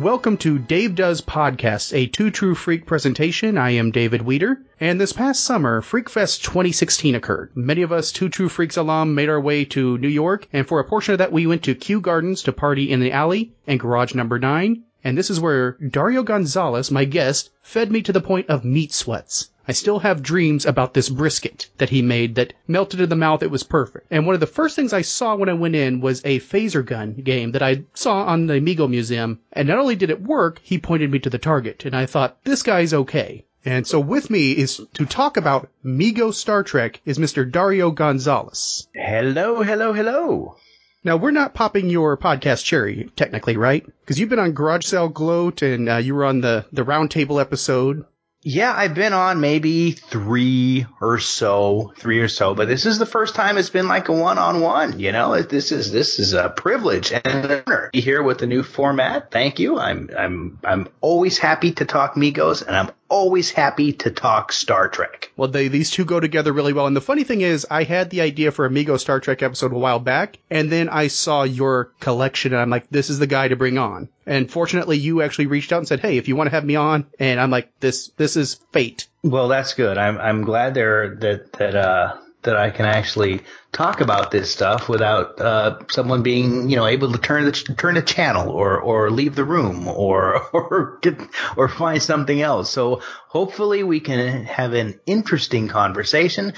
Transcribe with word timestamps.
Welcome 0.00 0.38
to 0.38 0.58
Dave 0.58 0.94
Does 0.94 1.20
Podcasts, 1.20 1.94
a 1.94 2.06
Two 2.06 2.30
True 2.30 2.54
Freak 2.54 2.86
presentation. 2.86 3.58
I 3.58 3.72
am 3.72 3.90
David 3.90 4.22
Weeder, 4.22 4.62
and 4.80 4.98
this 4.98 5.12
past 5.12 5.44
summer, 5.44 5.82
FreakFest 5.82 6.42
2016 6.42 7.14
occurred. 7.14 7.50
Many 7.54 7.82
of 7.82 7.92
us 7.92 8.10
Two 8.10 8.30
True 8.30 8.48
Freaks 8.48 8.78
alum 8.78 9.14
made 9.14 9.28
our 9.28 9.38
way 9.38 9.66
to 9.66 9.98
New 9.98 10.08
York, 10.08 10.48
and 10.54 10.66
for 10.66 10.80
a 10.80 10.84
portion 10.84 11.12
of 11.12 11.18
that, 11.18 11.32
we 11.32 11.46
went 11.46 11.62
to 11.64 11.74
Kew 11.74 12.00
Gardens 12.00 12.42
to 12.44 12.52
party 12.52 12.90
in 12.90 13.00
the 13.00 13.12
alley 13.12 13.52
and 13.66 13.78
garage 13.78 14.14
number 14.14 14.38
nine. 14.38 14.84
And 15.04 15.18
this 15.18 15.28
is 15.28 15.38
where 15.38 15.72
Dario 15.72 16.22
Gonzalez, 16.22 16.90
my 16.90 17.04
guest, 17.04 17.50
fed 17.60 17.92
me 17.92 18.00
to 18.00 18.12
the 18.14 18.22
point 18.22 18.48
of 18.48 18.64
meat 18.64 18.94
sweats. 18.94 19.50
I 19.70 19.72
still 19.72 20.00
have 20.00 20.20
dreams 20.20 20.66
about 20.66 20.94
this 20.94 21.08
brisket 21.08 21.68
that 21.78 21.90
he 21.90 22.02
made 22.02 22.34
that 22.34 22.54
melted 22.66 23.00
in 23.00 23.08
the 23.08 23.14
mouth. 23.14 23.44
It 23.44 23.52
was 23.52 23.62
perfect. 23.62 24.08
And 24.10 24.26
one 24.26 24.34
of 24.34 24.40
the 24.40 24.46
first 24.48 24.74
things 24.74 24.92
I 24.92 25.02
saw 25.02 25.36
when 25.36 25.48
I 25.48 25.52
went 25.52 25.76
in 25.76 26.00
was 26.00 26.20
a 26.24 26.40
phaser 26.40 26.84
gun 26.84 27.12
game 27.12 27.52
that 27.52 27.62
I 27.62 27.84
saw 27.94 28.24
on 28.24 28.48
the 28.48 28.54
Mego 28.54 28.90
Museum. 28.90 29.38
And 29.52 29.68
not 29.68 29.78
only 29.78 29.94
did 29.94 30.10
it 30.10 30.22
work, 30.22 30.58
he 30.64 30.78
pointed 30.78 31.12
me 31.12 31.20
to 31.20 31.30
the 31.30 31.38
target. 31.38 31.84
And 31.84 31.94
I 31.94 32.06
thought, 32.06 32.38
this 32.42 32.64
guy's 32.64 32.92
okay. 32.92 33.44
And 33.64 33.86
so 33.86 34.00
with 34.00 34.28
me 34.28 34.50
is 34.50 34.80
to 34.94 35.06
talk 35.06 35.36
about 35.36 35.68
Mego 35.84 36.34
Star 36.34 36.64
Trek 36.64 37.00
is 37.04 37.18
Mr. 37.18 37.48
Dario 37.48 37.92
Gonzalez. 37.92 38.88
Hello, 38.92 39.62
hello, 39.62 39.92
hello. 39.92 40.56
Now 41.04 41.16
we're 41.16 41.30
not 41.30 41.54
popping 41.54 41.88
your 41.88 42.16
podcast 42.16 42.64
cherry, 42.64 43.08
technically, 43.14 43.56
right? 43.56 43.86
Because 44.00 44.18
you've 44.18 44.28
been 44.30 44.40
on 44.40 44.52
Garage 44.52 44.84
Sale 44.84 45.10
Gloat 45.10 45.62
and 45.62 45.88
uh, 45.88 45.96
you 45.98 46.16
were 46.16 46.24
on 46.24 46.40
the 46.40 46.66
the 46.72 46.84
Roundtable 46.84 47.40
episode. 47.40 48.04
Yeah, 48.42 48.72
I've 48.74 48.94
been 48.94 49.12
on 49.12 49.42
maybe 49.42 49.92
three 49.92 50.86
or 50.98 51.18
so, 51.18 51.92
three 51.98 52.20
or 52.20 52.28
so, 52.28 52.54
but 52.54 52.68
this 52.68 52.86
is 52.86 52.98
the 52.98 53.04
first 53.04 53.34
time 53.34 53.58
it's 53.58 53.68
been 53.68 53.86
like 53.86 54.08
a 54.08 54.12
one-on-one. 54.12 54.98
You 54.98 55.12
know, 55.12 55.42
this 55.42 55.72
is 55.72 55.92
this 55.92 56.18
is 56.18 56.32
a 56.32 56.48
privilege 56.48 57.12
and 57.12 57.26
an 57.26 57.62
honor 57.66 57.86
to 57.86 57.90
be 57.92 58.00
here 58.00 58.22
with 58.22 58.38
the 58.38 58.46
new 58.46 58.62
format. 58.62 59.30
Thank 59.30 59.58
you. 59.58 59.78
I'm 59.78 60.08
I'm 60.16 60.58
I'm 60.64 60.88
always 61.02 61.36
happy 61.36 61.72
to 61.72 61.84
talk 61.84 62.14
Megos, 62.14 62.66
and 62.66 62.74
I'm 62.74 62.90
always 63.10 63.50
happy 63.50 63.92
to 63.92 64.10
talk 64.10 64.52
Star 64.52 64.88
Trek. 64.88 65.30
Well, 65.36 65.48
they, 65.48 65.68
these 65.68 65.90
two 65.90 66.04
go 66.04 66.20
together 66.20 66.52
really 66.52 66.72
well. 66.72 66.86
And 66.86 66.96
the 66.96 67.00
funny 67.00 67.24
thing 67.24 67.42
is, 67.42 67.66
I 67.70 67.82
had 67.82 68.08
the 68.08 68.22
idea 68.22 68.52
for 68.52 68.64
a 68.64 68.68
Amigo 68.68 68.96
Star 68.96 69.20
Trek 69.20 69.42
episode 69.42 69.72
a 69.72 69.78
while 69.78 69.98
back, 69.98 70.38
and 70.48 70.70
then 70.70 70.88
I 70.88 71.08
saw 71.08 71.42
your 71.42 71.92
collection, 72.00 72.52
and 72.52 72.62
I'm 72.62 72.70
like, 72.70 72.88
this 72.88 73.10
is 73.10 73.18
the 73.18 73.26
guy 73.26 73.48
to 73.48 73.56
bring 73.56 73.76
on. 73.76 74.08
And 74.24 74.50
fortunately, 74.50 74.96
you 74.96 75.22
actually 75.22 75.46
reached 75.46 75.72
out 75.72 75.78
and 75.78 75.88
said, 75.88 76.00
hey, 76.00 76.16
if 76.16 76.28
you 76.28 76.36
want 76.36 76.46
to 76.48 76.54
have 76.54 76.64
me 76.64 76.76
on, 76.76 77.06
and 77.18 77.40
I'm 77.40 77.50
like, 77.50 77.72
this 77.80 78.08
this 78.16 78.36
is 78.36 78.54
fate. 78.72 79.08
Well, 79.22 79.48
that's 79.48 79.74
good. 79.74 79.98
I'm 79.98 80.18
I'm 80.18 80.44
glad 80.44 80.74
there 80.74 81.16
that 81.16 81.52
that 81.54 81.74
uh 81.74 82.16
that 82.42 82.56
I 82.56 82.70
can 82.70 82.86
actually 82.86 83.40
talk 83.72 84.00
about 84.00 84.30
this 84.30 84.50
stuff 84.50 84.88
without 84.88 85.40
uh, 85.40 85.78
someone 85.90 86.22
being, 86.22 86.68
you 86.68 86.76
know, 86.76 86.86
able 86.86 87.12
to 87.12 87.18
turn 87.18 87.44
the 87.44 87.52
turn 87.52 87.94
the 87.94 88.02
channel 88.02 88.50
or 88.50 88.80
or 88.80 89.10
leave 89.10 89.34
the 89.34 89.44
room 89.44 89.86
or 89.88 90.42
or 90.52 90.98
get 91.02 91.18
or 91.56 91.68
find 91.68 92.02
something 92.02 92.40
else. 92.40 92.70
So 92.70 93.02
hopefully 93.28 93.82
we 93.82 94.00
can 94.00 94.44
have 94.44 94.74
an 94.74 95.00
interesting 95.06 95.68
conversation. 95.68 96.54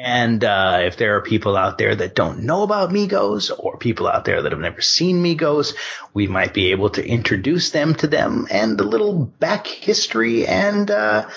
And 0.00 0.44
uh, 0.44 0.82
if 0.82 0.96
there 0.96 1.16
are 1.16 1.22
people 1.22 1.56
out 1.56 1.76
there 1.76 1.92
that 1.92 2.14
don't 2.14 2.44
know 2.44 2.62
about 2.62 2.90
Megos 2.90 3.50
or 3.50 3.78
people 3.78 4.06
out 4.06 4.24
there 4.24 4.40
that 4.40 4.52
have 4.52 4.60
never 4.60 4.80
seen 4.80 5.24
Megos, 5.24 5.74
we 6.14 6.28
might 6.28 6.54
be 6.54 6.70
able 6.70 6.90
to 6.90 7.04
introduce 7.04 7.70
them 7.70 7.96
to 7.96 8.06
them 8.06 8.46
and 8.48 8.80
a 8.80 8.84
little 8.84 9.24
back 9.24 9.66
history 9.66 10.46
and 10.46 10.88
uh, 10.88 11.28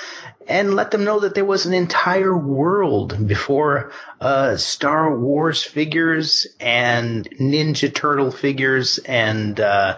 and 0.47 0.75
let 0.75 0.91
them 0.91 1.03
know 1.03 1.22
that 1.22 1.35
there 1.35 1.46
was 1.46 1.66
an 1.66 1.74
entire 1.74 2.35
world 2.35 3.28
before 3.28 3.91
uh, 4.19 4.57
Star 4.57 5.18
Wars 5.18 5.63
figures 5.63 6.47
and 6.59 7.29
Ninja 7.40 7.94
Turtle 7.94 8.31
figures, 8.31 8.97
and 9.00 9.59
uh, 9.59 9.97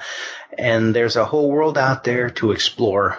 and 0.57 0.95
there's 0.95 1.15
a 1.15 1.25
whole 1.25 1.49
world 1.49 1.77
out 1.77 2.03
there 2.03 2.29
to 2.31 2.51
explore 2.51 3.17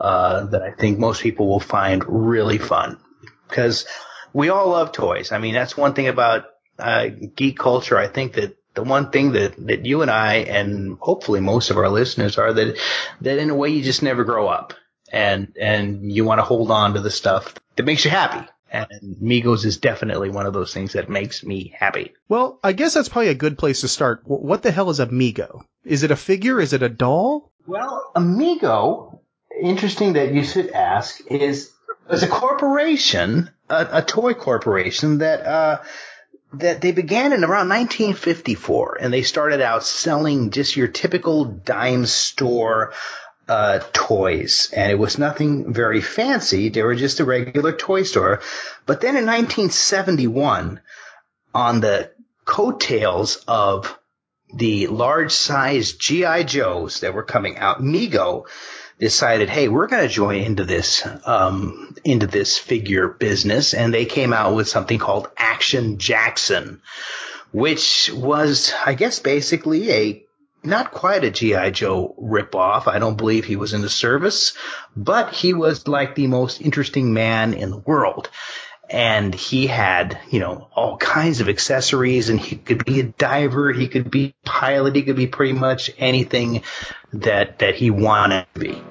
uh, 0.00 0.46
that 0.46 0.62
I 0.62 0.72
think 0.72 0.98
most 0.98 1.22
people 1.22 1.48
will 1.48 1.60
find 1.60 2.04
really 2.06 2.58
fun 2.58 2.98
because 3.48 3.86
we 4.32 4.48
all 4.48 4.70
love 4.70 4.92
toys. 4.92 5.32
I 5.32 5.38
mean, 5.38 5.54
that's 5.54 5.76
one 5.76 5.94
thing 5.94 6.08
about 6.08 6.44
uh, 6.78 7.08
geek 7.34 7.58
culture. 7.58 7.98
I 7.98 8.08
think 8.08 8.34
that 8.34 8.56
the 8.74 8.84
one 8.84 9.10
thing 9.10 9.32
that, 9.32 9.54
that 9.66 9.86
you 9.86 10.02
and 10.02 10.10
I 10.10 10.36
and 10.36 10.98
hopefully 11.00 11.40
most 11.40 11.70
of 11.70 11.78
our 11.78 11.88
listeners 11.88 12.38
are 12.38 12.52
that 12.52 12.78
that 13.22 13.38
in 13.38 13.50
a 13.50 13.54
way 13.54 13.70
you 13.70 13.82
just 13.82 14.02
never 14.02 14.22
grow 14.22 14.46
up 14.46 14.74
and 15.12 15.56
and 15.60 16.12
you 16.12 16.24
want 16.24 16.38
to 16.38 16.44
hold 16.44 16.70
on 16.70 16.94
to 16.94 17.00
the 17.00 17.10
stuff 17.10 17.54
that 17.76 17.86
makes 17.86 18.04
you 18.04 18.10
happy. 18.10 18.46
And 18.70 19.16
Megos 19.22 19.64
is 19.64 19.78
definitely 19.78 20.28
one 20.28 20.44
of 20.44 20.52
those 20.52 20.74
things 20.74 20.92
that 20.92 21.08
makes 21.08 21.42
me 21.42 21.74
happy. 21.74 22.12
Well, 22.28 22.58
I 22.62 22.72
guess 22.72 22.92
that's 22.92 23.08
probably 23.08 23.30
a 23.30 23.34
good 23.34 23.56
place 23.56 23.80
to 23.80 23.88
start. 23.88 24.20
What 24.24 24.62
the 24.62 24.70
hell 24.70 24.90
is 24.90 25.00
a 25.00 25.06
Mego? 25.06 25.62
Is 25.84 26.02
it 26.02 26.10
a 26.10 26.16
figure? 26.16 26.60
Is 26.60 26.74
it 26.74 26.82
a 26.82 26.88
doll? 26.90 27.50
Well, 27.66 28.10
Amigo, 28.14 29.20
interesting 29.60 30.14
that 30.14 30.34
you 30.34 30.44
should 30.44 30.70
ask, 30.70 31.20
is 31.30 31.72
is 32.10 32.22
a 32.22 32.28
corporation, 32.28 33.50
a, 33.68 33.88
a 33.92 34.02
toy 34.02 34.34
corporation 34.34 35.18
that 35.18 35.46
uh, 35.46 35.82
that 36.54 36.80
they 36.80 36.92
began 36.92 37.32
in 37.32 37.44
around 37.44 37.68
1954, 37.68 38.98
and 39.00 39.12
they 39.12 39.22
started 39.22 39.60
out 39.60 39.84
selling 39.84 40.50
just 40.50 40.76
your 40.76 40.88
typical 40.88 41.44
dime 41.44 42.06
store 42.06 42.92
uh, 43.48 43.80
toys, 43.92 44.70
and 44.74 44.92
it 44.92 44.98
was 44.98 45.18
nothing 45.18 45.72
very 45.72 46.00
fancy. 46.00 46.68
They 46.68 46.82
were 46.82 46.94
just 46.94 47.20
a 47.20 47.24
regular 47.24 47.72
toy 47.72 48.02
store. 48.02 48.40
But 48.86 49.00
then 49.00 49.16
in 49.16 49.26
1971, 49.26 50.80
on 51.54 51.80
the 51.80 52.10
coattails 52.44 53.42
of 53.48 53.98
the 54.54 54.86
large 54.86 55.32
size 55.32 55.92
GI 55.92 56.44
Joes 56.44 57.00
that 57.00 57.14
were 57.14 57.22
coming 57.22 57.58
out, 57.58 57.82
Mego 57.82 58.46
decided, 58.98 59.48
hey, 59.48 59.68
we're 59.68 59.86
going 59.86 60.02
to 60.06 60.12
join 60.12 60.40
into 60.40 60.64
this 60.64 61.06
um, 61.24 61.94
into 62.04 62.26
this 62.26 62.58
figure 62.58 63.08
business, 63.08 63.74
and 63.74 63.94
they 63.94 64.04
came 64.04 64.32
out 64.32 64.54
with 64.54 64.68
something 64.68 64.98
called 64.98 65.28
Action 65.36 65.98
Jackson, 65.98 66.82
which 67.52 68.10
was, 68.12 68.72
I 68.84 68.94
guess, 68.94 69.20
basically 69.20 69.90
a 69.90 70.24
not 70.68 70.92
quite 70.92 71.24
a 71.24 71.30
G.I. 71.30 71.70
Joe 71.70 72.14
ripoff. 72.20 72.86
I 72.86 72.98
don't 72.98 73.16
believe 73.16 73.44
he 73.44 73.56
was 73.56 73.72
in 73.72 73.80
the 73.80 73.88
service, 73.88 74.56
but 74.96 75.32
he 75.32 75.54
was 75.54 75.88
like 75.88 76.14
the 76.14 76.26
most 76.26 76.60
interesting 76.60 77.12
man 77.12 77.54
in 77.54 77.70
the 77.70 77.78
world. 77.78 78.30
And 78.90 79.34
he 79.34 79.66
had, 79.66 80.18
you 80.30 80.40
know, 80.40 80.68
all 80.74 80.96
kinds 80.96 81.40
of 81.40 81.48
accessories 81.48 82.30
and 82.30 82.40
he 82.40 82.56
could 82.56 82.84
be 82.84 83.00
a 83.00 83.04
diver, 83.04 83.72
he 83.72 83.88
could 83.88 84.10
be 84.10 84.34
a 84.44 84.48
pilot, 84.48 84.96
he 84.96 85.02
could 85.02 85.16
be 85.16 85.26
pretty 85.26 85.52
much 85.52 85.90
anything 85.98 86.62
that, 87.12 87.58
that 87.58 87.74
he 87.74 87.90
wanted 87.90 88.46
to 88.54 88.60
be. 88.60 88.82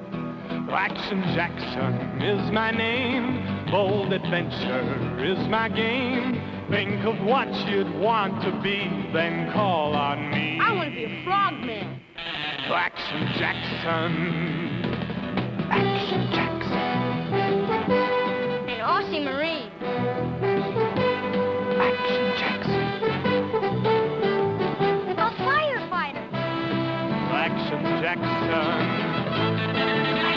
Action 0.70 1.22
Jackson 1.34 2.22
is 2.22 2.52
my 2.52 2.72
name, 2.72 3.72
bold 3.72 4.14
adventure 4.14 5.24
is 5.24 5.48
my 5.48 5.70
game. 5.70 6.57
Think 6.70 7.06
of 7.06 7.18
what 7.26 7.48
you'd 7.70 7.96
want 7.96 8.42
to 8.44 8.52
be, 8.62 8.90
then 9.14 9.50
call 9.54 9.96
on 9.96 10.30
me. 10.30 10.60
I 10.62 10.74
want 10.74 10.90
to 10.90 10.96
be 10.96 11.06
a 11.06 11.24
frogman. 11.24 12.02
Action 12.18 13.26
Jackson. 13.38 14.12
Action 15.72 16.30
Jackson. 16.34 17.38
An 18.68 18.80
Aussie 18.82 19.24
Marine. 19.24 19.72
Action 21.80 22.34
Jackson. 22.38 22.84
A 25.18 25.32
firefighter. 25.40 26.24
Action 27.32 27.82
Jackson. 28.02 28.26
Action 28.26 29.66
Jackson. 30.18 30.37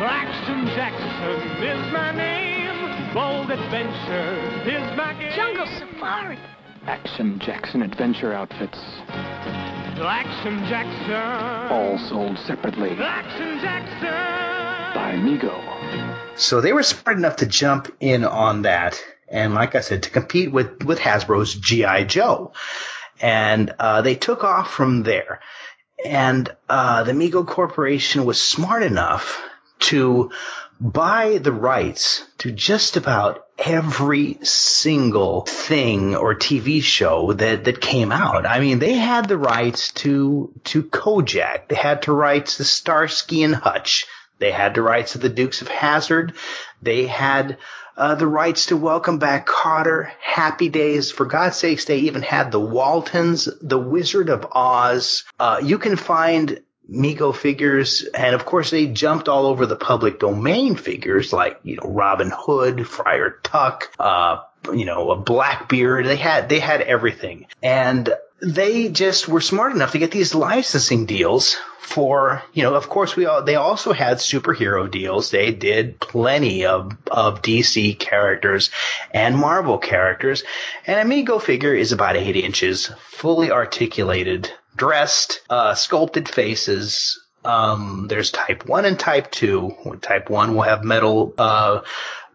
Action 0.00 0.66
Jackson 0.76 1.60
is 1.60 1.92
my 1.92 2.12
name. 2.12 3.12
Bold 3.12 3.50
adventure 3.50 4.38
is 4.64 4.96
my 4.96 5.12
game. 5.18 5.32
Jungle 5.34 5.66
safari. 5.66 6.38
Action 6.86 7.40
Jackson 7.40 7.82
Adventure 7.82 8.32
Outfits. 8.32 8.78
Action 9.08 10.58
Jackson. 10.68 11.72
All 11.72 11.98
sold 12.08 12.38
separately 12.46 12.90
Action 12.90 13.58
Jackson. 13.60 14.94
by 14.94 15.14
Mego. 15.16 16.38
So 16.38 16.60
they 16.60 16.72
were 16.72 16.84
smart 16.84 17.18
enough 17.18 17.36
to 17.36 17.46
jump 17.46 17.92
in 17.98 18.24
on 18.24 18.62
that, 18.62 19.02
and 19.28 19.52
like 19.52 19.74
I 19.74 19.80
said, 19.80 20.04
to 20.04 20.10
compete 20.10 20.52
with 20.52 20.84
with 20.84 21.00
Hasbro's 21.00 21.54
GI 21.54 22.04
Joe, 22.04 22.52
and 23.20 23.74
uh, 23.80 24.02
they 24.02 24.14
took 24.14 24.44
off 24.44 24.70
from 24.70 25.02
there. 25.02 25.40
And 26.06 26.48
uh, 26.68 27.02
the 27.02 27.10
Mego 27.12 27.44
Corporation 27.44 28.24
was 28.24 28.40
smart 28.40 28.84
enough 28.84 29.42
to 29.80 30.30
buy 30.80 31.38
the 31.38 31.52
rights 31.52 32.24
to 32.38 32.52
just 32.52 32.96
about 32.96 33.44
every 33.58 34.38
single 34.42 35.42
thing 35.42 36.14
or 36.14 36.34
TV 36.34 36.80
show 36.82 37.32
that, 37.32 37.64
that 37.64 37.80
came 37.80 38.12
out. 38.12 38.46
I 38.46 38.60
mean, 38.60 38.78
they 38.78 38.94
had 38.94 39.26
the 39.28 39.38
rights 39.38 39.92
to, 39.92 40.52
to 40.64 40.84
Kojak. 40.84 41.68
They 41.68 41.74
had 41.74 42.02
the 42.02 42.12
rights 42.12 42.58
to 42.58 42.64
Starsky 42.64 43.42
and 43.42 43.54
Hutch. 43.54 44.06
They 44.38 44.52
had 44.52 44.74
the 44.74 44.82
rights 44.82 45.12
to 45.12 45.18
the 45.18 45.28
Dukes 45.28 45.62
of 45.62 45.68
Hazzard. 45.68 46.34
They 46.80 47.06
had 47.06 47.58
uh, 47.96 48.14
the 48.14 48.28
rights 48.28 48.66
to 48.66 48.76
Welcome 48.76 49.18
Back 49.18 49.48
Kotter, 49.48 50.12
Happy 50.20 50.68
Days. 50.68 51.10
For 51.10 51.26
God's 51.26 51.56
sakes, 51.56 51.86
they 51.86 51.98
even 51.98 52.22
had 52.22 52.52
the 52.52 52.60
Waltons, 52.60 53.48
The 53.60 53.78
Wizard 53.78 54.28
of 54.28 54.46
Oz. 54.52 55.24
Uh, 55.40 55.60
you 55.60 55.78
can 55.78 55.96
find 55.96 56.60
Mego 56.90 57.34
figures, 57.34 58.02
and 58.14 58.34
of 58.34 58.44
course 58.44 58.70
they 58.70 58.86
jumped 58.86 59.28
all 59.28 59.46
over 59.46 59.66
the 59.66 59.76
public 59.76 60.18
domain 60.18 60.74
figures 60.74 61.32
like 61.32 61.60
you 61.62 61.76
know 61.76 61.88
Robin 61.88 62.32
Hood, 62.34 62.86
Friar 62.86 63.38
Tuck, 63.42 63.90
uh, 63.98 64.38
you 64.72 64.84
know 64.84 65.10
a 65.10 65.16
Blackbeard. 65.16 66.06
They 66.06 66.16
had 66.16 66.48
they 66.48 66.60
had 66.60 66.80
everything, 66.80 67.46
and 67.62 68.12
they 68.40 68.88
just 68.88 69.28
were 69.28 69.40
smart 69.40 69.72
enough 69.72 69.92
to 69.92 69.98
get 69.98 70.12
these 70.12 70.34
licensing 70.34 71.06
deals 71.06 71.56
for 71.80 72.42
you 72.52 72.62
know 72.62 72.74
of 72.74 72.88
course 72.88 73.16
we 73.16 73.24
all 73.24 73.42
they 73.42 73.56
also 73.56 73.92
had 73.92 74.18
superhero 74.18 74.90
deals. 74.90 75.30
They 75.30 75.52
did 75.52 76.00
plenty 76.00 76.64
of 76.64 76.92
of 77.10 77.42
DC 77.42 77.98
characters 77.98 78.70
and 79.12 79.36
Marvel 79.36 79.78
characters. 79.78 80.42
And 80.86 81.00
a 81.00 81.14
Mego 81.14 81.40
figure 81.40 81.74
is 81.74 81.92
about 81.92 82.16
8 82.16 82.36
inches 82.36 82.90
fully 83.10 83.50
articulated 83.50 84.52
dressed 84.78 85.40
uh 85.50 85.74
sculpted 85.74 86.28
faces 86.28 87.20
um 87.44 88.06
there's 88.08 88.30
type 88.30 88.66
1 88.66 88.84
and 88.84 88.98
type 88.98 89.30
2 89.30 89.98
type 90.00 90.30
1 90.30 90.54
will 90.54 90.62
have 90.62 90.84
metal 90.84 91.34
uh 91.36 91.80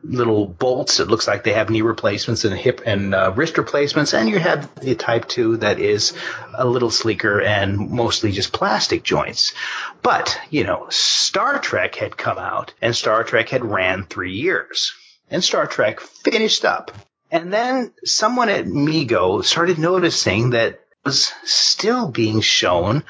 little 0.03 0.45
bolts. 0.45 0.99
It 0.99 1.07
looks 1.07 1.27
like 1.27 1.43
they 1.43 1.53
have 1.53 1.69
knee 1.69 1.81
replacements 1.81 2.43
and 2.43 2.55
hip 2.55 2.81
and 2.85 3.15
uh, 3.15 3.31
wrist 3.35 3.57
replacements. 3.57 4.13
And 4.13 4.29
you 4.29 4.37
have 4.39 4.73
the 4.75 4.95
Type 4.95 5.27
2 5.27 5.57
that 5.57 5.79
is 5.79 6.13
a 6.53 6.65
little 6.65 6.91
sleeker 6.91 7.41
and 7.41 7.89
mostly 7.89 8.31
just 8.31 8.53
plastic 8.53 9.03
joints. 9.03 9.53
But, 10.01 10.39
you 10.49 10.65
know, 10.65 10.87
Star 10.89 11.59
Trek 11.59 11.95
had 11.95 12.17
come 12.17 12.37
out 12.37 12.73
and 12.81 12.95
Star 12.95 13.23
Trek 13.23 13.49
had 13.49 13.65
ran 13.65 14.03
three 14.03 14.33
years. 14.33 14.93
And 15.29 15.43
Star 15.43 15.65
Trek 15.67 16.01
finished 16.01 16.65
up. 16.65 16.91
And 17.31 17.51
then 17.51 17.93
someone 18.03 18.49
at 18.49 18.65
Mego 18.65 19.43
started 19.43 19.79
noticing 19.79 20.51
that 20.51 20.82
was 21.05 21.31
still 21.43 22.07
being 22.07 22.41
shown 22.41 23.03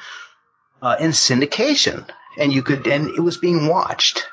uh, 0.82 0.96
in 1.00 1.10
syndication. 1.10 2.08
And 2.36 2.52
you 2.52 2.62
could, 2.62 2.86
and 2.86 3.08
it 3.10 3.20
was 3.20 3.36
being 3.36 3.68
watched 3.68 4.26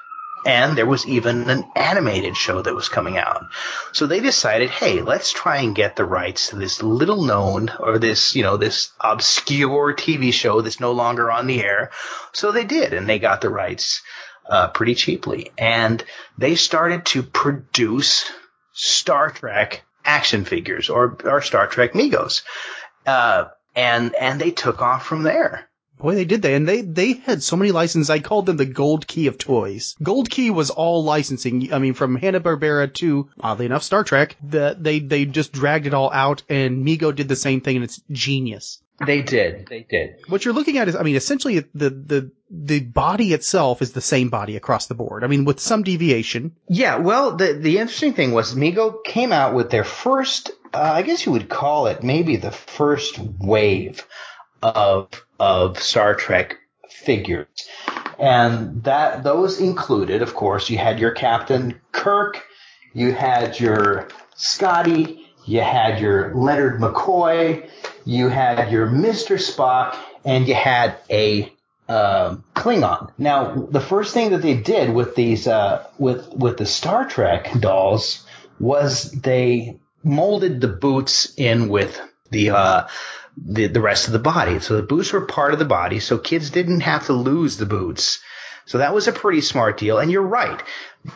and 0.45 0.77
there 0.77 0.85
was 0.85 1.05
even 1.05 1.49
an 1.49 1.65
animated 1.75 2.35
show 2.35 2.61
that 2.61 2.73
was 2.73 2.89
coming 2.89 3.17
out. 3.17 3.45
So 3.93 4.07
they 4.07 4.19
decided, 4.19 4.69
hey, 4.69 5.01
let's 5.01 5.31
try 5.31 5.57
and 5.57 5.75
get 5.75 5.95
the 5.95 6.05
rights 6.05 6.49
to 6.49 6.55
this 6.55 6.81
little 6.81 7.23
known 7.23 7.69
or 7.79 7.99
this, 7.99 8.35
you 8.35 8.43
know, 8.43 8.57
this 8.57 8.91
obscure 8.99 9.93
TV 9.93 10.33
show 10.33 10.61
that's 10.61 10.79
no 10.79 10.93
longer 10.93 11.31
on 11.31 11.47
the 11.47 11.63
air. 11.63 11.91
So 12.33 12.51
they 12.51 12.65
did, 12.65 12.93
and 12.93 13.07
they 13.07 13.19
got 13.19 13.41
the 13.41 13.49
rights 13.49 14.01
uh, 14.49 14.69
pretty 14.69 14.95
cheaply, 14.95 15.51
and 15.57 16.03
they 16.37 16.55
started 16.55 17.05
to 17.07 17.23
produce 17.23 18.29
Star 18.73 19.29
Trek 19.29 19.83
action 20.03 20.45
figures 20.45 20.89
or 20.89 21.17
or 21.23 21.41
Star 21.41 21.67
Trek 21.67 21.93
Megos, 21.93 22.41
uh, 23.05 23.45
and 23.75 24.13
and 24.15 24.39
they 24.39 24.51
took 24.51 24.81
off 24.81 25.05
from 25.05 25.23
there. 25.23 25.67
Boy, 26.01 26.15
they 26.15 26.25
did 26.25 26.41
they, 26.41 26.55
and 26.55 26.67
they 26.67 26.81
they 26.81 27.13
had 27.13 27.43
so 27.43 27.55
many 27.55 27.71
licenses. 27.71 28.09
I 28.09 28.19
called 28.19 28.47
them 28.47 28.57
the 28.57 28.65
Gold 28.65 29.05
Key 29.05 29.27
of 29.27 29.37
toys. 29.37 29.95
Gold 30.01 30.31
Key 30.31 30.49
was 30.49 30.71
all 30.71 31.03
licensing. 31.03 31.71
I 31.71 31.77
mean, 31.77 31.93
from 31.93 32.15
Hanna 32.15 32.39
Barbera 32.39 32.91
to 32.95 33.29
oddly 33.39 33.67
enough 33.67 33.83
Star 33.83 34.03
Trek. 34.03 34.35
That 34.45 34.83
they 34.83 34.99
they 34.99 35.25
just 35.25 35.51
dragged 35.51 35.85
it 35.85 35.93
all 35.93 36.11
out, 36.11 36.41
and 36.49 36.83
Mego 36.85 37.15
did 37.15 37.27
the 37.27 37.35
same 37.35 37.61
thing, 37.61 37.75
and 37.75 37.85
it's 37.85 38.01
genius. 38.11 38.81
They 39.05 39.21
did. 39.21 39.67
They 39.67 39.85
did. 39.89 40.15
What 40.27 40.45
you're 40.45 40.53
looking 40.53 40.77
at 40.77 40.87
is, 40.87 40.95
I 40.95 41.03
mean, 41.03 41.15
essentially 41.15 41.59
the 41.73 41.89
the 41.89 42.31
the 42.49 42.79
body 42.81 43.33
itself 43.33 43.81
is 43.81 43.93
the 43.93 44.01
same 44.01 44.29
body 44.29 44.55
across 44.55 44.87
the 44.87 44.95
board. 44.95 45.23
I 45.23 45.27
mean, 45.27 45.45
with 45.45 45.59
some 45.59 45.83
deviation. 45.83 46.55
Yeah, 46.67 46.97
well, 46.97 47.35
the 47.35 47.53
the 47.53 47.77
interesting 47.77 48.13
thing 48.13 48.31
was 48.31 48.55
Mego 48.55 49.03
came 49.03 49.31
out 49.31 49.55
with 49.55 49.69
their 49.69 49.83
first, 49.83 50.51
uh, 50.73 50.91
I 50.95 51.01
guess 51.01 51.25
you 51.25 51.31
would 51.31 51.49
call 51.49 51.87
it 51.87 52.03
maybe 52.03 52.35
the 52.35 52.51
first 52.51 53.19
wave 53.39 54.05
of 54.61 55.09
of 55.39 55.79
Star 55.79 56.15
Trek 56.15 56.57
figures, 56.89 57.47
and 58.19 58.83
that 58.83 59.23
those 59.23 59.59
included, 59.59 60.21
of 60.21 60.35
course, 60.35 60.69
you 60.69 60.77
had 60.77 60.99
your 60.99 61.11
Captain 61.11 61.79
Kirk, 61.91 62.43
you 62.93 63.13
had 63.13 63.59
your 63.59 64.07
Scotty, 64.35 65.27
you 65.45 65.61
had 65.61 65.99
your 65.99 66.33
Leonard 66.35 66.79
McCoy, 66.79 67.69
you 68.05 68.29
had 68.29 68.71
your 68.71 68.87
Mister 68.87 69.35
Spock, 69.35 69.95
and 70.23 70.47
you 70.47 70.53
had 70.55 70.95
a 71.09 71.51
um, 71.89 72.43
Klingon. 72.55 73.11
Now, 73.17 73.53
the 73.55 73.81
first 73.81 74.13
thing 74.13 74.31
that 74.31 74.41
they 74.41 74.55
did 74.55 74.93
with 74.93 75.15
these 75.15 75.47
uh, 75.47 75.85
with 75.97 76.29
with 76.33 76.57
the 76.57 76.65
Star 76.65 77.05
Trek 77.05 77.51
dolls 77.59 78.25
was 78.59 79.11
they 79.11 79.79
molded 80.03 80.61
the 80.61 80.67
boots 80.67 81.33
in 81.37 81.69
with 81.69 81.99
the 82.29 82.51
uh, 82.51 82.87
the 83.37 83.67
the 83.67 83.81
rest 83.81 84.07
of 84.07 84.13
the 84.13 84.19
body. 84.19 84.59
So 84.59 84.75
the 84.75 84.83
boots 84.83 85.13
were 85.13 85.21
part 85.21 85.53
of 85.53 85.59
the 85.59 85.65
body, 85.65 85.99
so 85.99 86.17
kids 86.17 86.49
didn't 86.49 86.81
have 86.81 87.05
to 87.05 87.13
lose 87.13 87.57
the 87.57 87.65
boots. 87.65 88.19
So 88.65 88.77
that 88.77 88.93
was 88.93 89.07
a 89.07 89.13
pretty 89.13 89.41
smart 89.41 89.77
deal. 89.77 89.97
And 89.97 90.11
you're 90.11 90.21
right, 90.21 90.61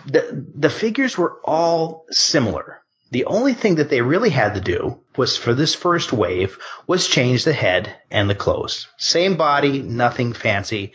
the 0.06 0.46
the 0.56 0.70
figures 0.70 1.18
were 1.18 1.39
all 1.44 2.06
similar. 2.12 2.82
The 3.12 3.25
only 3.25 3.54
thing 3.54 3.75
that 3.75 3.89
they 3.89 4.01
really 4.01 4.32
had 4.32 4.56
to 4.56 4.62
do 4.62 5.00
was 5.15 5.38
for 5.38 5.54
this 5.54 5.75
first 5.75 6.12
wave 6.12 6.58
was 6.88 7.08
change 7.08 7.44
the 7.44 7.54
head 7.54 7.96
and 8.10 8.30
the 8.30 8.36
clothes. 8.36 8.88
Same 8.98 9.38
body, 9.38 9.82
nothing 9.82 10.34
fancy. 10.34 10.94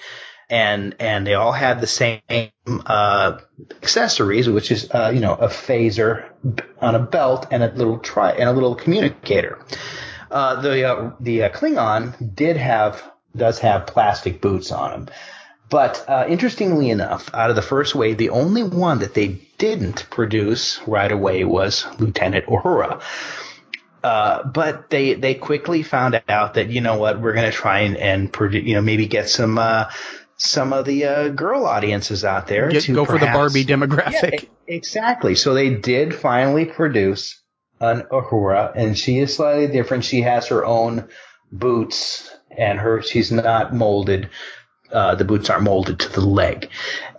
And, 0.51 0.97
and 0.99 1.27
they 1.27 1.35
all 1.35 1.53
had 1.53 1.81
the 1.81 1.87
same, 1.87 2.21
uh, 2.67 3.39
accessories, 3.83 4.49
which 4.49 4.73
is, 4.73 4.91
uh, 4.91 5.13
you 5.15 5.21
know, 5.21 5.35
a 5.35 5.49
phaser 5.49 6.29
on 6.81 6.95
a 6.97 6.99
belt 6.99 7.47
and 7.51 7.63
a 7.63 7.73
little 7.73 7.99
tri, 7.99 8.33
and 8.33 8.49
a 8.49 8.53
little 8.53 8.75
communicator. 8.75 9.65
Uh, 10.31 10.61
the, 10.61 10.85
uh, 10.85 11.13
the 11.21 11.45
uh, 11.45 11.49
Klingon 11.51 12.35
did 12.35 12.57
have, 12.57 13.03
does 13.37 13.61
have 13.61 13.87
plastic 13.87 14.41
boots 14.41 14.73
on 14.73 14.93
him. 14.93 15.09
But 15.71 16.05
uh, 16.09 16.27
interestingly 16.29 16.91
enough, 16.91 17.33
out 17.33 17.51
of 17.51 17.57
the 17.57 17.63
first 17.63 17.95
wave, 17.95 18.19
the 18.19 18.31
only 18.31 18.65
one 18.65 18.99
that 18.99 19.15
they 19.15 19.41
didn't 19.57 20.11
produce 20.11 20.81
right 20.87 21.11
away 21.11 21.45
was 21.45 21.87
Lieutenant 22.01 22.47
Uhura. 22.47 23.01
Uh, 24.03 24.43
but 24.45 24.91
they 24.91 25.15
they 25.15 25.35
quickly 25.35 25.83
found 25.83 26.21
out 26.29 26.55
that 26.55 26.71
you 26.71 26.81
know 26.81 26.97
what 26.99 27.21
we're 27.21 27.35
going 27.35 27.51
to 27.51 27.57
try 27.57 27.81
and 27.81 27.99
and 27.99 28.35
you 28.53 28.75
know 28.75 28.81
maybe 28.81 29.07
get 29.07 29.29
some 29.29 29.59
uh, 29.59 29.91
some 30.41 30.73
of 30.73 30.87
the 30.87 31.05
uh, 31.05 31.29
girl 31.29 31.67
audiences 31.67 32.25
out 32.25 32.47
there 32.47 32.71
Get, 32.71 32.85
to 32.85 32.95
go 32.95 33.05
for 33.05 33.19
the 33.19 33.27
Barbie 33.27 33.65
demographic. 33.65 34.45
e- 34.45 34.49
exactly. 34.67 35.35
So 35.35 35.53
they 35.53 35.75
did 35.75 36.15
finally 36.15 36.65
produce 36.65 37.39
an 37.79 38.03
Uhura, 38.11 38.73
and 38.75 38.99
she 38.99 39.19
is 39.19 39.37
slightly 39.37 39.67
different. 39.67 40.05
She 40.05 40.23
has 40.23 40.49
her 40.49 40.65
own 40.65 41.09
boots, 41.53 42.31
and 42.57 42.79
her 42.79 43.03
she's 43.03 43.31
not 43.31 43.75
molded. 43.75 44.31
Uh, 44.91 45.15
the 45.15 45.25
boots 45.25 45.51
aren't 45.51 45.65
molded 45.65 46.01
to 46.01 46.13
the 46.13 46.23
leg, 46.23 46.71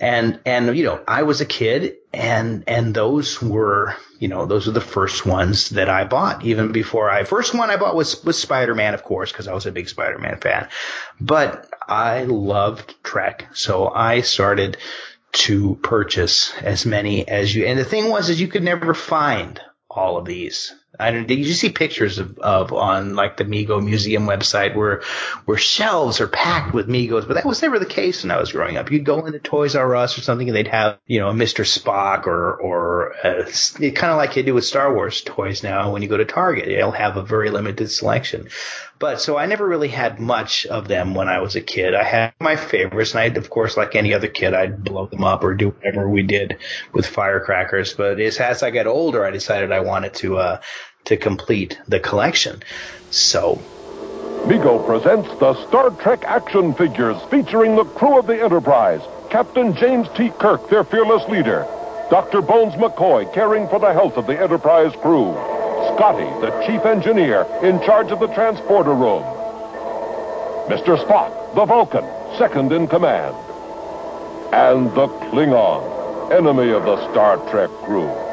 and 0.01 0.39
and 0.45 0.75
you 0.75 0.83
know 0.83 1.01
I 1.07 1.23
was 1.23 1.41
a 1.41 1.45
kid, 1.45 1.93
and 2.13 2.63
and 2.67 2.93
those 2.93 3.41
were 3.41 3.95
you 4.19 4.27
know 4.27 4.45
those 4.45 4.67
were 4.67 4.73
the 4.73 4.81
first 4.81 5.25
ones 5.25 5.69
that 5.69 5.89
I 5.89 6.03
bought. 6.03 6.43
Even 6.43 6.71
before 6.71 7.09
I 7.09 7.23
first 7.23 7.53
one 7.53 7.69
I 7.69 7.77
bought 7.77 7.95
was 7.95 8.23
was 8.23 8.37
Spider 8.37 8.75
Man, 8.75 8.93
of 8.93 9.03
course, 9.03 9.31
because 9.31 9.47
I 9.47 9.53
was 9.53 9.65
a 9.65 9.71
big 9.71 9.89
Spider 9.89 10.19
Man 10.19 10.37
fan. 10.37 10.67
But 11.19 11.69
I 11.87 12.23
loved 12.23 12.95
Trek, 13.03 13.47
so 13.53 13.87
I 13.87 14.21
started 14.21 14.77
to 15.33 15.75
purchase 15.75 16.53
as 16.61 16.85
many 16.85 17.27
as 17.27 17.53
you. 17.53 17.65
And 17.65 17.79
the 17.79 17.85
thing 17.85 18.09
was, 18.09 18.29
is 18.29 18.41
you 18.41 18.47
could 18.47 18.63
never 18.63 18.93
find 18.93 19.59
all 19.89 20.17
of 20.17 20.25
these. 20.25 20.73
I 21.01 21.11
don't. 21.11 21.29
You 21.29 21.53
see 21.53 21.69
pictures 21.69 22.19
of, 22.19 22.37
of 22.39 22.71
on 22.71 23.15
like 23.15 23.37
the 23.37 23.43
Mego 23.43 23.83
Museum 23.83 24.27
website 24.27 24.75
where 24.75 25.01
where 25.45 25.57
shelves 25.57 26.21
are 26.21 26.27
packed 26.27 26.73
with 26.73 26.87
Megos? 26.87 27.27
But 27.27 27.35
that 27.35 27.45
was 27.45 27.61
never 27.61 27.79
the 27.79 27.85
case 27.85 28.23
when 28.23 28.31
I 28.31 28.39
was 28.39 28.51
growing 28.51 28.77
up. 28.77 28.91
You'd 28.91 29.05
go 29.05 29.25
into 29.25 29.39
Toys 29.39 29.75
R 29.75 29.95
Us 29.95 30.17
or 30.17 30.21
something, 30.21 30.47
and 30.47 30.55
they'd 30.55 30.67
have 30.67 30.99
you 31.07 31.19
know 31.19 31.29
a 31.29 31.33
Mr. 31.33 31.65
Spock 31.65 32.27
or 32.27 32.53
or 32.55 33.13
uh, 33.25 33.43
kind 33.79 34.11
of 34.11 34.17
like 34.17 34.35
you 34.35 34.43
do 34.43 34.53
with 34.53 34.65
Star 34.65 34.93
Wars 34.93 35.21
toys 35.21 35.63
now. 35.63 35.91
When 35.91 36.01
you 36.01 36.07
go 36.07 36.17
to 36.17 36.25
Target, 36.25 36.65
they'll 36.65 36.91
have 36.91 37.17
a 37.17 37.23
very 37.23 37.49
limited 37.49 37.89
selection. 37.89 38.49
But 39.01 39.19
so 39.19 39.35
I 39.35 39.47
never 39.47 39.67
really 39.67 39.87
had 39.87 40.19
much 40.19 40.67
of 40.67 40.87
them 40.87 41.15
when 41.15 41.27
I 41.27 41.39
was 41.39 41.55
a 41.55 41.61
kid. 41.61 41.95
I 41.95 42.03
had 42.03 42.33
my 42.39 42.55
favorites, 42.55 43.15
and 43.15 43.19
I, 43.19 43.25
of 43.35 43.49
course, 43.49 43.75
like 43.75 43.95
any 43.95 44.13
other 44.13 44.27
kid, 44.27 44.53
I'd 44.53 44.83
blow 44.83 45.07
them 45.07 45.23
up 45.23 45.43
or 45.43 45.55
do 45.55 45.69
whatever 45.69 46.07
we 46.07 46.21
did 46.21 46.57
with 46.93 47.07
firecrackers. 47.07 47.95
But 47.95 48.19
as, 48.19 48.37
as 48.37 48.61
I 48.61 48.69
got 48.69 48.85
older, 48.85 49.25
I 49.25 49.31
decided 49.31 49.71
I 49.71 49.79
wanted 49.79 50.13
to 50.15 50.37
uh, 50.37 50.61
to 51.05 51.17
complete 51.17 51.79
the 51.87 51.99
collection. 51.99 52.63
So 53.09 53.59
Mego 54.45 54.83
presents 54.85 55.29
the 55.39 55.53
Star 55.67 55.91
Trek 55.91 56.23
action 56.23 56.73
figures 56.73 57.15
featuring 57.29 57.75
the 57.75 57.85
crew 57.85 58.17
of 58.17 58.25
the 58.25 58.41
Enterprise. 58.41 59.01
Captain 59.29 59.75
James 59.75 60.07
T. 60.17 60.29
Kirk, 60.39 60.67
their 60.69 60.83
fearless 60.83 61.27
leader. 61.29 61.67
Dr. 62.09 62.41
Bones 62.41 62.73
McCoy, 62.73 63.31
caring 63.33 63.67
for 63.69 63.79
the 63.79 63.93
health 63.93 64.17
of 64.17 64.25
the 64.25 64.37
Enterprise 64.37 64.93
crew. 65.01 65.31
Scotty, 65.93 66.25
the 66.41 66.51
chief 66.65 66.85
engineer, 66.85 67.45
in 67.61 67.79
charge 67.81 68.11
of 68.11 68.19
the 68.19 68.33
transporter 68.33 68.93
room. 68.93 69.23
Mr. 70.67 70.97
Spock, 70.97 71.53
the 71.53 71.65
Vulcan, 71.65 72.05
second 72.37 72.73
in 72.73 72.87
command. 72.87 73.35
And 74.51 74.87
the 74.95 75.07
Klingon, 75.29 76.31
enemy 76.31 76.71
of 76.71 76.83
the 76.83 76.97
Star 77.11 77.37
Trek 77.51 77.69
crew. 77.85 78.30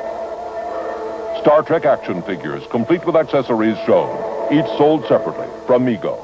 Star 1.41 1.63
Trek 1.63 1.85
action 1.85 2.23
figures, 2.23 2.65
complete 2.71 3.05
with 3.07 3.15
accessories 3.15 3.77
shown, 3.87 4.53
each 4.53 4.67
sold 4.77 5.07
separately 5.07 5.47
from 5.67 5.87
Mego. 5.87 6.19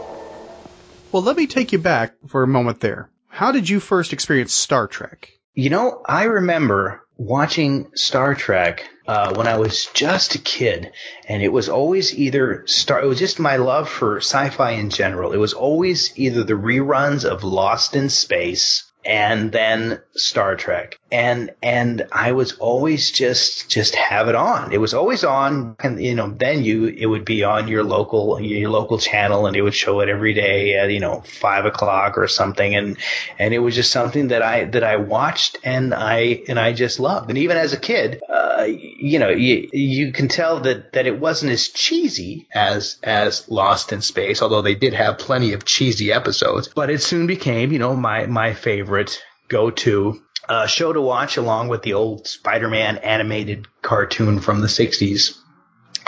Well, 1.12 1.23
let 1.23 1.37
me 1.37 1.47
take 1.47 1.73
you 1.73 1.78
back 1.78 2.14
for 2.26 2.42
a 2.42 2.49
moment 2.49 2.80
there. 2.80 3.11
How 3.28 3.52
did 3.52 3.68
you 3.68 3.78
first 3.78 4.12
experience 4.12 4.52
Star 4.52 4.88
Trek? 4.88 5.30
You 5.54 5.71
know, 5.71 6.02
I 6.04 6.25
remember 6.25 7.02
watching 7.16 7.90
Star 7.94 8.35
Trek 8.35 8.88
uh, 9.06 9.35
when 9.35 9.47
I 9.47 9.59
was 9.59 9.87
just 9.94 10.35
a 10.35 10.38
kid, 10.38 10.90
and 11.28 11.42
it 11.42 11.52
was 11.52 11.68
always 11.68 12.18
either 12.18 12.64
Star. 12.66 13.00
It 13.00 13.06
was 13.06 13.18
just 13.18 13.38
my 13.38 13.56
love 13.56 13.88
for 13.88 14.16
sci-fi 14.16 14.73
in 14.73 14.90
general. 14.90 15.33
It 15.33 15.38
was 15.38 15.52
always 15.52 16.12
either 16.18 16.42
the 16.42 16.54
reruns 16.54 17.25
of 17.25 17.44
Lost 17.44 17.94
in 17.94 18.09
Space 18.09 18.90
and 19.04 19.52
then 19.52 20.00
Star 20.16 20.56
Trek. 20.56 20.99
And, 21.14 21.54
and 21.62 22.09
I 22.11 22.33
was 22.33 22.54
always 22.54 23.12
just, 23.12 23.71
just 23.71 23.94
have 23.94 24.26
it 24.26 24.35
on. 24.35 24.73
It 24.73 24.78
was 24.78 24.94
always 24.94 25.23
on. 25.23 25.76
And, 25.78 26.02
you 26.02 26.16
know, 26.16 26.28
then 26.28 26.64
you, 26.64 26.87
it 26.87 27.06
would 27.06 27.25
be 27.25 27.44
on 27.44 27.68
your 27.68 27.85
local, 27.85 28.40
your 28.40 28.68
local 28.68 28.99
channel 28.99 29.47
and 29.47 29.56
it 29.56 29.62
would 29.62 29.76
show 29.76 30.00
it 30.00 30.09
every 30.09 30.35
day 30.35 30.75
at, 30.75 30.90
you 30.90 30.99
know, 30.99 31.21
five 31.21 31.66
o'clock 31.66 32.18
or 32.18 32.26
something. 32.26 32.75
And, 32.75 32.97
and 33.38 33.54
it 33.54 33.61
was 33.61 33.76
just 33.76 33.92
something 33.92 34.28
that 34.28 34.42
I, 34.42 34.64
that 34.64 34.83
I 34.83 34.97
watched 34.97 35.56
and 35.62 35.94
I, 35.94 36.42
and 36.49 36.59
I 36.59 36.73
just 36.73 36.99
loved. 36.99 37.28
And 37.28 37.38
even 37.38 37.59
as 37.59 37.73
a 37.73 37.78
kid, 37.78 38.21
uh, 38.28 38.64
you 38.64 39.21
know, 39.21 39.28
you, 39.28 39.68
you 39.73 40.11
can 40.11 40.26
tell 40.26 40.59
that, 40.62 40.94
that 40.94 41.06
it 41.06 41.21
wasn't 41.21 41.52
as 41.52 41.68
cheesy 41.68 42.49
as, 42.52 42.99
as 43.04 43.49
Lost 43.49 43.92
in 43.92 44.00
Space, 44.00 44.42
although 44.42 44.62
they 44.62 44.75
did 44.75 44.94
have 44.94 45.18
plenty 45.18 45.52
of 45.52 45.64
cheesy 45.64 46.12
episodes, 46.12 46.66
but 46.75 46.90
it 46.90 47.02
soon 47.02 47.28
became, 47.28 47.71
you 47.71 47.78
know, 47.78 47.94
my, 47.94 48.26
my 48.26 48.52
favorite 48.52 49.23
go 49.47 49.71
to 49.71 50.21
uh, 50.48 50.66
show 50.66 50.92
to 50.92 51.00
watch 51.00 51.36
along 51.36 51.68
with 51.68 51.82
the 51.82 51.94
old 51.94 52.26
Spider-Man 52.26 52.98
animated 52.98 53.66
cartoon 53.82 54.40
from 54.40 54.60
the 54.60 54.66
60s. 54.66 55.38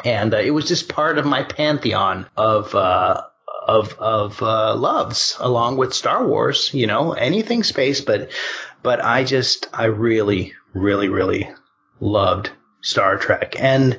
And 0.04 0.34
uh, 0.34 0.38
it 0.38 0.50
was 0.50 0.68
just 0.68 0.88
part 0.88 1.18
of 1.18 1.24
my 1.24 1.42
pantheon 1.42 2.26
of 2.36 2.74
uh, 2.74 3.22
of 3.66 3.94
of 3.98 4.42
uh, 4.42 4.76
loves, 4.76 5.36
along 5.40 5.76
with 5.76 5.94
Star 5.94 6.26
Wars. 6.26 6.72
You 6.72 6.86
know, 6.86 7.12
anything 7.12 7.64
space, 7.64 8.00
but 8.00 8.30
but 8.82 9.02
I 9.02 9.24
just 9.24 9.68
I 9.72 9.86
really 9.86 10.54
really 10.74 11.08
really 11.08 11.48
loved 11.98 12.50
Star 12.82 13.16
Trek 13.16 13.56
and 13.58 13.98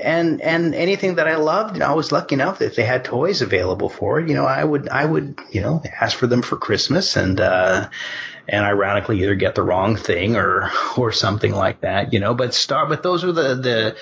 and 0.00 0.40
and 0.40 0.74
anything 0.74 1.16
that 1.16 1.28
I 1.28 1.36
loved, 1.36 1.76
know, 1.76 1.86
I 1.86 1.94
was 1.94 2.12
lucky 2.12 2.34
enough 2.34 2.58
that 2.58 2.66
if 2.66 2.76
they 2.76 2.84
had 2.84 3.04
toys 3.04 3.42
available 3.42 3.88
for 3.88 4.20
it, 4.20 4.28
you 4.28 4.34
know, 4.34 4.46
I 4.46 4.62
would 4.62 4.88
I 4.88 5.04
would 5.04 5.38
you 5.50 5.60
know 5.60 5.82
ask 6.00 6.16
for 6.16 6.26
them 6.26 6.42
for 6.42 6.56
Christmas 6.56 7.16
and 7.16 7.40
uh, 7.40 7.88
and 8.48 8.64
ironically 8.64 9.22
either 9.22 9.34
get 9.34 9.54
the 9.54 9.62
wrong 9.62 9.96
thing 9.96 10.36
or 10.36 10.70
or 10.96 11.12
something 11.12 11.52
like 11.52 11.82
that, 11.82 12.12
you 12.12 12.20
know. 12.20 12.34
But 12.34 12.54
Star, 12.54 12.86
but 12.86 13.02
those 13.02 13.24
were 13.24 13.32
the 13.32 13.54
the 13.54 13.96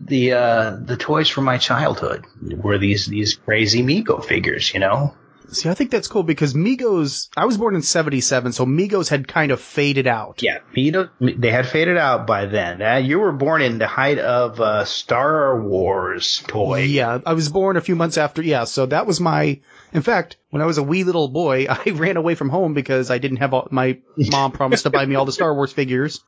the 0.00 0.32
uh, 0.32 0.76
the 0.80 0.96
toys 0.96 1.28
from 1.28 1.44
my 1.44 1.58
childhood 1.58 2.24
were 2.40 2.78
these 2.78 3.06
these 3.06 3.34
crazy 3.34 3.82
Mego 3.82 4.24
figures, 4.24 4.72
you 4.72 4.80
know. 4.80 5.14
See, 5.52 5.68
I 5.68 5.74
think 5.74 5.90
that's 5.90 6.08
cool 6.08 6.22
because 6.22 6.54
Megos, 6.54 7.28
I 7.36 7.44
was 7.44 7.56
born 7.56 7.74
in 7.74 7.82
77, 7.82 8.52
so 8.52 8.64
Megos 8.66 9.08
had 9.08 9.26
kind 9.26 9.52
of 9.52 9.60
faded 9.60 10.06
out. 10.06 10.42
Yeah, 10.42 10.58
Mego, 10.76 11.10
they 11.20 11.50
had 11.50 11.66
faded 11.66 11.96
out 11.96 12.26
by 12.26 12.46
then. 12.46 12.80
Uh, 12.80 12.96
you 12.96 13.18
were 13.18 13.32
born 13.32 13.62
in 13.62 13.78
the 13.78 13.86
height 13.86 14.18
of 14.18 14.60
uh, 14.60 14.84
Star 14.84 15.60
Wars 15.60 16.42
toy. 16.46 16.82
Yeah, 16.82 17.18
I 17.26 17.34
was 17.34 17.48
born 17.48 17.76
a 17.76 17.80
few 17.80 17.96
months 17.96 18.16
after, 18.16 18.42
yeah, 18.42 18.64
so 18.64 18.86
that 18.86 19.06
was 19.06 19.20
my, 19.20 19.60
in 19.92 20.02
fact, 20.02 20.36
when 20.50 20.62
I 20.62 20.66
was 20.66 20.78
a 20.78 20.82
wee 20.82 21.04
little 21.04 21.28
boy, 21.28 21.66
I 21.70 21.90
ran 21.90 22.16
away 22.16 22.34
from 22.34 22.48
home 22.48 22.74
because 22.74 23.10
I 23.10 23.18
didn't 23.18 23.38
have 23.38 23.52
all, 23.52 23.68
my 23.70 23.98
mom 24.16 24.52
promised 24.52 24.84
to 24.84 24.90
buy 24.90 25.04
me 25.04 25.16
all 25.16 25.24
the 25.24 25.32
Star 25.32 25.54
Wars 25.54 25.72
figures. 25.72 26.24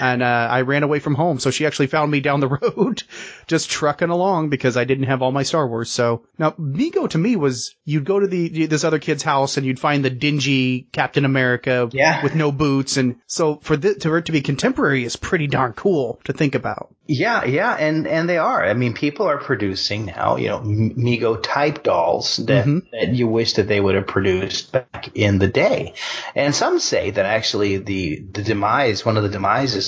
And 0.00 0.22
uh, 0.22 0.48
I 0.50 0.62
ran 0.62 0.82
away 0.82 0.98
from 0.98 1.14
home, 1.14 1.38
so 1.38 1.50
she 1.50 1.66
actually 1.66 1.86
found 1.88 2.10
me 2.10 2.20
down 2.20 2.40
the 2.40 2.48
road, 2.62 3.02
just 3.46 3.70
trucking 3.70 4.08
along 4.10 4.48
because 4.48 4.76
I 4.76 4.84
didn't 4.84 5.04
have 5.04 5.22
all 5.22 5.32
my 5.32 5.42
Star 5.42 5.66
Wars. 5.68 5.90
So 5.90 6.24
now 6.38 6.52
Mego 6.52 7.08
to 7.10 7.18
me 7.18 7.36
was 7.36 7.74
you'd 7.84 8.04
go 8.04 8.18
to 8.20 8.26
the 8.26 8.66
this 8.66 8.84
other 8.84 8.98
kid's 8.98 9.22
house 9.22 9.56
and 9.56 9.66
you'd 9.66 9.80
find 9.80 10.04
the 10.04 10.10
dingy 10.10 10.88
Captain 10.92 11.24
America 11.24 11.88
Yeah. 11.92 12.22
with 12.22 12.34
no 12.34 12.52
boots, 12.52 12.96
and 12.96 13.16
so 13.26 13.56
for 13.62 13.76
the, 13.76 13.94
to 13.96 14.14
it 14.14 14.26
to 14.26 14.32
be 14.32 14.40
contemporary 14.42 15.04
is 15.04 15.16
pretty 15.16 15.46
darn 15.46 15.72
cool 15.72 16.20
to 16.24 16.32
think 16.32 16.54
about. 16.54 16.94
Yeah, 17.06 17.44
yeah, 17.44 17.74
and 17.74 18.06
and 18.06 18.28
they 18.28 18.38
are. 18.38 18.64
I 18.64 18.74
mean, 18.74 18.94
people 18.94 19.26
are 19.26 19.38
producing 19.38 20.06
now, 20.06 20.36
you 20.36 20.48
know, 20.48 20.60
Mego 20.60 21.42
type 21.42 21.82
dolls 21.82 22.36
that 22.46 22.66
Mhm. 22.66 22.82
that 22.92 23.08
you 23.14 23.26
wish 23.26 23.54
that 23.54 23.68
they 23.68 23.80
would 23.80 23.94
have 23.96 24.06
produced 24.06 24.72
back 24.72 25.10
in 25.14 25.38
the 25.38 25.48
day. 25.48 25.94
And 26.36 26.54
some 26.54 26.78
say 26.78 27.10
that 27.10 27.26
actually 27.26 27.78
the 27.78 28.22
the 28.32 28.42
demise, 28.42 29.04
one 29.04 29.16
of 29.16 29.22
the 29.24 29.28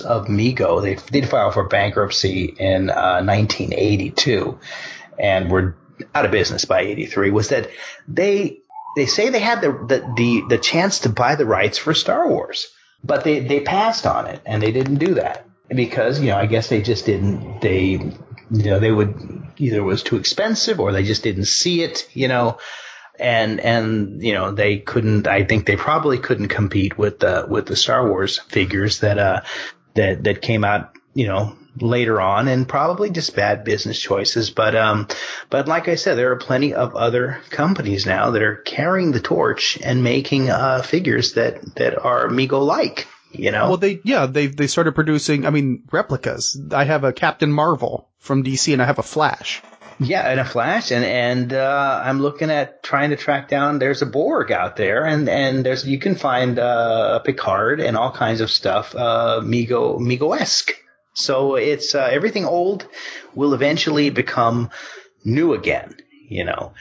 of 0.02 0.26
Mego, 0.26 0.82
they 0.82 0.96
did 1.10 1.28
file 1.28 1.50
for 1.50 1.64
bankruptcy 1.64 2.44
in 2.44 2.90
uh, 2.90 3.22
1982, 3.22 4.58
and 5.18 5.50
were 5.50 5.76
out 6.14 6.24
of 6.24 6.30
business 6.30 6.64
by 6.64 6.80
83. 6.80 7.30
Was 7.30 7.48
that 7.48 7.70
they 8.08 8.58
they 8.96 9.06
say 9.06 9.30
they 9.30 9.40
had 9.40 9.60
the 9.60 9.72
the 9.72 10.14
the, 10.16 10.42
the 10.48 10.58
chance 10.58 11.00
to 11.00 11.08
buy 11.08 11.34
the 11.34 11.46
rights 11.46 11.78
for 11.78 11.94
Star 11.94 12.28
Wars, 12.28 12.68
but 13.02 13.24
they 13.24 13.40
they 13.40 13.60
passed 13.60 14.06
on 14.06 14.26
it, 14.26 14.40
and 14.46 14.62
they 14.62 14.72
didn't 14.72 14.96
do 14.96 15.14
that 15.14 15.46
because 15.68 16.20
you 16.20 16.28
know 16.28 16.36
I 16.38 16.46
guess 16.46 16.68
they 16.68 16.82
just 16.82 17.06
didn't 17.06 17.60
they 17.60 17.82
you 18.50 18.70
know 18.70 18.78
they 18.78 18.92
would 18.92 19.42
either 19.56 19.78
it 19.78 19.82
was 19.82 20.02
too 20.02 20.16
expensive 20.16 20.80
or 20.80 20.92
they 20.92 21.04
just 21.04 21.22
didn't 21.22 21.46
see 21.46 21.82
it 21.82 22.08
you 22.12 22.28
know 22.28 22.58
and 23.18 23.60
and 23.60 24.22
you 24.22 24.34
know 24.34 24.50
they 24.52 24.78
couldn't 24.78 25.26
I 25.26 25.44
think 25.44 25.66
they 25.66 25.76
probably 25.76 26.18
couldn't 26.18 26.48
compete 26.48 26.98
with 26.98 27.20
the 27.20 27.46
with 27.48 27.66
the 27.66 27.76
Star 27.76 28.08
Wars 28.08 28.38
figures 28.38 29.00
that 29.00 29.18
uh 29.18 29.40
that 29.94 30.24
that 30.24 30.42
came 30.42 30.64
out 30.64 30.92
you 31.14 31.26
know 31.26 31.56
later 31.80 32.20
on 32.20 32.46
and 32.46 32.68
probably 32.68 33.10
just 33.10 33.34
bad 33.34 33.64
business 33.64 33.98
choices 33.98 34.50
but 34.50 34.76
um 34.76 35.08
but 35.50 35.66
like 35.66 35.88
I 35.88 35.96
said 35.96 36.16
there 36.16 36.30
are 36.32 36.36
plenty 36.36 36.72
of 36.74 36.94
other 36.94 37.40
companies 37.50 38.06
now 38.06 38.30
that 38.30 38.42
are 38.42 38.56
carrying 38.56 39.10
the 39.10 39.20
torch 39.20 39.78
and 39.82 40.04
making 40.04 40.50
uh 40.50 40.82
figures 40.82 41.34
that 41.34 41.76
that 41.76 41.98
are 41.98 42.28
Mego 42.28 42.64
like 42.64 43.08
you 43.32 43.50
know 43.50 43.68
Well, 43.68 43.76
they 43.76 44.00
yeah 44.04 44.26
they 44.26 44.46
they 44.46 44.68
started 44.68 44.94
producing. 44.94 45.46
I 45.46 45.50
mean 45.50 45.82
replicas. 45.90 46.60
I 46.72 46.84
have 46.84 47.02
a 47.04 47.12
Captain 47.12 47.52
Marvel 47.52 48.08
from 48.18 48.44
DC, 48.44 48.72
and 48.72 48.80
I 48.80 48.86
have 48.86 49.00
a 49.00 49.02
Flash. 49.02 49.60
Yeah, 50.00 50.32
in 50.32 50.38
a 50.38 50.44
Flash, 50.44 50.90
and 50.90 51.04
and 51.04 51.52
uh, 51.52 52.02
I'm 52.04 52.20
looking 52.20 52.50
at 52.50 52.82
trying 52.82 53.10
to 53.10 53.16
track 53.16 53.48
down. 53.48 53.78
There's 53.78 54.02
a 54.02 54.06
Borg 54.06 54.50
out 54.52 54.76
there, 54.76 55.04
and 55.04 55.28
and 55.28 55.64
there's 55.64 55.86
you 55.86 55.98
can 55.98 56.14
find 56.16 56.58
uh, 56.58 57.20
a 57.20 57.24
Picard 57.24 57.80
and 57.80 57.96
all 57.96 58.10
kinds 58.12 58.40
of 58.40 58.50
stuff, 58.50 58.94
uh, 58.94 59.40
Mego 59.42 59.98
Mego 59.98 60.38
esque. 60.38 60.72
So 61.14 61.54
it's 61.54 61.94
uh, 61.94 62.08
everything 62.10 62.44
old 62.44 62.88
will 63.34 63.54
eventually 63.54 64.10
become 64.10 64.70
new 65.24 65.54
again. 65.54 65.96
You 66.28 66.44
know. 66.44 66.72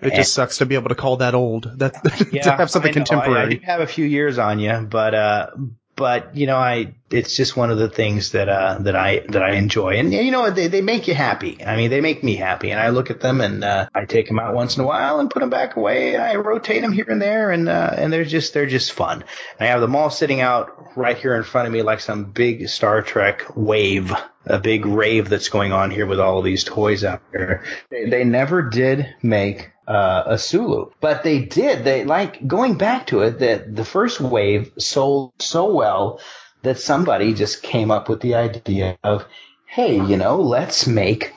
It 0.00 0.14
just 0.14 0.32
sucks 0.34 0.58
to 0.58 0.66
be 0.66 0.74
able 0.74 0.88
to 0.88 0.96
call 0.96 1.18
that 1.18 1.34
old. 1.34 1.78
That 1.78 1.94
to 2.42 2.50
have 2.50 2.70
something 2.70 2.90
I 2.90 2.94
know. 2.94 3.00
I- 3.00 3.02
I, 3.02 3.24
contemporary. 3.24 3.54
do 3.56 3.66
have 3.66 3.80
a 3.80 3.86
few 3.86 4.04
years 4.04 4.36
on 4.38 4.58
you, 4.58 4.80
but 4.90 5.14
uh, 5.14 5.50
but 5.96 6.36
you 6.36 6.46
know, 6.46 6.56
I 6.56 6.94
it's 7.10 7.36
just 7.36 7.56
one 7.56 7.70
of 7.70 7.78
the 7.78 7.88
things 7.88 8.32
that 8.32 8.48
uh, 8.48 8.78
that 8.80 8.96
I 8.96 9.24
that 9.28 9.42
I 9.42 9.54
enjoy, 9.56 9.98
and 9.98 10.12
you 10.12 10.30
know, 10.30 10.50
they 10.50 10.68
they 10.68 10.80
make 10.80 11.06
you 11.06 11.14
happy. 11.14 11.62
I 11.64 11.76
mean, 11.76 11.90
they 11.90 12.00
make 12.00 12.22
me 12.22 12.36
happy, 12.36 12.70
and 12.70 12.80
I 12.80 12.88
look 12.88 13.10
at 13.10 13.20
them 13.20 13.40
and 13.40 13.62
uh, 13.62 13.88
I 13.94 14.04
take 14.04 14.28
them 14.28 14.38
out 14.38 14.54
once 14.54 14.76
in 14.76 14.82
a 14.82 14.86
while 14.86 15.20
and 15.20 15.30
put 15.30 15.40
them 15.40 15.50
back 15.50 15.76
away. 15.76 16.16
I 16.16 16.36
rotate 16.36 16.82
them 16.82 16.92
here 16.92 17.06
and 17.08 17.20
there, 17.20 17.50
and 17.50 17.68
uh, 17.68 17.94
and 17.96 18.12
they're 18.12 18.24
just 18.24 18.54
they're 18.54 18.66
just 18.66 18.92
fun. 18.92 19.22
And 19.58 19.68
I 19.68 19.70
have 19.70 19.80
them 19.80 19.94
all 19.94 20.10
sitting 20.10 20.40
out 20.40 20.96
right 20.96 21.16
here 21.16 21.34
in 21.34 21.44
front 21.44 21.66
of 21.66 21.72
me 21.72 21.82
like 21.82 22.00
some 22.00 22.24
big 22.24 22.68
Star 22.68 23.02
Trek 23.02 23.44
wave. 23.54 24.12
A 24.44 24.58
big 24.58 24.86
rave 24.86 25.28
that's 25.28 25.50
going 25.50 25.72
on 25.72 25.92
here 25.92 26.04
with 26.04 26.18
all 26.18 26.38
of 26.38 26.44
these 26.44 26.64
toys 26.64 27.04
out 27.04 27.22
there. 27.30 27.62
They, 27.90 28.06
they 28.06 28.24
never 28.24 28.60
did 28.60 29.14
make 29.22 29.71
uh, 29.86 30.24
a 30.26 30.38
Sulu. 30.38 30.90
But 31.00 31.22
they 31.22 31.40
did. 31.40 31.84
They 31.84 32.04
like 32.04 32.46
going 32.46 32.76
back 32.76 33.08
to 33.08 33.20
it 33.20 33.38
that 33.40 33.74
the 33.74 33.84
first 33.84 34.20
wave 34.20 34.72
sold 34.78 35.32
so 35.38 35.72
well 35.72 36.20
that 36.62 36.78
somebody 36.78 37.34
just 37.34 37.62
came 37.62 37.90
up 37.90 38.08
with 38.08 38.20
the 38.20 38.34
idea 38.36 38.96
of, 39.02 39.26
hey, 39.66 39.96
you 39.96 40.16
know, 40.16 40.40
let's 40.40 40.86
make 40.86 41.32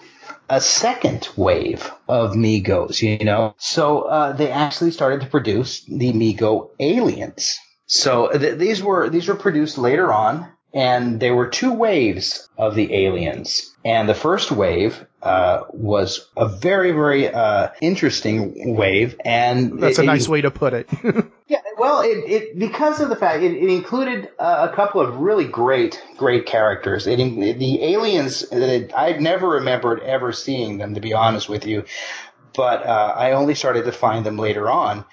a 0.49 0.61
second 0.61 1.27
wave 1.35 1.91
of 2.07 2.33
Megos, 2.33 3.01
you 3.01 3.25
know? 3.25 3.55
So 3.57 4.01
uh, 4.01 4.33
they 4.33 4.51
actually 4.51 4.91
started 4.91 5.21
to 5.21 5.27
produce 5.27 5.83
the 5.85 6.13
Mego 6.13 6.69
aliens. 6.79 7.59
So 7.87 8.29
th- 8.29 8.57
these 8.57 8.81
were 8.81 9.09
these 9.09 9.27
were 9.27 9.35
produced 9.35 9.77
later 9.77 10.11
on, 10.11 10.47
and 10.73 11.19
there 11.19 11.35
were 11.35 11.47
two 11.47 11.73
waves 11.73 12.49
of 12.57 12.75
the 12.75 12.93
aliens. 12.93 13.73
And 13.83 14.09
the 14.09 14.15
first 14.15 14.51
wave 14.51 15.05
uh, 15.25 15.63
was 15.73 16.29
a 16.37 16.47
very, 16.47 16.91
very 16.91 17.27
uh, 17.27 17.69
interesting 17.81 18.75
wave, 18.75 19.15
and 19.25 19.79
That's 19.81 19.97
it- 19.97 20.01
a 20.01 20.03
it- 20.03 20.07
nice 20.07 20.29
way 20.29 20.41
to 20.41 20.51
put 20.51 20.73
it. 20.73 20.87
yeah, 21.47 21.61
well, 21.79 22.01
it, 22.01 22.29
it 22.29 22.59
because 22.59 23.01
of 23.01 23.09
the 23.09 23.15
fact 23.15 23.43
it, 23.43 23.51
it 23.53 23.69
included 23.69 24.29
uh, 24.39 24.69
a 24.71 24.75
couple 24.75 25.01
of 25.01 25.17
really 25.17 25.45
great, 25.45 26.01
great 26.17 26.45
characters. 26.45 27.07
It, 27.07 27.17
the 27.17 27.83
aliens, 27.83 28.43
it, 28.51 28.93
I'd 28.95 29.19
never 29.19 29.49
remembered 29.49 29.99
ever 30.01 30.31
seeing 30.31 30.77
them, 30.77 30.93
to 30.93 31.01
be 31.01 31.13
honest 31.13 31.49
with 31.49 31.65
you, 31.65 31.85
but 32.55 32.85
uh, 32.85 33.13
I 33.17 33.31
only 33.33 33.55
started 33.55 33.85
to 33.85 33.91
find 33.91 34.25
them 34.25 34.37
later 34.37 34.69
on 34.69 35.05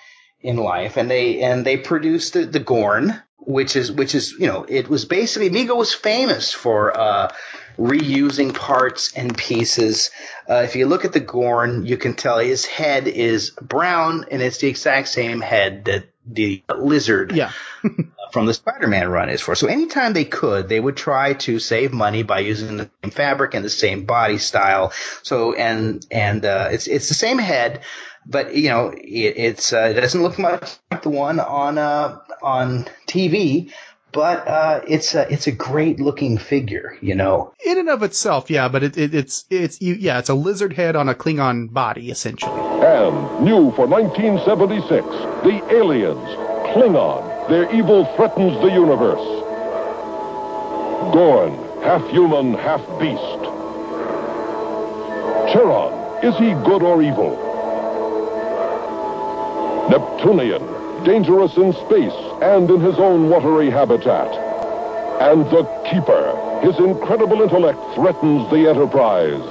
in 0.42 0.56
life, 0.56 0.96
and 0.98 1.10
they 1.10 1.40
and 1.40 1.64
they 1.64 1.78
produced 1.78 2.34
the, 2.34 2.44
the 2.44 2.60
Gorn, 2.60 3.20
which 3.38 3.76
is 3.76 3.90
which 3.90 4.14
is 4.14 4.32
you 4.32 4.46
know 4.46 4.64
it 4.68 4.88
was 4.88 5.04
basically 5.06 5.48
Mego 5.50 5.76
was 5.76 5.94
famous 5.94 6.52
for 6.52 6.96
uh, 6.96 7.32
reusing 7.78 8.54
parts 8.54 9.12
and 9.14 9.36
pieces. 9.36 10.10
Uh, 10.48 10.62
if 10.64 10.76
you 10.76 10.86
look 10.86 11.04
at 11.04 11.12
the 11.12 11.20
Gorn, 11.20 11.86
you 11.86 11.96
can 11.96 12.14
tell 12.14 12.38
his 12.38 12.66
head 12.66 13.08
is 13.08 13.50
brown, 13.50 14.26
and 14.30 14.42
it's 14.42 14.58
the 14.58 14.68
exact 14.68 15.08
same 15.08 15.40
head 15.40 15.86
that 15.86 16.06
the 16.26 16.62
lizard 16.76 17.32
yeah. 17.32 17.50
from 18.32 18.46
the 18.46 18.54
Spider-Man 18.54 19.08
run 19.08 19.28
is 19.28 19.40
for. 19.40 19.54
So 19.54 19.66
anytime 19.66 20.12
they 20.12 20.24
could, 20.24 20.68
they 20.68 20.78
would 20.78 20.96
try 20.96 21.34
to 21.34 21.58
save 21.58 21.92
money 21.92 22.22
by 22.22 22.40
using 22.40 22.76
the 22.76 22.90
same 23.02 23.10
fabric 23.10 23.54
and 23.54 23.64
the 23.64 23.70
same 23.70 24.04
body 24.04 24.38
style. 24.38 24.92
So 25.22 25.54
and 25.54 26.06
and 26.10 26.44
uh, 26.44 26.68
it's 26.70 26.86
it's 26.86 27.08
the 27.08 27.14
same 27.14 27.38
head, 27.38 27.82
but 28.26 28.54
you 28.54 28.68
know 28.68 28.90
it, 28.90 29.36
it's 29.36 29.72
uh, 29.72 29.92
it 29.96 30.00
doesn't 30.00 30.22
look 30.22 30.38
much 30.38 30.76
like 30.90 31.02
the 31.02 31.10
one 31.10 31.40
on 31.40 31.78
uh, 31.78 32.18
on 32.42 32.86
TV. 33.08 33.72
But 34.12 34.46
uh, 34.46 34.80
it's 34.86 35.14
a 35.14 35.32
it's 35.32 35.46
a 35.46 35.52
great 35.52 35.98
looking 35.98 36.36
figure, 36.36 36.98
you 37.00 37.14
know. 37.14 37.54
In 37.64 37.78
and 37.78 37.88
of 37.88 38.02
itself, 38.02 38.50
yeah, 38.50 38.68
but 38.68 38.82
it, 38.82 38.98
it, 38.98 39.14
it's 39.14 39.46
it's 39.48 39.80
you, 39.80 39.94
yeah, 39.94 40.18
it's 40.18 40.28
a 40.28 40.34
lizard 40.34 40.74
head 40.74 40.96
on 40.96 41.08
a 41.08 41.14
Klingon 41.14 41.72
body 41.72 42.10
essentially. 42.10 42.52
And 42.52 43.44
new 43.44 43.72
for 43.72 43.86
1976, 43.86 45.06
the 45.44 45.62
aliens, 45.74 46.28
Klingon. 46.74 47.48
Their 47.48 47.74
evil 47.74 48.04
threatens 48.16 48.60
the 48.62 48.70
universe. 48.72 49.42
Gorn, 51.12 51.52
half 51.82 52.06
human, 52.10 52.54
half 52.54 52.80
beast. 53.00 53.42
Cheron, 55.52 56.24
is 56.24 56.36
he 56.38 56.52
good 56.64 56.82
or 56.82 57.02
evil? 57.02 57.36
Neptunian, 59.90 60.62
dangerous 61.04 61.56
in 61.56 61.72
space 61.72 62.12
and 62.42 62.70
in 62.70 62.80
his 62.80 62.98
own 62.98 63.28
watery 63.28 63.70
habitat. 63.70 64.30
And 65.20 65.44
the 65.46 65.64
Keeper, 65.90 66.60
his 66.62 66.78
incredible 66.78 67.42
intellect 67.42 67.78
threatens 67.94 68.50
the 68.50 68.68
Enterprise. 68.68 69.42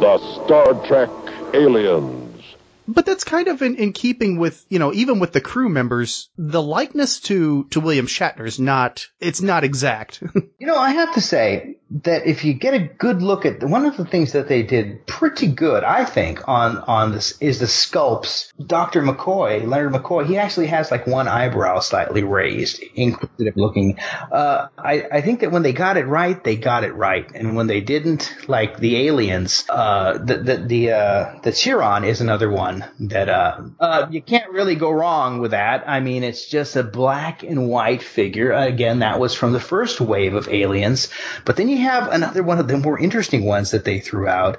The 0.00 0.18
Star 0.44 0.86
Trek 0.86 1.10
Aliens. 1.54 2.44
But 2.86 3.04
that's 3.04 3.24
kind 3.24 3.48
of 3.48 3.60
in, 3.62 3.76
in 3.76 3.92
keeping 3.92 4.38
with, 4.38 4.64
you 4.68 4.78
know, 4.78 4.92
even 4.94 5.18
with 5.18 5.32
the 5.32 5.40
crew 5.40 5.68
members, 5.68 6.30
the 6.38 6.62
likeness 6.62 7.20
to, 7.20 7.64
to 7.70 7.80
William 7.80 8.06
Shatner 8.06 8.46
is 8.46 8.58
not, 8.58 9.06
it's 9.20 9.42
not 9.42 9.64
exact. 9.64 10.22
You 10.60 10.66
know, 10.66 10.76
I 10.76 10.90
have 10.90 11.14
to 11.14 11.20
say 11.20 11.77
that 11.90 12.26
if 12.26 12.44
you 12.44 12.52
get 12.52 12.74
a 12.74 12.80
good 12.80 13.22
look 13.22 13.46
at 13.46 13.62
one 13.62 13.86
of 13.86 13.96
the 13.96 14.04
things 14.04 14.32
that 14.32 14.48
they 14.48 14.62
did 14.62 15.06
pretty 15.06 15.46
good, 15.46 15.84
I 15.84 16.04
think, 16.04 16.46
on 16.46 16.78
on 16.78 17.12
this 17.12 17.36
is 17.40 17.60
the 17.60 17.66
sculpts. 17.66 18.52
Dr. 18.64 19.02
McCoy, 19.02 19.66
Leonard 19.66 19.94
McCoy, 19.94 20.26
he 20.26 20.36
actually 20.36 20.66
has 20.66 20.90
like 20.90 21.06
one 21.06 21.28
eyebrow 21.28 21.80
slightly 21.80 22.22
raised, 22.22 22.82
inquisitive 22.94 23.56
looking. 23.56 23.98
Uh, 23.98 24.68
I 24.76 25.06
I 25.10 25.20
think 25.22 25.40
that 25.40 25.50
when 25.50 25.62
they 25.62 25.72
got 25.72 25.96
it 25.96 26.06
right, 26.06 26.42
they 26.44 26.56
got 26.56 26.84
it 26.84 26.94
right, 26.94 27.30
and 27.34 27.56
when 27.56 27.66
they 27.66 27.80
didn't, 27.80 28.34
like 28.48 28.78
the 28.78 29.06
aliens, 29.08 29.64
uh, 29.70 30.18
the 30.18 30.36
the 30.36 30.56
the 30.56 30.90
uh, 30.92 31.38
the 31.42 31.52
Cheron 31.52 32.04
is 32.06 32.20
another 32.20 32.50
one 32.50 32.84
that 33.00 33.30
uh, 33.30 33.62
uh, 33.80 34.06
you 34.10 34.20
can't 34.20 34.50
really 34.52 34.74
go 34.74 34.90
wrong 34.90 35.40
with 35.40 35.52
that. 35.52 35.88
I 35.88 36.00
mean, 36.00 36.22
it's 36.22 36.46
just 36.46 36.76
a 36.76 36.82
black 36.82 37.42
and 37.42 37.68
white 37.68 38.02
figure. 38.02 38.52
Again, 38.52 38.98
that 38.98 39.18
was 39.18 39.34
from 39.34 39.52
the 39.52 39.60
first 39.60 40.02
wave 40.02 40.34
of 40.34 40.48
aliens. 40.48 41.08
But 41.46 41.56
then 41.56 41.68
you 41.68 41.77
have 41.80 42.08
another 42.12 42.42
one 42.42 42.58
of 42.58 42.68
the 42.68 42.78
more 42.78 42.98
interesting 42.98 43.44
ones 43.44 43.72
that 43.72 43.84
they 43.84 44.00
threw 44.00 44.28
out, 44.28 44.58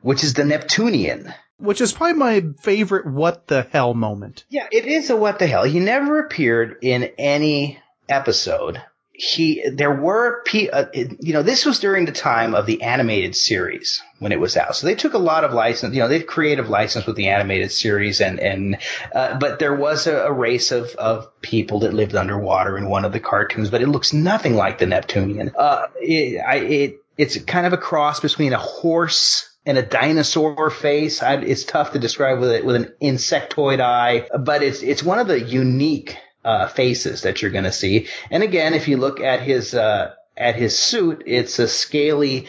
which 0.00 0.24
is 0.24 0.34
the 0.34 0.44
Neptunian. 0.44 1.32
Which 1.58 1.80
is 1.80 1.92
probably 1.92 2.14
my 2.14 2.44
favorite 2.62 3.06
what 3.06 3.48
the 3.48 3.62
hell 3.62 3.94
moment. 3.94 4.44
Yeah, 4.48 4.68
it 4.70 4.86
is 4.86 5.10
a 5.10 5.16
what 5.16 5.38
the 5.38 5.46
hell. 5.46 5.64
He 5.64 5.80
never 5.80 6.20
appeared 6.20 6.76
in 6.82 7.10
any 7.18 7.80
episode. 8.08 8.80
He, 9.20 9.68
there 9.68 9.92
were, 9.92 10.44
pe- 10.44 10.68
uh, 10.68 10.86
you 10.94 11.32
know, 11.32 11.42
this 11.42 11.66
was 11.66 11.80
during 11.80 12.04
the 12.04 12.12
time 12.12 12.54
of 12.54 12.66
the 12.66 12.82
animated 12.82 13.34
series 13.34 14.00
when 14.20 14.30
it 14.30 14.38
was 14.38 14.56
out. 14.56 14.76
So 14.76 14.86
they 14.86 14.94
took 14.94 15.14
a 15.14 15.18
lot 15.18 15.42
of 15.42 15.52
license, 15.52 15.92
you 15.92 16.00
know, 16.00 16.06
they 16.06 16.20
creative 16.20 16.68
license 16.68 17.04
with 17.04 17.16
the 17.16 17.28
animated 17.28 17.72
series 17.72 18.20
and, 18.20 18.38
and, 18.38 18.78
uh, 19.12 19.36
but 19.36 19.58
there 19.58 19.74
was 19.74 20.06
a, 20.06 20.18
a 20.18 20.32
race 20.32 20.70
of, 20.70 20.90
of 20.94 21.40
people 21.40 21.80
that 21.80 21.94
lived 21.94 22.14
underwater 22.14 22.78
in 22.78 22.88
one 22.88 23.04
of 23.04 23.12
the 23.12 23.18
cartoons, 23.18 23.70
but 23.70 23.82
it 23.82 23.88
looks 23.88 24.12
nothing 24.12 24.54
like 24.54 24.78
the 24.78 24.86
Neptunian. 24.86 25.50
Uh, 25.58 25.86
it, 25.96 26.38
I, 26.38 26.56
it, 26.58 27.02
it's 27.16 27.36
kind 27.42 27.66
of 27.66 27.72
a 27.72 27.78
cross 27.78 28.20
between 28.20 28.52
a 28.52 28.58
horse 28.58 29.50
and 29.66 29.76
a 29.76 29.82
dinosaur 29.82 30.70
face. 30.70 31.24
I, 31.24 31.34
it's 31.38 31.64
tough 31.64 31.92
to 31.92 31.98
describe 31.98 32.38
with 32.38 32.52
it 32.52 32.64
with 32.64 32.76
an 32.76 32.94
insectoid 33.02 33.80
eye, 33.80 34.28
but 34.38 34.62
it's 34.62 34.82
it's 34.82 35.02
one 35.02 35.18
of 35.18 35.26
the 35.26 35.40
unique 35.40 36.16
uh, 36.44 36.68
faces 36.68 37.22
that 37.22 37.42
you're 37.42 37.50
going 37.50 37.64
to 37.64 37.72
see. 37.72 38.06
And 38.30 38.42
again, 38.42 38.74
if 38.74 38.88
you 38.88 38.96
look 38.96 39.20
at 39.20 39.40
his 39.40 39.74
uh, 39.74 40.14
at 40.36 40.56
his 40.56 40.78
suit, 40.78 41.22
it's 41.26 41.58
a 41.58 41.68
scaly 41.68 42.46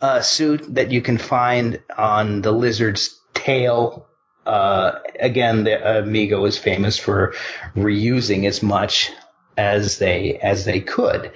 uh, 0.00 0.20
suit 0.20 0.74
that 0.74 0.90
you 0.90 1.02
can 1.02 1.18
find 1.18 1.80
on 1.96 2.42
the 2.42 2.52
lizard's 2.52 3.18
tail. 3.34 4.06
Uh, 4.44 4.98
again, 5.18 5.64
the 5.64 5.98
Amigo 5.98 6.44
is 6.44 6.56
famous 6.56 6.98
for 6.98 7.34
reusing 7.74 8.46
as 8.46 8.62
much 8.62 9.10
as 9.56 9.98
they 9.98 10.38
as 10.38 10.64
they 10.64 10.80
could, 10.80 11.32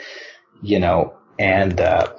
you 0.63 0.79
know. 0.79 1.15
And 1.39 1.81
uh, 1.81 2.13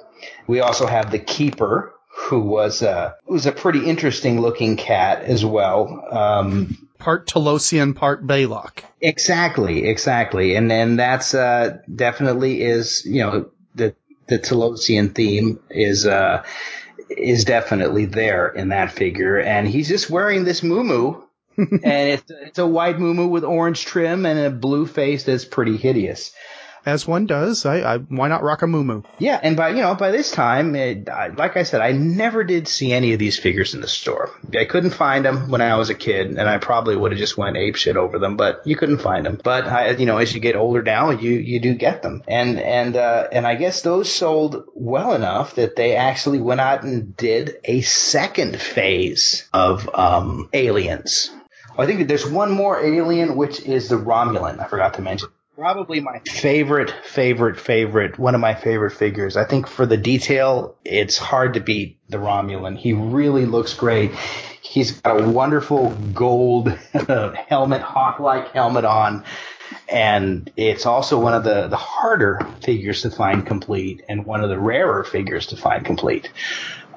we 0.46 0.60
also 0.60 0.86
have 0.86 1.10
the 1.10 1.18
keeper, 1.18 1.94
who 2.14 2.40
was 2.40 2.82
uh, 2.82 3.12
was 3.26 3.46
a 3.46 3.52
pretty 3.52 3.86
interesting 3.86 4.40
looking 4.40 4.76
cat 4.76 5.22
as 5.22 5.44
well. 5.44 6.04
Um, 6.10 6.88
Part 7.02 7.26
Talosian, 7.26 7.96
part 7.96 8.24
Balok. 8.24 8.84
exactly, 9.00 9.88
exactly, 9.88 10.54
and 10.54 10.70
and 10.70 10.96
that's 10.96 11.34
uh, 11.34 11.78
definitely 11.92 12.62
is 12.62 13.04
you 13.04 13.22
know 13.22 13.50
the 13.74 13.96
the 14.28 14.38
Talosian 14.38 15.12
theme 15.12 15.58
is 15.68 16.06
uh, 16.06 16.44
is 17.10 17.44
definitely 17.44 18.04
there 18.04 18.48
in 18.48 18.68
that 18.68 18.92
figure, 18.92 19.36
and 19.38 19.66
he's 19.66 19.88
just 19.88 20.10
wearing 20.10 20.44
this 20.44 20.60
muumuu. 20.60 21.20
and 21.58 21.74
it's 21.84 22.30
it's 22.30 22.58
a 22.60 22.66
white 22.66 22.98
muumuu 22.98 23.28
with 23.28 23.42
orange 23.42 23.84
trim 23.84 24.24
and 24.24 24.38
a 24.38 24.50
blue 24.50 24.86
face 24.86 25.24
that's 25.24 25.44
pretty 25.44 25.76
hideous. 25.76 26.32
As 26.84 27.06
one 27.06 27.26
does. 27.26 27.64
I, 27.64 27.94
I 27.94 27.98
why 27.98 28.26
not 28.28 28.42
rock 28.42 28.62
a 28.62 28.66
moo 28.66 29.02
Yeah, 29.18 29.38
and 29.40 29.56
by 29.56 29.70
you 29.70 29.82
know 29.82 29.94
by 29.94 30.10
this 30.10 30.32
time, 30.32 30.74
it, 30.74 31.08
I, 31.08 31.28
like 31.28 31.56
I 31.56 31.62
said, 31.62 31.80
I 31.80 31.92
never 31.92 32.42
did 32.42 32.66
see 32.66 32.92
any 32.92 33.12
of 33.12 33.20
these 33.20 33.38
figures 33.38 33.74
in 33.74 33.80
the 33.80 33.88
store. 33.88 34.30
I 34.58 34.64
couldn't 34.64 34.90
find 34.90 35.24
them 35.24 35.50
when 35.50 35.60
I 35.60 35.76
was 35.76 35.90
a 35.90 35.94
kid, 35.94 36.28
and 36.30 36.48
I 36.48 36.58
probably 36.58 36.96
would 36.96 37.12
have 37.12 37.20
just 37.20 37.38
went 37.38 37.56
ape 37.56 37.76
shit 37.76 37.96
over 37.96 38.18
them, 38.18 38.36
but 38.36 38.62
you 38.66 38.74
couldn't 38.76 38.98
find 38.98 39.24
them. 39.24 39.40
But 39.42 39.66
I, 39.66 39.90
you 39.90 40.06
know, 40.06 40.18
as 40.18 40.34
you 40.34 40.40
get 40.40 40.56
older 40.56 40.82
now, 40.82 41.10
you 41.10 41.32
you 41.32 41.60
do 41.60 41.74
get 41.74 42.02
them, 42.02 42.22
and 42.26 42.58
and 42.58 42.96
uh, 42.96 43.28
and 43.30 43.46
I 43.46 43.54
guess 43.54 43.82
those 43.82 44.12
sold 44.12 44.64
well 44.74 45.14
enough 45.14 45.54
that 45.54 45.76
they 45.76 45.94
actually 45.94 46.40
went 46.40 46.60
out 46.60 46.82
and 46.82 47.16
did 47.16 47.58
a 47.64 47.82
second 47.82 48.60
phase 48.60 49.48
of 49.52 49.88
um, 49.94 50.48
aliens. 50.52 51.30
I 51.78 51.86
think 51.86 52.06
there's 52.08 52.26
one 52.26 52.50
more 52.50 52.84
alien, 52.84 53.36
which 53.36 53.60
is 53.60 53.88
the 53.88 53.96
Romulan. 53.96 54.58
I 54.58 54.66
forgot 54.66 54.94
to 54.94 55.02
mention. 55.02 55.28
Probably 55.56 56.00
my 56.00 56.20
favorite, 56.20 56.90
favorite, 57.04 57.60
favorite, 57.60 58.18
one 58.18 58.34
of 58.34 58.40
my 58.40 58.54
favorite 58.54 58.92
figures. 58.92 59.36
I 59.36 59.44
think 59.44 59.66
for 59.66 59.84
the 59.84 59.98
detail, 59.98 60.76
it's 60.82 61.18
hard 61.18 61.54
to 61.54 61.60
beat 61.60 61.98
the 62.08 62.16
Romulan. 62.16 62.78
He 62.78 62.94
really 62.94 63.44
looks 63.44 63.74
great. 63.74 64.14
He's 64.62 64.92
got 64.92 65.20
a 65.20 65.28
wonderful 65.28 65.90
gold 66.14 66.68
helmet, 67.48 67.82
hawk-like 67.82 68.52
helmet 68.52 68.86
on. 68.86 69.24
And 69.90 70.50
it's 70.56 70.86
also 70.86 71.20
one 71.20 71.34
of 71.34 71.44
the, 71.44 71.68
the 71.68 71.76
harder 71.76 72.40
figures 72.62 73.02
to 73.02 73.10
find 73.10 73.46
complete 73.46 74.02
and 74.08 74.24
one 74.24 74.42
of 74.42 74.48
the 74.48 74.58
rarer 74.58 75.04
figures 75.04 75.48
to 75.48 75.56
find 75.56 75.84
complete. 75.84 76.30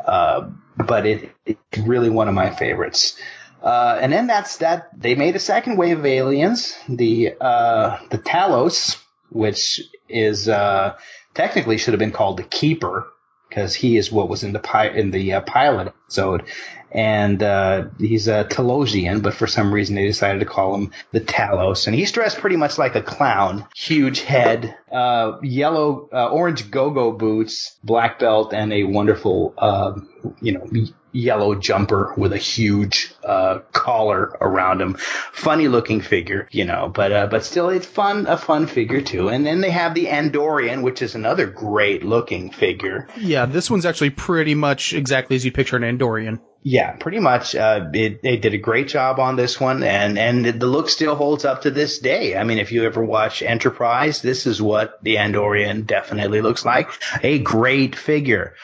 Uh, 0.06 0.50
but 0.78 1.06
it, 1.06 1.30
it's 1.46 1.78
really 1.80 2.10
one 2.10 2.30
of 2.30 2.34
my 2.34 2.52
favorites. 2.56 3.18
Uh, 3.66 3.98
and 4.00 4.14
then 4.14 4.28
that's 4.28 4.58
that. 4.58 4.90
They 4.96 5.16
made 5.16 5.36
a 5.36 5.40
second 5.40 5.78
wave 5.78 5.98
of 5.98 6.06
aliens, 6.06 6.76
the 6.88 7.34
uh, 7.42 7.98
the 8.12 8.20
Talos, 8.20 9.02
which 9.32 9.82
is 10.08 10.48
uh, 10.48 10.96
technically 11.34 11.80
should 11.80 11.96
have 11.96 12.00
been 12.00 12.12
called 12.12 12.38
the 12.38 12.44
Keeper 12.44 13.08
because 13.50 13.74
he 13.74 13.98
is 13.98 14.12
what 14.12 14.30
was 14.30 14.44
in 14.44 14.54
the 14.54 14.60
pi- 14.60 14.90
in 14.90 15.10
the 15.10 15.34
uh, 15.34 15.42
pilot 15.42 15.88
episode, 15.88 16.44
and 16.92 17.42
uh, 17.42 17.86
he's 17.98 18.28
a 18.28 18.44
Talosian, 18.44 19.24
but 19.24 19.34
for 19.34 19.48
some 19.48 19.74
reason 19.74 19.96
they 19.96 20.06
decided 20.06 20.42
to 20.42 20.46
call 20.46 20.76
him 20.76 20.92
the 21.12 21.22
Talos, 21.22 21.88
and 21.88 21.96
he's 21.96 22.12
dressed 22.12 22.38
pretty 22.38 22.58
much 22.58 22.78
like 22.78 22.94
a 22.94 23.02
clown, 23.02 23.66
huge 23.76 24.22
head, 24.22 24.78
uh, 24.92 25.40
yellow, 25.42 26.08
orange 26.12 26.70
go-go 26.70 27.12
boots, 27.12 27.80
black 27.84 28.20
belt, 28.20 28.54
and 28.54 28.72
a 28.72 28.84
wonderful, 28.84 29.56
uh, 29.58 30.00
you 30.40 30.52
know, 30.52 30.68
yellow 31.16 31.56
jumper 31.56 32.14
with 32.18 32.34
a 32.34 32.38
huge 32.38 33.14
uh, 33.24 33.60
collar 33.72 34.38
around 34.42 34.82
him. 34.82 34.96
Funny 35.32 35.68
looking 35.68 36.02
figure, 36.02 36.48
you 36.52 36.66
know, 36.66 36.92
but 36.94 37.12
uh, 37.12 37.28
but 37.28 37.46
still 37.46 37.70
it's 37.70 37.86
fun, 37.86 38.28
a 38.28 38.38
fun 38.38 38.68
figure 38.68 39.02
too. 39.02 39.30
And 39.30 39.46
then 39.46 39.62
they 39.62 39.72
have 39.72 39.96
the 39.96 40.08
Andorian, 40.08 40.84
which 40.84 41.02
is 41.02 41.16
another 41.16 41.48
great 41.48 42.04
looking 42.04 42.52
figure. 42.52 43.08
Yeah, 43.18 43.46
this 43.46 43.72
one's 43.72 43.86
actually 43.86 44.12
pretty 44.12 44.56
much 44.56 44.94
exactly 44.94 45.36
as 45.36 45.46
you 45.46 45.52
picture 45.52 45.78
an 45.78 45.84
Andorian. 45.84 46.40
Yeah, 46.68 46.94
pretty 46.94 47.20
much. 47.20 47.54
Uh, 47.54 47.92
it, 47.94 48.24
they 48.24 48.38
did 48.38 48.56
a 48.56 48.58
great 48.58 48.88
job 48.88 49.20
on 49.20 49.36
this 49.36 49.60
one, 49.60 49.84
and 49.84 50.18
and 50.18 50.46
the 50.46 50.66
look 50.66 50.90
still 50.90 51.16
holds 51.16 51.46
up 51.46 51.62
to 51.62 51.72
this 51.72 52.00
day. 52.00 52.36
I 52.36 52.44
mean, 52.44 52.58
if 52.58 52.72
you 52.72 52.86
ever 52.86 53.06
watch 53.06 53.44
Enterprise, 53.44 54.22
this 54.24 54.48
is 54.48 54.60
what 54.60 55.02
the 55.04 55.18
Andorian 55.18 55.86
definitely 55.86 56.42
looks 56.42 56.66
like. 56.66 56.90
A 57.22 57.38
great 57.38 57.96
figure. 57.96 58.56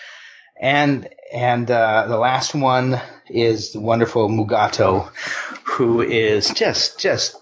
And 0.61 1.09
and 1.33 1.69
uh, 1.71 2.05
the 2.07 2.17
last 2.17 2.53
one 2.53 3.01
is 3.27 3.73
the 3.73 3.79
wonderful 3.79 4.29
Mugato, 4.29 5.09
who 5.63 6.01
is 6.01 6.51
just 6.51 6.99
just 6.99 7.35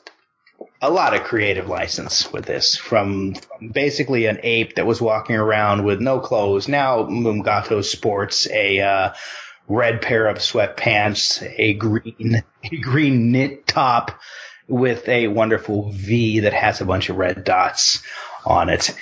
a 0.81 0.89
lot 0.89 1.13
of 1.13 1.23
creative 1.23 1.67
license 1.67 2.31
with 2.31 2.45
this. 2.45 2.77
From 2.77 3.35
basically 3.73 4.27
an 4.27 4.39
ape 4.43 4.75
that 4.75 4.85
was 4.85 5.01
walking 5.01 5.35
around 5.35 5.83
with 5.83 5.99
no 5.99 6.21
clothes. 6.21 6.69
Now 6.69 7.03
Mugato 7.03 7.83
sports 7.83 8.49
a 8.49 8.79
uh, 8.79 9.13
red 9.67 10.01
pair 10.01 10.27
of 10.27 10.37
sweatpants, 10.37 11.43
a 11.57 11.73
green 11.73 12.41
a 12.63 12.77
green 12.77 13.33
knit 13.33 13.67
top 13.67 14.17
with 14.69 15.09
a 15.09 15.27
wonderful 15.27 15.91
V 15.91 16.41
that 16.41 16.53
has 16.53 16.79
a 16.79 16.85
bunch 16.85 17.09
of 17.09 17.17
red 17.17 17.43
dots 17.43 18.01
on 18.49 18.69
it, 18.69 18.93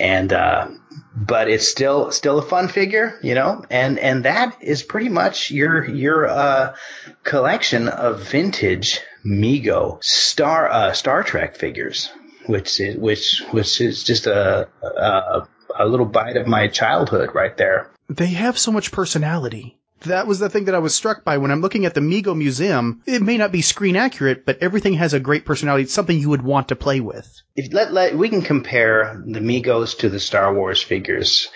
and 0.00 0.32
uh, 0.32 0.68
but 1.14 1.48
it's 1.48 1.68
still 1.68 2.10
still 2.10 2.38
a 2.38 2.42
fun 2.42 2.68
figure, 2.68 3.18
you 3.22 3.34
know, 3.34 3.64
and 3.70 3.98
and 3.98 4.24
that 4.24 4.58
is 4.60 4.82
pretty 4.82 5.08
much 5.08 5.50
your 5.50 5.88
your 5.88 6.26
uh, 6.26 6.74
collection 7.22 7.88
of 7.88 8.20
vintage 8.28 9.00
Mego 9.24 10.02
Star 10.02 10.68
uh, 10.68 10.92
Star 10.92 11.22
Trek 11.22 11.56
figures, 11.56 12.10
which 12.46 12.80
is 12.80 12.96
which 12.96 13.42
which 13.52 13.80
is 13.80 14.04
just 14.04 14.26
a, 14.26 14.68
a 14.82 15.48
a 15.78 15.86
little 15.86 16.06
bite 16.06 16.36
of 16.36 16.46
my 16.46 16.68
childhood 16.68 17.34
right 17.34 17.56
there. 17.56 17.90
They 18.08 18.28
have 18.28 18.58
so 18.58 18.72
much 18.72 18.92
personality. 18.92 19.78
That 20.02 20.26
was 20.26 20.38
the 20.38 20.50
thing 20.50 20.66
that 20.66 20.74
I 20.74 20.78
was 20.78 20.94
struck 20.94 21.24
by 21.24 21.38
when 21.38 21.50
I'm 21.50 21.62
looking 21.62 21.86
at 21.86 21.94
the 21.94 22.00
Mego 22.00 22.36
Museum. 22.36 23.02
It 23.06 23.22
may 23.22 23.38
not 23.38 23.50
be 23.50 23.62
screen 23.62 23.96
accurate, 23.96 24.44
but 24.44 24.58
everything 24.60 24.94
has 24.94 25.14
a 25.14 25.20
great 25.20 25.44
personality. 25.44 25.84
It's 25.84 25.94
something 25.94 26.18
you 26.18 26.28
would 26.28 26.42
want 26.42 26.68
to 26.68 26.76
play 26.76 27.00
with. 27.00 27.42
If 27.56 27.72
let, 27.72 27.92
let 27.92 28.16
we 28.16 28.28
can 28.28 28.42
compare 28.42 29.22
the 29.26 29.40
Megos 29.40 29.98
to 29.98 30.08
the 30.08 30.20
Star 30.20 30.54
Wars 30.54 30.82
figures. 30.82 31.48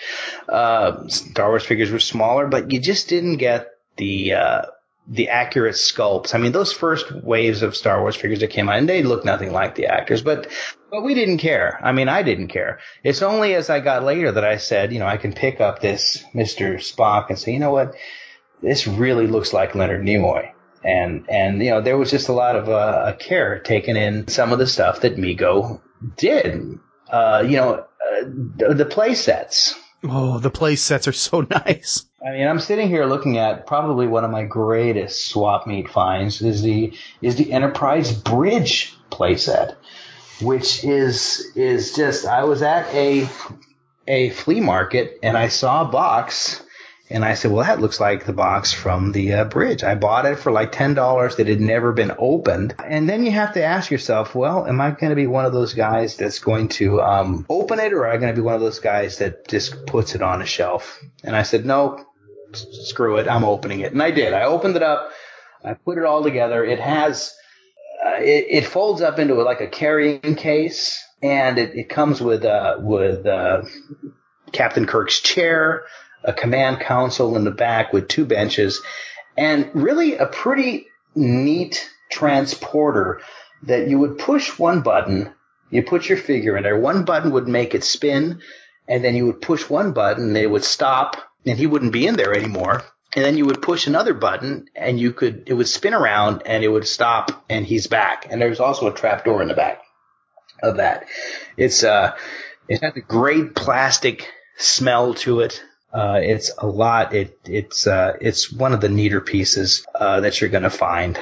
Uh, 0.49 1.07
Star 1.07 1.49
Wars 1.49 1.65
figures 1.65 1.91
were 1.91 1.99
smaller, 1.99 2.47
but 2.47 2.71
you 2.71 2.79
just 2.79 3.07
didn't 3.07 3.37
get 3.37 3.69
the 3.97 4.33
uh, 4.33 4.61
the 5.07 5.29
accurate 5.29 5.75
sculpts. 5.75 6.33
I 6.33 6.39
mean, 6.39 6.51
those 6.51 6.73
first 6.73 7.11
waves 7.11 7.61
of 7.61 7.75
Star 7.75 8.01
Wars 8.01 8.15
figures 8.15 8.39
that 8.39 8.49
came 8.49 8.69
out, 8.69 8.79
and 8.79 8.89
they 8.89 9.03
looked 9.03 9.25
nothing 9.25 9.51
like 9.53 9.75
the 9.75 9.85
actors, 9.85 10.23
but 10.23 10.47
but 10.89 11.03
we 11.03 11.13
didn't 11.13 11.37
care. 11.37 11.79
I 11.83 11.91
mean, 11.91 12.09
I 12.09 12.23
didn't 12.23 12.47
care. 12.47 12.79
It's 13.03 13.21
only 13.21 13.53
as 13.53 13.69
I 13.69 13.79
got 13.79 14.03
later 14.03 14.31
that 14.31 14.43
I 14.43 14.57
said, 14.57 14.91
you 14.91 14.99
know, 14.99 15.07
I 15.07 15.17
can 15.17 15.31
pick 15.31 15.61
up 15.61 15.79
this 15.79 16.23
Mister 16.33 16.75
Spock 16.77 17.29
and 17.29 17.37
say, 17.37 17.53
you 17.53 17.59
know 17.59 17.71
what 17.71 17.95
this 18.61 18.87
really 18.87 19.27
looks 19.27 19.53
like 19.53 19.75
Leonard 19.75 20.03
Nimoy. 20.03 20.51
And, 20.83 21.29
and, 21.29 21.61
you 21.63 21.69
know, 21.69 21.81
there 21.81 21.97
was 21.97 22.09
just 22.09 22.29
a 22.29 22.33
lot 22.33 22.55
of, 22.55 22.69
uh, 22.69 23.13
care 23.19 23.59
taken 23.59 23.95
in 23.95 24.27
some 24.27 24.51
of 24.51 24.59
the 24.59 24.67
stuff 24.67 25.01
that 25.01 25.15
Mego 25.15 25.79
did. 26.17 26.79
Uh, 27.09 27.43
you 27.45 27.57
know, 27.57 27.73
uh, 27.73 28.23
the, 28.23 28.73
the 28.75 28.85
play 28.85 29.13
sets. 29.13 29.75
Oh, 30.03 30.39
the 30.39 30.49
play 30.49 30.75
sets 30.75 31.07
are 31.07 31.13
so 31.13 31.41
nice. 31.49 32.05
I 32.25 32.31
mean, 32.31 32.47
I'm 32.47 32.59
sitting 32.59 32.87
here 32.87 33.05
looking 33.05 33.37
at 33.37 33.67
probably 33.67 34.07
one 34.07 34.23
of 34.23 34.31
my 34.31 34.43
greatest 34.43 35.27
swap 35.27 35.67
meet 35.67 35.89
finds 35.89 36.41
is 36.41 36.61
the, 36.61 36.93
is 37.21 37.35
the 37.35 37.51
Enterprise 37.51 38.11
Bridge 38.11 38.95
playset, 39.11 39.75
which 40.41 40.83
is, 40.83 41.51
is 41.55 41.93
just, 41.95 42.25
I 42.25 42.43
was 42.43 42.63
at 42.63 42.87
a, 42.93 43.27
a 44.07 44.29
flea 44.31 44.61
market 44.61 45.19
and 45.21 45.37
I 45.37 45.47
saw 45.47 45.87
a 45.87 45.91
box 45.91 46.60
and 47.11 47.25
I 47.25 47.33
said, 47.33 47.51
well, 47.51 47.65
that 47.65 47.81
looks 47.81 47.99
like 47.99 48.25
the 48.25 48.33
box 48.33 48.71
from 48.71 49.11
the 49.11 49.33
uh, 49.33 49.43
bridge. 49.43 49.83
I 49.83 49.95
bought 49.95 50.25
it 50.25 50.39
for 50.39 50.51
like 50.51 50.71
$10 50.71 51.35
that 51.35 51.47
had 51.47 51.59
never 51.59 51.91
been 51.91 52.13
opened. 52.17 52.75
And 52.83 53.07
then 53.07 53.25
you 53.25 53.31
have 53.31 53.53
to 53.55 53.63
ask 53.63 53.91
yourself, 53.91 54.33
well, 54.33 54.65
am 54.65 54.79
I 54.79 54.91
going 54.91 55.09
to 55.09 55.15
be 55.15 55.27
one 55.27 55.45
of 55.45 55.51
those 55.51 55.73
guys 55.73 56.15
that's 56.15 56.39
going 56.39 56.69
to 56.69 57.01
um, 57.01 57.45
open 57.49 57.79
it 57.79 57.91
or 57.91 58.07
am 58.07 58.13
I 58.13 58.17
going 58.17 58.33
to 58.33 58.41
be 58.41 58.45
one 58.45 58.55
of 58.55 58.61
those 58.61 58.79
guys 58.79 59.17
that 59.17 59.47
just 59.47 59.85
puts 59.85 60.15
it 60.15 60.21
on 60.21 60.41
a 60.41 60.45
shelf? 60.45 60.99
And 61.23 61.35
I 61.35 61.43
said, 61.43 61.65
no, 61.65 62.05
screw 62.53 63.17
it. 63.17 63.27
I'm 63.27 63.43
opening 63.43 63.81
it. 63.81 63.91
And 63.91 64.01
I 64.01 64.11
did. 64.11 64.33
I 64.33 64.43
opened 64.43 64.77
it 64.77 64.83
up. 64.83 65.11
I 65.65 65.73
put 65.73 65.97
it 65.97 66.05
all 66.05 66.23
together. 66.23 66.63
It 66.63 66.79
has, 66.79 67.35
uh, 68.05 68.21
it, 68.21 68.45
it, 68.49 68.65
folds 68.65 69.01
up 69.01 69.19
into 69.19 69.35
like 69.35 69.61
a 69.61 69.67
carrying 69.67 70.35
case 70.35 71.03
and 71.21 71.59
it, 71.59 71.75
it 71.75 71.89
comes 71.89 72.21
with, 72.21 72.45
uh, 72.45 72.77
with, 72.79 73.25
uh, 73.25 73.63
Captain 74.51 74.85
Kirk's 74.85 75.21
chair, 75.21 75.85
a 76.23 76.33
command 76.33 76.79
console 76.79 77.35
in 77.35 77.43
the 77.43 77.51
back 77.51 77.93
with 77.93 78.07
two 78.07 78.25
benches, 78.25 78.81
and 79.37 79.69
really 79.73 80.17
a 80.17 80.25
pretty 80.25 80.87
neat 81.15 81.89
transporter 82.11 83.21
that 83.63 83.87
you 83.87 83.99
would 83.99 84.17
push 84.17 84.57
one 84.57 84.81
button, 84.81 85.33
you 85.69 85.83
put 85.83 86.09
your 86.09 86.17
figure 86.17 86.57
in 86.57 86.63
there, 86.63 86.79
one 86.79 87.05
button 87.05 87.31
would 87.31 87.47
make 87.47 87.73
it 87.73 87.83
spin, 87.83 88.41
and 88.87 89.03
then 89.03 89.15
you 89.15 89.25
would 89.25 89.41
push 89.41 89.69
one 89.69 89.93
button 89.93 90.29
and 90.29 90.37
it 90.37 90.49
would 90.49 90.63
stop, 90.63 91.15
and 91.45 91.57
he 91.57 91.67
wouldn't 91.67 91.93
be 91.93 92.07
in 92.07 92.15
there 92.15 92.33
anymore. 92.33 92.83
And 93.13 93.25
then 93.25 93.37
you 93.37 93.45
would 93.45 93.61
push 93.61 93.87
another 93.87 94.13
button 94.13 94.67
and 94.73 94.97
you 94.97 95.11
could, 95.11 95.43
it 95.47 95.53
would 95.53 95.67
spin 95.67 95.93
around 95.93 96.43
and 96.45 96.63
it 96.63 96.69
would 96.69 96.87
stop 96.87 97.43
and 97.49 97.65
he's 97.65 97.87
back. 97.87 98.27
And 98.29 98.41
there's 98.41 98.61
also 98.61 98.87
a 98.87 98.93
trap 98.93 99.25
door 99.25 99.41
in 99.41 99.49
the 99.49 99.53
back 99.53 99.81
of 100.63 100.77
that. 100.77 101.07
It's, 101.57 101.83
uh, 101.83 102.15
it 102.69 102.81
has 102.81 102.95
a 102.95 103.01
great 103.01 103.53
plastic 103.53 104.29
smell 104.57 105.13
to 105.15 105.41
it. 105.41 105.61
Uh, 105.93 106.19
it's 106.21 106.51
a 106.57 106.67
lot. 106.67 107.13
It 107.13 107.37
it's 107.45 107.85
uh, 107.85 108.17
it's 108.21 108.51
one 108.51 108.73
of 108.73 108.81
the 108.81 108.89
neater 108.89 109.21
pieces 109.21 109.85
uh, 109.93 110.21
that 110.21 110.39
you're 110.39 110.49
going 110.49 110.63
to 110.63 110.69
find. 110.69 111.19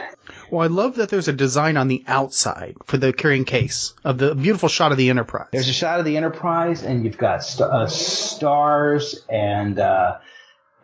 Well, 0.51 0.61
I 0.61 0.67
love 0.67 0.95
that 0.95 1.09
there's 1.09 1.27
a 1.27 1.33
design 1.33 1.77
on 1.77 1.87
the 1.87 2.03
outside 2.07 2.75
for 2.85 2.97
the 2.97 3.13
carrying 3.13 3.45
case 3.45 3.93
of 4.03 4.17
the 4.17 4.33
beautiful 4.33 4.69
shot 4.69 4.91
of 4.91 4.97
the 4.97 5.09
Enterprise. 5.09 5.49
There's 5.51 5.69
a 5.69 5.73
shot 5.73 5.99
of 5.99 6.05
the 6.05 6.17
Enterprise, 6.17 6.83
and 6.83 7.05
you've 7.05 7.17
got 7.17 7.43
st- 7.43 7.69
uh, 7.69 7.87
stars 7.87 9.23
and 9.29 9.79
uh, 9.79 10.17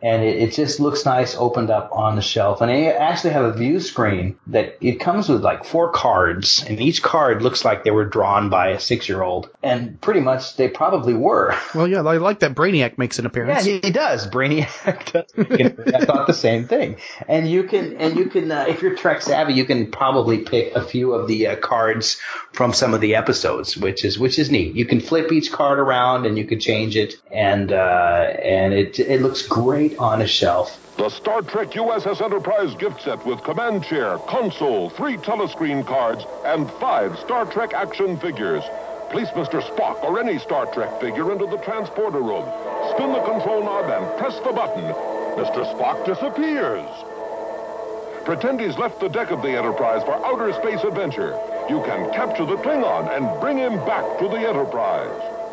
and 0.02 0.24
it, 0.24 0.42
it, 0.42 0.54
just 0.54 0.80
looks 0.80 1.06
nice 1.06 1.36
opened 1.36 1.70
up 1.70 1.90
on 1.92 2.16
the 2.16 2.22
shelf. 2.22 2.62
And 2.62 2.70
they 2.70 2.88
actually 2.88 3.32
have 3.32 3.46
a 3.46 3.54
view 3.54 3.80
screen 3.80 4.38
that 4.48 4.78
it 4.82 5.00
comes 5.00 5.30
with 5.30 5.42
like 5.42 5.66
four 5.66 5.92
cards, 5.92 6.64
and 6.68 6.80
each 6.80 7.02
card 7.02 7.42
looks 7.42 7.66
like 7.66 7.84
they 7.84 7.92
were 7.92 8.06
drawn 8.06 8.50
by 8.50 8.70
a 8.70 8.80
six 8.80 9.10
year 9.10 9.22
old. 9.22 9.50
And 9.64 10.00
pretty 10.00 10.20
much 10.20 10.58
they 10.58 10.68
probably 10.68 11.14
were. 11.14 11.56
Well, 11.76 11.90
yeah, 11.90 12.04
I 12.04 12.18
like 12.18 12.40
that 12.40 12.56
Brainiac 12.56 12.98
makes 12.98 13.20
an 13.20 13.26
appearance. 13.26 13.68
Yeah, 13.68 13.80
he, 13.84 13.92
does. 13.92 14.28
Brainiac 14.28 15.12
does. 15.12 15.94
I 15.94 16.06
thought 16.06 16.26
the 16.26 16.34
same 16.34 16.70
thing. 16.70 16.98
And 17.28 17.50
you 17.50 17.64
can, 17.64 17.98
and 17.98 18.16
you 18.16 18.30
can, 18.30 18.50
uh, 18.50 18.66
if 18.70 18.82
you're 18.82 18.96
Trek 18.96 19.22
savvy, 19.22 19.56
you 19.56 19.66
can 19.66 19.92
probably 19.92 20.38
pick 20.38 20.74
a 20.74 20.82
few 20.82 21.12
of 21.14 21.28
the 21.28 21.48
uh, 21.48 21.56
cards 21.58 22.18
from 22.54 22.72
some 22.72 22.94
of 22.94 23.02
the 23.02 23.16
episodes, 23.16 23.76
which 23.76 24.06
is 24.06 24.18
which 24.18 24.40
is 24.40 24.50
neat. 24.50 24.74
You 24.74 24.86
can 24.86 25.02
flip 25.02 25.34
each 25.34 25.52
card 25.52 25.80
around 25.80 26.26
and 26.26 26.38
you 26.38 26.46
can 26.46 26.62
change 26.62 26.96
it, 26.96 27.16
and 27.30 27.74
uh, 27.74 28.34
and 28.42 28.74
it 28.74 28.98
it 29.00 29.22
looks 29.22 29.46
great 29.46 29.85
on 30.00 30.22
a 30.22 30.28
shelf. 30.28 30.80
The 30.98 31.10
Star 31.10 31.42
Trek 31.42 31.72
USS 31.72 32.22
Enterprise 32.22 32.74
gift 32.76 33.02
set 33.02 33.26
with 33.26 33.44
command 33.44 33.84
chair, 33.84 34.18
console, 34.28 34.90
three 34.90 35.18
telescreen 35.18 35.86
cards, 35.86 36.26
and 36.46 36.72
five 36.80 37.20
Star 37.20 37.46
Trek 37.46 37.74
action 37.74 38.18
figures. 38.18 38.64
Place 39.12 39.30
Mr. 39.30 39.62
Spock 39.62 40.04
or 40.04 40.20
any 40.20 40.40
Star 40.40 40.66
Trek 40.74 41.00
figure 41.00 41.32
into 41.32 41.46
the 41.46 41.58
transporter 41.58 42.22
room. 42.22 42.48
Spin 42.92 43.12
the 43.12 43.22
control 43.22 43.64
knob 43.64 43.86
and 43.90 44.18
press 44.18 44.40
the 44.40 44.52
button. 44.52 44.84
Mr. 45.36 45.64
Spock 45.76 46.06
disappears. 46.06 46.88
Pretend 48.26 48.60
he's 48.60 48.78
left 48.78 49.00
the 49.00 49.10
deck 49.10 49.32
of 49.32 49.42
the 49.42 49.50
Enterprise 49.50 50.02
for 50.04 50.16
outer 50.26 50.52
space 50.54 50.84
adventure. 50.84 51.38
You 51.70 51.82
can 51.84 52.12
capture 52.14 52.46
the 52.46 52.58
Klingon 52.58 53.16
and 53.16 53.42
bring 53.42 53.58
him 53.58 53.76
back 53.86 54.18
to 54.20 54.28
the 54.28 54.38
Enterprise. 54.38 55.45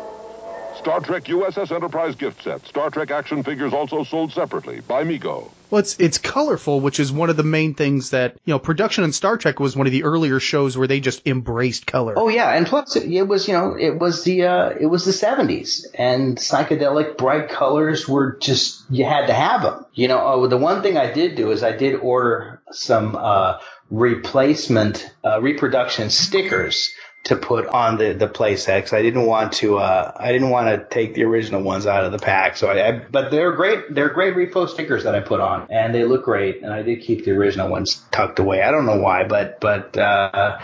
Star 0.83 0.99
Trek 0.99 1.23
USS 1.23 1.71
Enterprise 1.71 2.15
gift 2.15 2.43
set. 2.43 2.65
Star 2.67 2.89
Trek 2.89 3.09
action 3.09 3.41
figures 3.41 3.71
also 3.71 4.03
sold 4.03 4.33
separately 4.33 4.81
by 4.81 5.05
Mego. 5.05 5.49
Well, 5.69 5.79
it's 5.79 5.97
it's 5.97 6.17
colorful, 6.17 6.81
which 6.81 6.99
is 6.99 7.09
one 7.09 7.29
of 7.29 7.37
the 7.37 7.43
main 7.43 7.73
things 7.73 8.09
that 8.09 8.35
you 8.43 8.53
know. 8.53 8.59
Production 8.59 9.05
in 9.05 9.13
Star 9.13 9.37
Trek 9.37 9.61
was 9.61 9.77
one 9.77 9.87
of 9.87 9.93
the 9.93 10.03
earlier 10.03 10.41
shows 10.41 10.77
where 10.77 10.85
they 10.85 10.99
just 10.99 11.25
embraced 11.25 11.87
color. 11.87 12.13
Oh 12.17 12.27
yeah, 12.27 12.51
and 12.51 12.67
plus 12.67 12.97
it, 12.97 13.09
it 13.09 13.23
was 13.23 13.47
you 13.47 13.53
know 13.53 13.77
it 13.79 13.97
was 13.97 14.25
the 14.25 14.43
uh, 14.43 14.69
it 14.77 14.85
was 14.87 15.05
the 15.05 15.13
seventies, 15.13 15.87
and 15.95 16.37
psychedelic 16.37 17.17
bright 17.17 17.47
colors 17.47 18.05
were 18.05 18.37
just 18.41 18.83
you 18.91 19.05
had 19.05 19.27
to 19.27 19.33
have 19.33 19.61
them. 19.61 19.85
You 19.93 20.09
know, 20.09 20.21
oh, 20.21 20.47
the 20.47 20.57
one 20.57 20.83
thing 20.83 20.97
I 20.97 21.13
did 21.13 21.35
do 21.35 21.51
is 21.51 21.63
I 21.63 21.71
did 21.71 21.95
order 21.95 22.61
some 22.71 23.15
uh, 23.15 23.59
replacement 23.89 25.09
uh, 25.23 25.41
reproduction 25.41 26.09
stickers 26.09 26.93
to 27.23 27.37
put 27.37 27.67
on 27.67 27.97
the 27.97 28.13
the 28.13 28.27
because 28.27 28.93
I 28.93 29.01
didn't 29.01 29.25
want 29.25 29.53
to 29.53 29.77
uh, 29.77 30.11
I 30.15 30.31
didn't 30.31 30.49
want 30.49 30.67
to 30.67 30.85
take 30.93 31.13
the 31.13 31.23
original 31.23 31.61
ones 31.61 31.85
out 31.85 32.03
of 32.03 32.11
the 32.11 32.19
pack. 32.19 32.57
So 32.57 32.67
I, 32.67 32.87
I, 32.87 32.91
but 33.09 33.31
they're 33.31 33.53
great 33.53 33.93
they're 33.93 34.09
great 34.09 34.35
repo 34.35 34.67
stickers 34.67 35.03
that 35.05 35.15
I 35.15 35.21
put 35.21 35.39
on 35.39 35.67
and 35.69 35.95
they 35.95 36.03
look 36.03 36.25
great 36.25 36.61
and 36.61 36.73
I 36.73 36.81
did 36.81 37.01
keep 37.01 37.23
the 37.23 37.31
original 37.31 37.69
ones 37.69 38.03
tucked 38.11 38.39
away. 38.39 38.61
I 38.61 38.71
don't 38.71 38.85
know 38.85 38.99
why, 38.99 39.23
but 39.23 39.61
but 39.61 39.97
uh, 39.97 40.59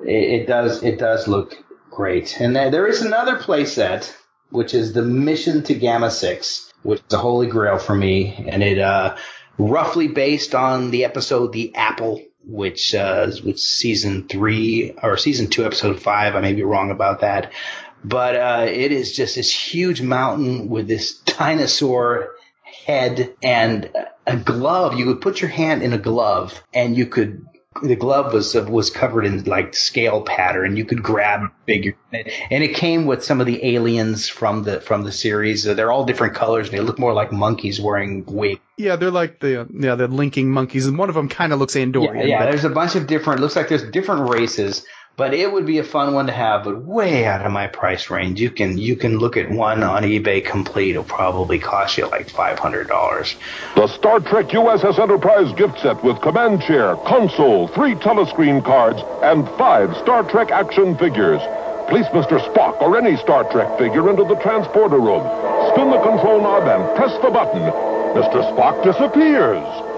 it, 0.00 0.42
it 0.42 0.46
does 0.46 0.82
it 0.82 0.98
does 0.98 1.28
look 1.28 1.56
great. 1.90 2.40
And 2.40 2.56
there 2.56 2.88
is 2.88 3.02
another 3.02 3.36
playset 3.36 4.12
which 4.50 4.74
is 4.74 4.92
the 4.92 5.02
Mission 5.02 5.62
to 5.64 5.74
Gamma 5.74 6.10
Six, 6.10 6.70
which 6.82 7.00
is 7.00 7.14
a 7.14 7.18
holy 7.18 7.46
grail 7.46 7.78
for 7.78 7.94
me, 7.94 8.44
and 8.48 8.62
it 8.62 8.78
uh, 8.78 9.16
roughly 9.56 10.08
based 10.08 10.54
on 10.54 10.90
the 10.90 11.04
episode 11.04 11.52
The 11.52 11.74
Apple 11.74 12.20
which 12.44 12.94
uh, 12.94 13.30
which 13.42 13.60
season 13.60 14.28
three 14.28 14.94
or 15.02 15.16
season 15.16 15.48
two, 15.48 15.64
episode 15.64 16.00
five. 16.00 16.34
I 16.34 16.40
may 16.40 16.52
be 16.52 16.62
wrong 16.62 16.90
about 16.90 17.20
that, 17.20 17.52
but 18.04 18.36
uh, 18.36 18.66
it 18.68 18.92
is 18.92 19.14
just 19.14 19.36
this 19.36 19.52
huge 19.52 20.02
mountain 20.02 20.68
with 20.68 20.88
this 20.88 21.18
dinosaur 21.18 22.30
head 22.86 23.34
and 23.42 23.90
a 24.26 24.36
glove. 24.36 24.98
You 24.98 25.06
could 25.06 25.20
put 25.20 25.40
your 25.40 25.50
hand 25.50 25.82
in 25.82 25.92
a 25.92 25.98
glove 25.98 26.62
and 26.74 26.96
you 26.96 27.06
could. 27.06 27.46
The 27.82 27.96
glove 27.96 28.32
was 28.32 28.54
was 28.54 28.90
covered 28.90 29.24
in 29.24 29.44
like 29.44 29.74
scale 29.74 30.20
pattern. 30.20 30.76
You 30.76 30.84
could 30.84 31.02
grab 31.02 31.50
figure, 31.66 31.96
and 32.12 32.62
it 32.62 32.74
came 32.74 33.06
with 33.06 33.24
some 33.24 33.40
of 33.40 33.46
the 33.46 33.64
aliens 33.76 34.28
from 34.28 34.62
the 34.64 34.80
from 34.80 35.04
the 35.04 35.12
series. 35.12 35.64
They're 35.64 35.90
all 35.90 36.04
different 36.04 36.34
colors. 36.34 36.70
They 36.70 36.80
look 36.80 36.98
more 36.98 37.14
like 37.14 37.32
monkeys 37.32 37.80
wearing 37.80 38.24
wigs. 38.26 38.60
Yeah, 38.76 38.96
they're 38.96 39.10
like 39.10 39.40
the 39.40 39.66
yeah 39.72 39.94
the 39.94 40.08
linking 40.08 40.50
monkeys, 40.50 40.86
and 40.86 40.98
one 40.98 41.08
of 41.08 41.14
them 41.14 41.28
kind 41.28 41.52
of 41.52 41.58
looks 41.58 41.74
Andorian. 41.74 42.20
Yeah, 42.20 42.24
yeah 42.24 42.38
but- 42.40 42.50
there's 42.50 42.64
a 42.64 42.70
bunch 42.70 42.94
of 42.94 43.06
different. 43.06 43.40
Looks 43.40 43.56
like 43.56 43.68
there's 43.68 43.88
different 43.90 44.28
races, 44.30 44.84
but 45.16 45.34
it 45.34 45.52
would 45.52 45.66
be 45.66 45.78
a 45.78 45.84
fun 45.84 46.14
one 46.14 46.26
to 46.26 46.32
have. 46.32 46.64
But 46.64 46.84
way 46.84 47.26
out 47.26 47.44
of 47.44 47.52
my 47.52 47.66
price 47.66 48.10
range. 48.10 48.40
You 48.40 48.50
can 48.50 48.78
you 48.78 48.96
can 48.96 49.18
look 49.18 49.36
at 49.36 49.50
one 49.50 49.82
on 49.82 50.02
eBay 50.02 50.44
complete. 50.44 50.90
It'll 50.90 51.04
probably 51.04 51.58
cost 51.58 51.98
you 51.98 52.06
like 52.08 52.30
five 52.30 52.58
hundred 52.58 52.88
dollars. 52.88 53.36
The 53.74 53.86
Star 53.88 54.20
Trek 54.20 54.48
USS 54.48 54.98
Enterprise 54.98 55.52
gift 55.52 55.80
set 55.80 56.02
with 56.02 56.20
command 56.22 56.62
chair, 56.62 56.96
console, 57.06 57.68
three 57.68 57.94
telescreen 57.94 58.64
cards, 58.64 59.00
and 59.22 59.46
five 59.58 59.94
Star 59.98 60.22
Trek 60.30 60.50
action 60.50 60.96
figures. 60.96 61.40
Place 61.88 62.06
Mr. 62.06 62.40
Spock 62.48 62.80
or 62.80 62.96
any 62.96 63.16
Star 63.16 63.44
Trek 63.52 63.76
figure 63.78 64.08
into 64.08 64.24
the 64.24 64.36
transporter 64.36 64.98
room. 64.98 65.22
Spin 65.72 65.90
the 65.90 66.00
control 66.00 66.40
knob 66.40 66.64
and 66.64 66.96
press 66.96 67.12
the 67.20 67.30
button. 67.30 67.60
Mr. 68.16 68.40
Spock 68.54 68.82
disappears. 68.84 69.91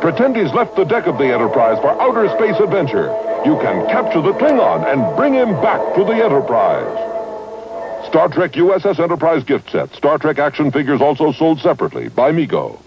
Pretend 0.00 0.34
he's 0.34 0.52
left 0.52 0.76
the 0.76 0.84
deck 0.84 1.06
of 1.06 1.18
the 1.18 1.24
Enterprise 1.24 1.78
for 1.82 1.90
outer 2.00 2.28
space 2.30 2.58
adventure. 2.58 3.08
You 3.44 3.56
can 3.60 3.86
capture 3.86 4.22
the 4.22 4.32
Klingon 4.32 4.90
and 4.90 5.14
bring 5.14 5.34
him 5.34 5.52
back 5.60 5.94
to 5.94 6.04
the 6.04 6.14
Enterprise. 6.14 7.08
Star 8.08 8.28
Trek 8.28 8.52
USS 8.52 8.98
Enterprise 8.98 9.44
gift 9.44 9.70
set. 9.70 9.92
Star 9.94 10.18
Trek 10.18 10.38
action 10.38 10.72
figures 10.72 11.02
also 11.02 11.32
sold 11.32 11.60
separately 11.60 12.08
by 12.08 12.32
Mego. 12.32 12.80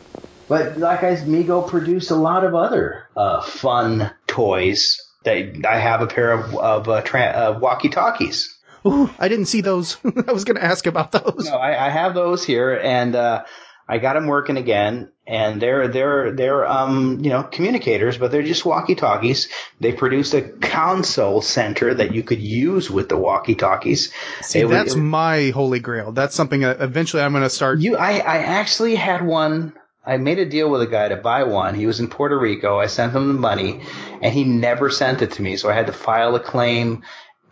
But 0.48 0.78
like 0.78 1.04
I, 1.04 1.16
said, 1.16 1.28
Mego 1.28 1.70
produced 1.70 2.10
a 2.10 2.16
lot 2.16 2.44
of 2.44 2.56
other 2.56 3.08
uh, 3.16 3.42
fun 3.42 4.12
toys. 4.28 5.00
That 5.24 5.66
I 5.66 5.80
have 5.80 6.02
a 6.02 6.08
pair 6.08 6.32
of, 6.32 6.56
of 6.56 6.90
uh, 6.90 7.02
tra- 7.02 7.22
uh, 7.56 7.60
walkie-talkies. 7.62 8.58
Ooh, 8.86 9.10
I 9.18 9.30
didn't 9.30 9.46
see 9.46 9.62
those. 9.62 9.98
I 10.28 10.34
was 10.34 10.44
going 10.44 10.58
to 10.58 10.64
ask 10.64 10.86
about 10.86 11.12
those. 11.14 11.46
No, 11.46 11.56
I, 11.56 11.86
I 11.86 11.90
have 11.90 12.14
those 12.14 12.44
here, 12.44 12.74
and 12.74 13.16
uh, 13.16 13.46
I 13.88 13.98
got 13.98 14.14
them 14.14 14.28
working 14.28 14.58
again. 14.58 15.12
And 15.26 15.62
they're 15.62 15.88
they're 15.88 16.34
they're 16.34 16.68
um 16.68 17.24
you 17.24 17.30
know 17.30 17.44
communicators, 17.44 18.18
but 18.18 18.30
they're 18.32 18.44
just 18.44 18.66
walkie-talkies. 18.66 19.48
They 19.80 19.94
produced 19.94 20.34
a 20.34 20.42
console 20.42 21.42
center 21.42 21.94
that 21.94 22.14
you 22.14 22.24
could 22.24 22.42
use 22.42 22.92
with 22.92 23.08
the 23.08 23.16
walkie-talkies. 23.16 24.12
See, 24.42 24.60
It 24.60 24.68
that's 24.68 24.96
it- 24.96 25.00
my 25.00 25.52
holy 25.52 25.80
grail. 25.80 26.12
That's 26.12 26.36
something 26.36 26.60
that 26.62 26.82
eventually 26.82 27.24
I'm 27.24 27.32
going 27.32 27.44
to 27.44 27.50
start. 27.50 27.80
You, 27.80 27.96
I, 27.96 28.18
I 28.18 28.38
actually 28.40 28.96
had 28.96 29.26
one. 29.26 29.74
I 30.06 30.18
made 30.18 30.40
a 30.40 30.46
deal 30.46 30.70
with 30.70 30.82
a 30.82 30.88
guy 30.88 31.08
to 31.08 31.16
buy 31.16 31.44
one. 31.44 31.76
He 31.76 31.86
was 31.88 32.02
in 32.02 32.10
Puerto 32.10 32.38
Rico. 32.38 32.78
I 32.78 32.88
sent 32.88 33.14
him 33.16 33.30
the 33.30 33.34
money, 33.40 33.80
and 34.22 34.34
he 34.34 34.44
never 34.44 34.90
sent 34.90 35.22
it 35.22 35.32
to 35.34 35.42
me. 35.42 35.56
So 35.56 35.70
I 35.70 35.74
had 35.74 35.88
to 35.88 35.94
file 35.94 36.36
a 36.36 36.42
claim, 36.42 37.04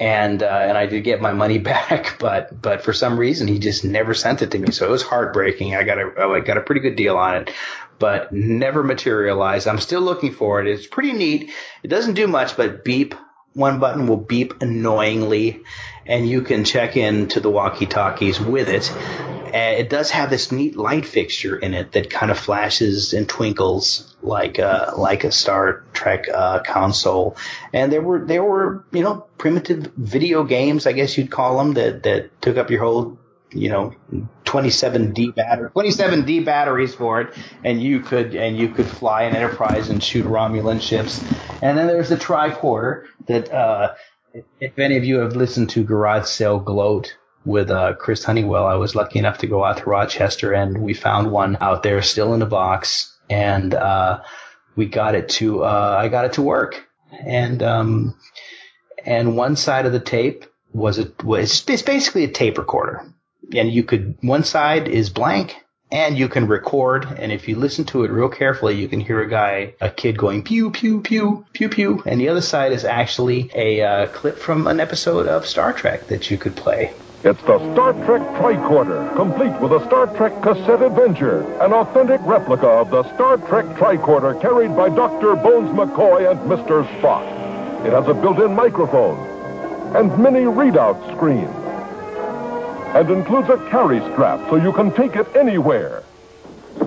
and 0.02 0.42
uh, 0.42 0.48
and 0.48 0.76
I 0.76 0.88
did 0.88 1.04
get 1.04 1.22
my 1.22 1.32
money 1.32 1.58
back. 1.72 2.18
But 2.20 2.60
but 2.60 2.84
for 2.84 2.92
some 2.92 3.18
reason, 3.18 3.48
he 3.48 3.60
just 3.60 3.86
never 3.86 4.14
sent 4.14 4.42
it 4.42 4.52
to 4.52 4.60
me. 4.60 4.72
So 4.72 4.88
it 4.88 4.92
was 4.92 5.04
heartbreaking. 5.04 5.76
I 5.76 5.84
got 5.84 6.00
a 6.00 6.12
I 6.20 6.40
got 6.42 6.58
a 6.58 6.62
pretty 6.62 6.82
good 6.82 6.96
deal 6.96 7.16
on 7.18 7.36
it, 7.36 7.52
but 8.00 8.34
never 8.34 8.84
materialized. 8.84 9.68
I'm 9.68 9.80
still 9.80 10.02
looking 10.02 10.34
for 10.34 10.60
it. 10.60 10.68
It's 10.68 10.88
pretty 10.88 11.14
neat. 11.14 11.52
It 11.84 11.88
doesn't 11.88 12.16
do 12.16 12.28
much, 12.28 12.58
but 12.58 12.84
beep. 12.84 13.16
One 13.54 13.80
button 13.80 14.08
will 14.08 14.16
beep 14.16 14.62
annoyingly, 14.62 15.64
and 16.06 16.28
you 16.28 16.42
can 16.42 16.64
check 16.64 16.96
in 16.96 17.28
to 17.30 17.42
the 17.42 17.50
walkie-talkies 17.50 18.40
with 18.40 18.70
it. 18.70 18.90
Uh, 19.54 19.76
it 19.78 19.90
does 19.90 20.10
have 20.12 20.30
this 20.30 20.52
neat 20.52 20.78
light 20.78 21.06
fixture 21.06 21.58
in 21.58 21.74
it 21.74 21.92
that 21.92 22.10
kind 22.10 22.32
of 22.32 22.40
flashes 22.40 23.14
and 23.14 23.28
twinkles 23.28 24.16
like 24.22 24.60
a 24.60 24.94
like 24.98 25.24
a 25.24 25.32
Star 25.32 25.84
Trek 25.94 26.28
uh, 26.34 26.60
console. 26.60 27.36
And 27.74 27.92
there 27.92 28.02
were 28.02 28.26
there 28.26 28.44
were 28.44 28.86
you 28.92 29.04
know 29.04 29.26
primitive 29.38 29.92
video 29.98 30.44
games, 30.44 30.88
I 30.88 30.94
guess 30.94 31.18
you'd 31.18 31.32
call 31.32 31.58
them, 31.58 31.74
that 31.74 32.04
that 32.04 32.42
took 32.42 32.58
up 32.58 32.70
your 32.70 32.82
whole 32.82 33.18
you 33.54 33.70
know 33.70 33.94
27D 34.46 35.36
battery 35.36 35.70
27D 35.70 36.46
batteries 36.46 36.96
for 36.96 37.22
it, 37.22 37.34
and 37.64 37.82
you 37.82 38.00
could 38.00 38.36
and 38.36 38.58
you 38.58 38.70
could 38.70 38.88
fly 38.88 39.24
an 39.24 39.36
Enterprise 39.36 39.90
and 39.90 40.04
shoot 40.04 40.26
Romulan 40.26 40.82
ships. 40.82 41.22
And 41.62 41.78
then 41.78 41.88
there's 41.88 42.10
the 42.10 42.18
tricorder 42.18 43.06
that 43.28 43.52
uh, 43.52 43.94
if 44.60 44.80
any 44.80 44.98
of 44.98 45.04
you 45.04 45.20
have 45.20 45.36
listened 45.36 45.70
to 45.72 45.84
Garage 45.84 46.26
Sale 46.26 46.60
Gloat 46.60 47.18
with 47.45 47.71
uh, 47.71 47.93
Chris 47.93 48.23
Honeywell, 48.23 48.65
I 48.65 48.75
was 48.75 48.95
lucky 48.95 49.19
enough 49.19 49.39
to 49.39 49.47
go 49.47 49.63
out 49.63 49.77
to 49.77 49.86
Rochester 49.86 50.54
and 50.54 50.77
we 50.77 50.93
found 50.93 51.32
one 51.32 51.58
out 51.60 51.84
there 51.84 52.01
still 52.01 52.34
in 52.34 52.41
a 52.41 52.45
box, 52.45 53.17
and 53.30 53.73
uh, 53.73 54.21
we 54.75 54.86
got 54.86 55.15
it 55.15 55.30
to 55.30 55.63
uh, 55.63 55.97
I 55.99 56.08
got 56.08 56.25
it 56.25 56.34
to 56.34 56.41
work, 56.41 56.86
and 57.12 57.63
um, 57.63 58.15
and 59.04 59.36
one 59.36 59.56
side 59.56 59.86
of 59.86 59.91
the 59.91 59.99
tape 59.99 60.45
was 60.73 60.99
a 60.99 61.12
was 61.23 61.63
it's 61.67 61.82
basically 61.82 62.25
a 62.25 62.32
tape 62.32 62.58
recorder, 62.58 63.04
and 63.56 63.71
you 63.71 63.84
could 63.84 64.17
one 64.21 64.43
side 64.43 64.88
is 64.88 65.10
blank. 65.10 65.56
And 65.93 66.17
you 66.17 66.30
can 66.30 66.47
record, 66.47 67.06
and 67.17 67.34
if 67.34 67.49
you 67.49 67.58
listen 67.58 67.84
to 67.88 68.06
it 68.06 68.12
real 68.12 68.30
carefully, 68.30 68.80
you 68.80 68.88
can 68.88 69.01
hear 69.01 69.19
a 69.19 69.30
guy, 69.30 69.73
a 69.82 69.89
kid 69.89 70.17
going 70.17 70.41
pew 70.41 70.71
pew 70.71 71.01
pew 71.01 71.45
pew 71.51 71.67
pew, 71.67 72.01
and 72.06 72.17
the 72.17 72.30
other 72.30 72.39
side 72.39 72.71
is 72.71 72.86
actually 72.86 73.51
a 73.54 73.82
uh, 73.82 74.08
clip 74.08 74.38
from 74.38 74.67
an 74.67 74.80
episode 74.80 75.27
of 75.27 75.45
Star 75.45 75.73
Trek 75.73 76.08
that 76.08 76.32
you 76.32 76.38
could 76.38 76.56
play. 76.56 76.93
It's 77.23 77.39
the 77.43 77.60
Star 77.73 77.93
Trek 78.03 78.23
Tricorder, 78.41 79.15
complete 79.15 79.53
with 79.62 79.73
a 79.73 79.86
Star 79.86 80.07
Trek 80.17 80.41
cassette 80.41 80.81
adventure, 80.81 81.43
an 81.62 81.71
authentic 81.71 82.19
replica 82.23 82.67
of 82.67 82.89
the 82.89 83.03
Star 83.13 83.38
Trek 83.38 83.65
Tricorder 83.77 84.41
carried 84.41 84.75
by 84.75 84.89
Dr. 84.89 85.36
Bones 85.36 85.69
McCoy 85.69 86.31
and 86.31 86.39
Mr. 86.49 86.84
Spock. 86.99 87.21
It 87.86 87.93
has 87.93 88.07
a 88.07 88.15
built-in 88.15 88.55
microphone 88.55 89.19
and 89.95 90.17
mini 90.17 90.45
readout 90.45 90.97
screen, 91.15 91.45
and 92.95 93.07
includes 93.12 93.49
a 93.49 93.57
carry 93.69 93.99
strap 94.13 94.39
so 94.49 94.55
you 94.55 94.73
can 94.73 94.91
take 94.91 95.15
it 95.15 95.27
anywhere. 95.36 96.01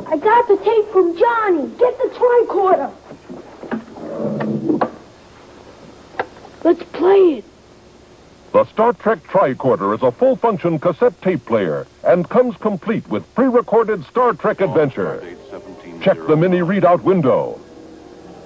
I 0.08 0.16
got 0.16 0.48
the 0.48 0.56
tape 0.56 0.88
from 0.90 1.16
Johnny. 1.16 1.68
Get 1.78 1.96
the 1.96 2.10
tricorder. 2.10 2.90
Let's 6.64 6.82
play 6.92 7.34
it. 7.38 7.44
The 8.54 8.66
Star 8.66 8.92
Trek 8.92 9.20
Tricorder 9.24 9.96
is 9.96 10.02
a 10.04 10.12
full-function 10.12 10.78
cassette 10.78 11.20
tape 11.20 11.44
player 11.44 11.88
and 12.04 12.28
comes 12.28 12.56
complete 12.58 13.04
with 13.08 13.34
pre-recorded 13.34 14.04
Star 14.04 14.32
Trek 14.32 14.60
adventure. 14.60 15.20
Check 16.00 16.18
the 16.28 16.36
mini 16.36 16.58
readout 16.58 17.02
window. 17.02 17.58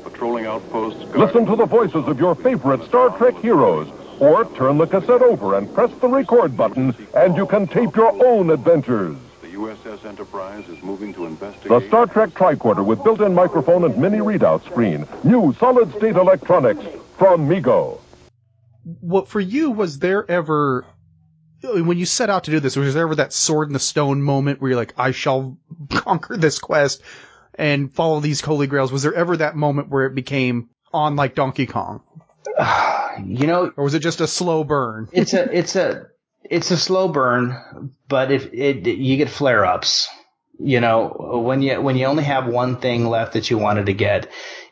Patrolling 0.05 0.47
outposts. 0.47 1.15
Listen 1.15 1.45
to 1.45 1.57
the 1.57 1.67
voices 1.67 2.09
of 2.09 2.19
your 2.19 2.35
favorite 2.35 2.83
Star 2.85 3.15
Trek 3.19 3.37
heroes 3.37 3.87
Or 4.19 4.47
turn 4.47 4.79
the 4.79 4.87
cassette 4.87 5.21
over 5.21 5.59
and 5.59 5.73
press 5.75 5.91
the 6.01 6.09
record 6.09 6.57
button, 6.57 6.97
and 7.15 7.37
you 7.37 7.45
can 7.45 7.67
tape 7.67 7.95
your 7.95 8.13
own 8.27 8.49
adventures. 8.49 9.15
The 9.43 9.49
USS 9.49 10.07
Enterprise 10.07 10.67
is 10.71 10.83
moving 10.83 11.13
to 11.13 11.27
investigate. 11.27 11.69
The 11.69 11.87
Star 11.89 12.07
Trek 12.07 12.31
tricorder 12.31 12.83
with 12.83 13.05
built-in 13.05 13.35
microphone 13.35 13.85
and 13.85 13.99
mini 13.99 14.21
readout 14.21 14.65
screen. 14.65 15.07
New 15.23 15.55
solid-state 15.61 16.17
electronics 16.17 16.83
from 17.19 17.47
Mego. 17.47 18.01
What 19.01 19.29
for 19.29 19.41
you 19.41 19.71
was 19.71 19.99
there 19.99 20.29
ever 20.31 20.87
when 21.63 21.99
you 21.99 22.07
set 22.07 22.31
out 22.31 22.45
to 22.45 22.51
do 22.51 22.61
this? 22.61 22.77
Was 22.77 22.95
there 22.95 23.03
ever 23.03 23.17
that 23.17 23.33
sword 23.33 23.69
in 23.69 23.73
the 23.73 23.81
stone 23.81 24.23
moment 24.23 24.61
where 24.61 24.71
you're 24.71 24.79
like, 24.79 24.95
I 24.97 25.11
shall 25.11 25.59
conquer 25.91 26.37
this 26.37 26.59
quest 26.59 27.03
and 27.55 27.93
follow 27.93 28.21
these 28.21 28.41
holy 28.41 28.67
grails? 28.67 28.93
Was 28.93 29.03
there 29.03 29.15
ever 29.15 29.37
that 29.37 29.57
moment 29.57 29.89
where 29.89 30.07
it 30.07 30.15
became 30.15 30.71
on 30.93 31.17
like 31.17 31.35
Donkey 31.35 31.67
Kong, 31.67 32.03
You 33.25 33.47
know, 33.49 33.73
or 33.77 33.85
was 33.85 33.95
it 33.95 34.01
just 34.01 34.21
a 34.21 34.27
slow 34.29 34.63
burn? 34.63 35.09
it's 35.13 35.35
a 35.35 35.57
it's 35.57 35.75
a 35.77 36.07
it's 36.45 36.71
a 36.71 36.77
slow 36.77 37.09
burn, 37.09 37.93
but 38.09 38.31
if 38.31 38.53
it 38.53 38.87
you 38.87 39.17
get 39.17 39.29
flare 39.29 39.65
ups. 39.65 40.09
You 40.61 40.81
know, 40.81 41.41
when 41.45 41.63
you 41.63 41.81
when 41.81 41.97
you 41.97 42.07
only 42.07 42.25
have 42.25 42.47
one 42.47 42.77
thing 42.77 43.07
left 43.07 43.35
that 43.35 43.51
you 43.51 43.59
wanted 43.59 43.87
to 43.87 43.93
get, 43.93 44.29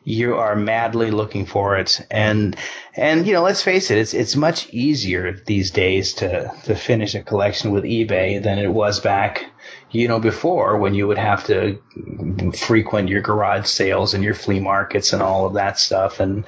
you 0.07 0.37
are 0.37 0.55
madly 0.55 1.11
looking 1.11 1.47
for 1.47 1.77
it. 1.77 2.01
And 2.13 2.57
and 2.95 3.27
you 3.27 3.33
know, 3.33 3.43
let's 3.43 3.63
face 3.63 3.91
it, 3.91 3.99
it's 3.99 4.15
it's 4.15 4.37
much 4.37 4.71
easier 4.71 5.33
these 5.33 5.73
days 5.73 6.15
to 6.15 6.51
to 6.65 6.77
finish 6.77 7.15
a 7.17 7.23
collection 7.23 7.73
with 7.73 7.83
eBay 7.83 8.41
than 8.41 8.59
it 8.59 8.69
was 8.69 9.01
back 9.01 9.47
you 9.91 10.07
know 10.07 10.21
before 10.21 10.77
when 10.77 10.95
you 10.95 11.09
would 11.09 11.19
have 11.19 11.45
to 11.47 11.83
frequent 12.55 13.09
your 13.09 13.21
garage 13.21 13.67
sales 13.67 14.15
and 14.15 14.23
your 14.23 14.35
flea 14.35 14.61
markets 14.61 15.13
and 15.13 15.23
all 15.23 15.47
of 15.47 15.55
that 15.55 15.77
stuff. 15.79 16.21
And 16.21 16.45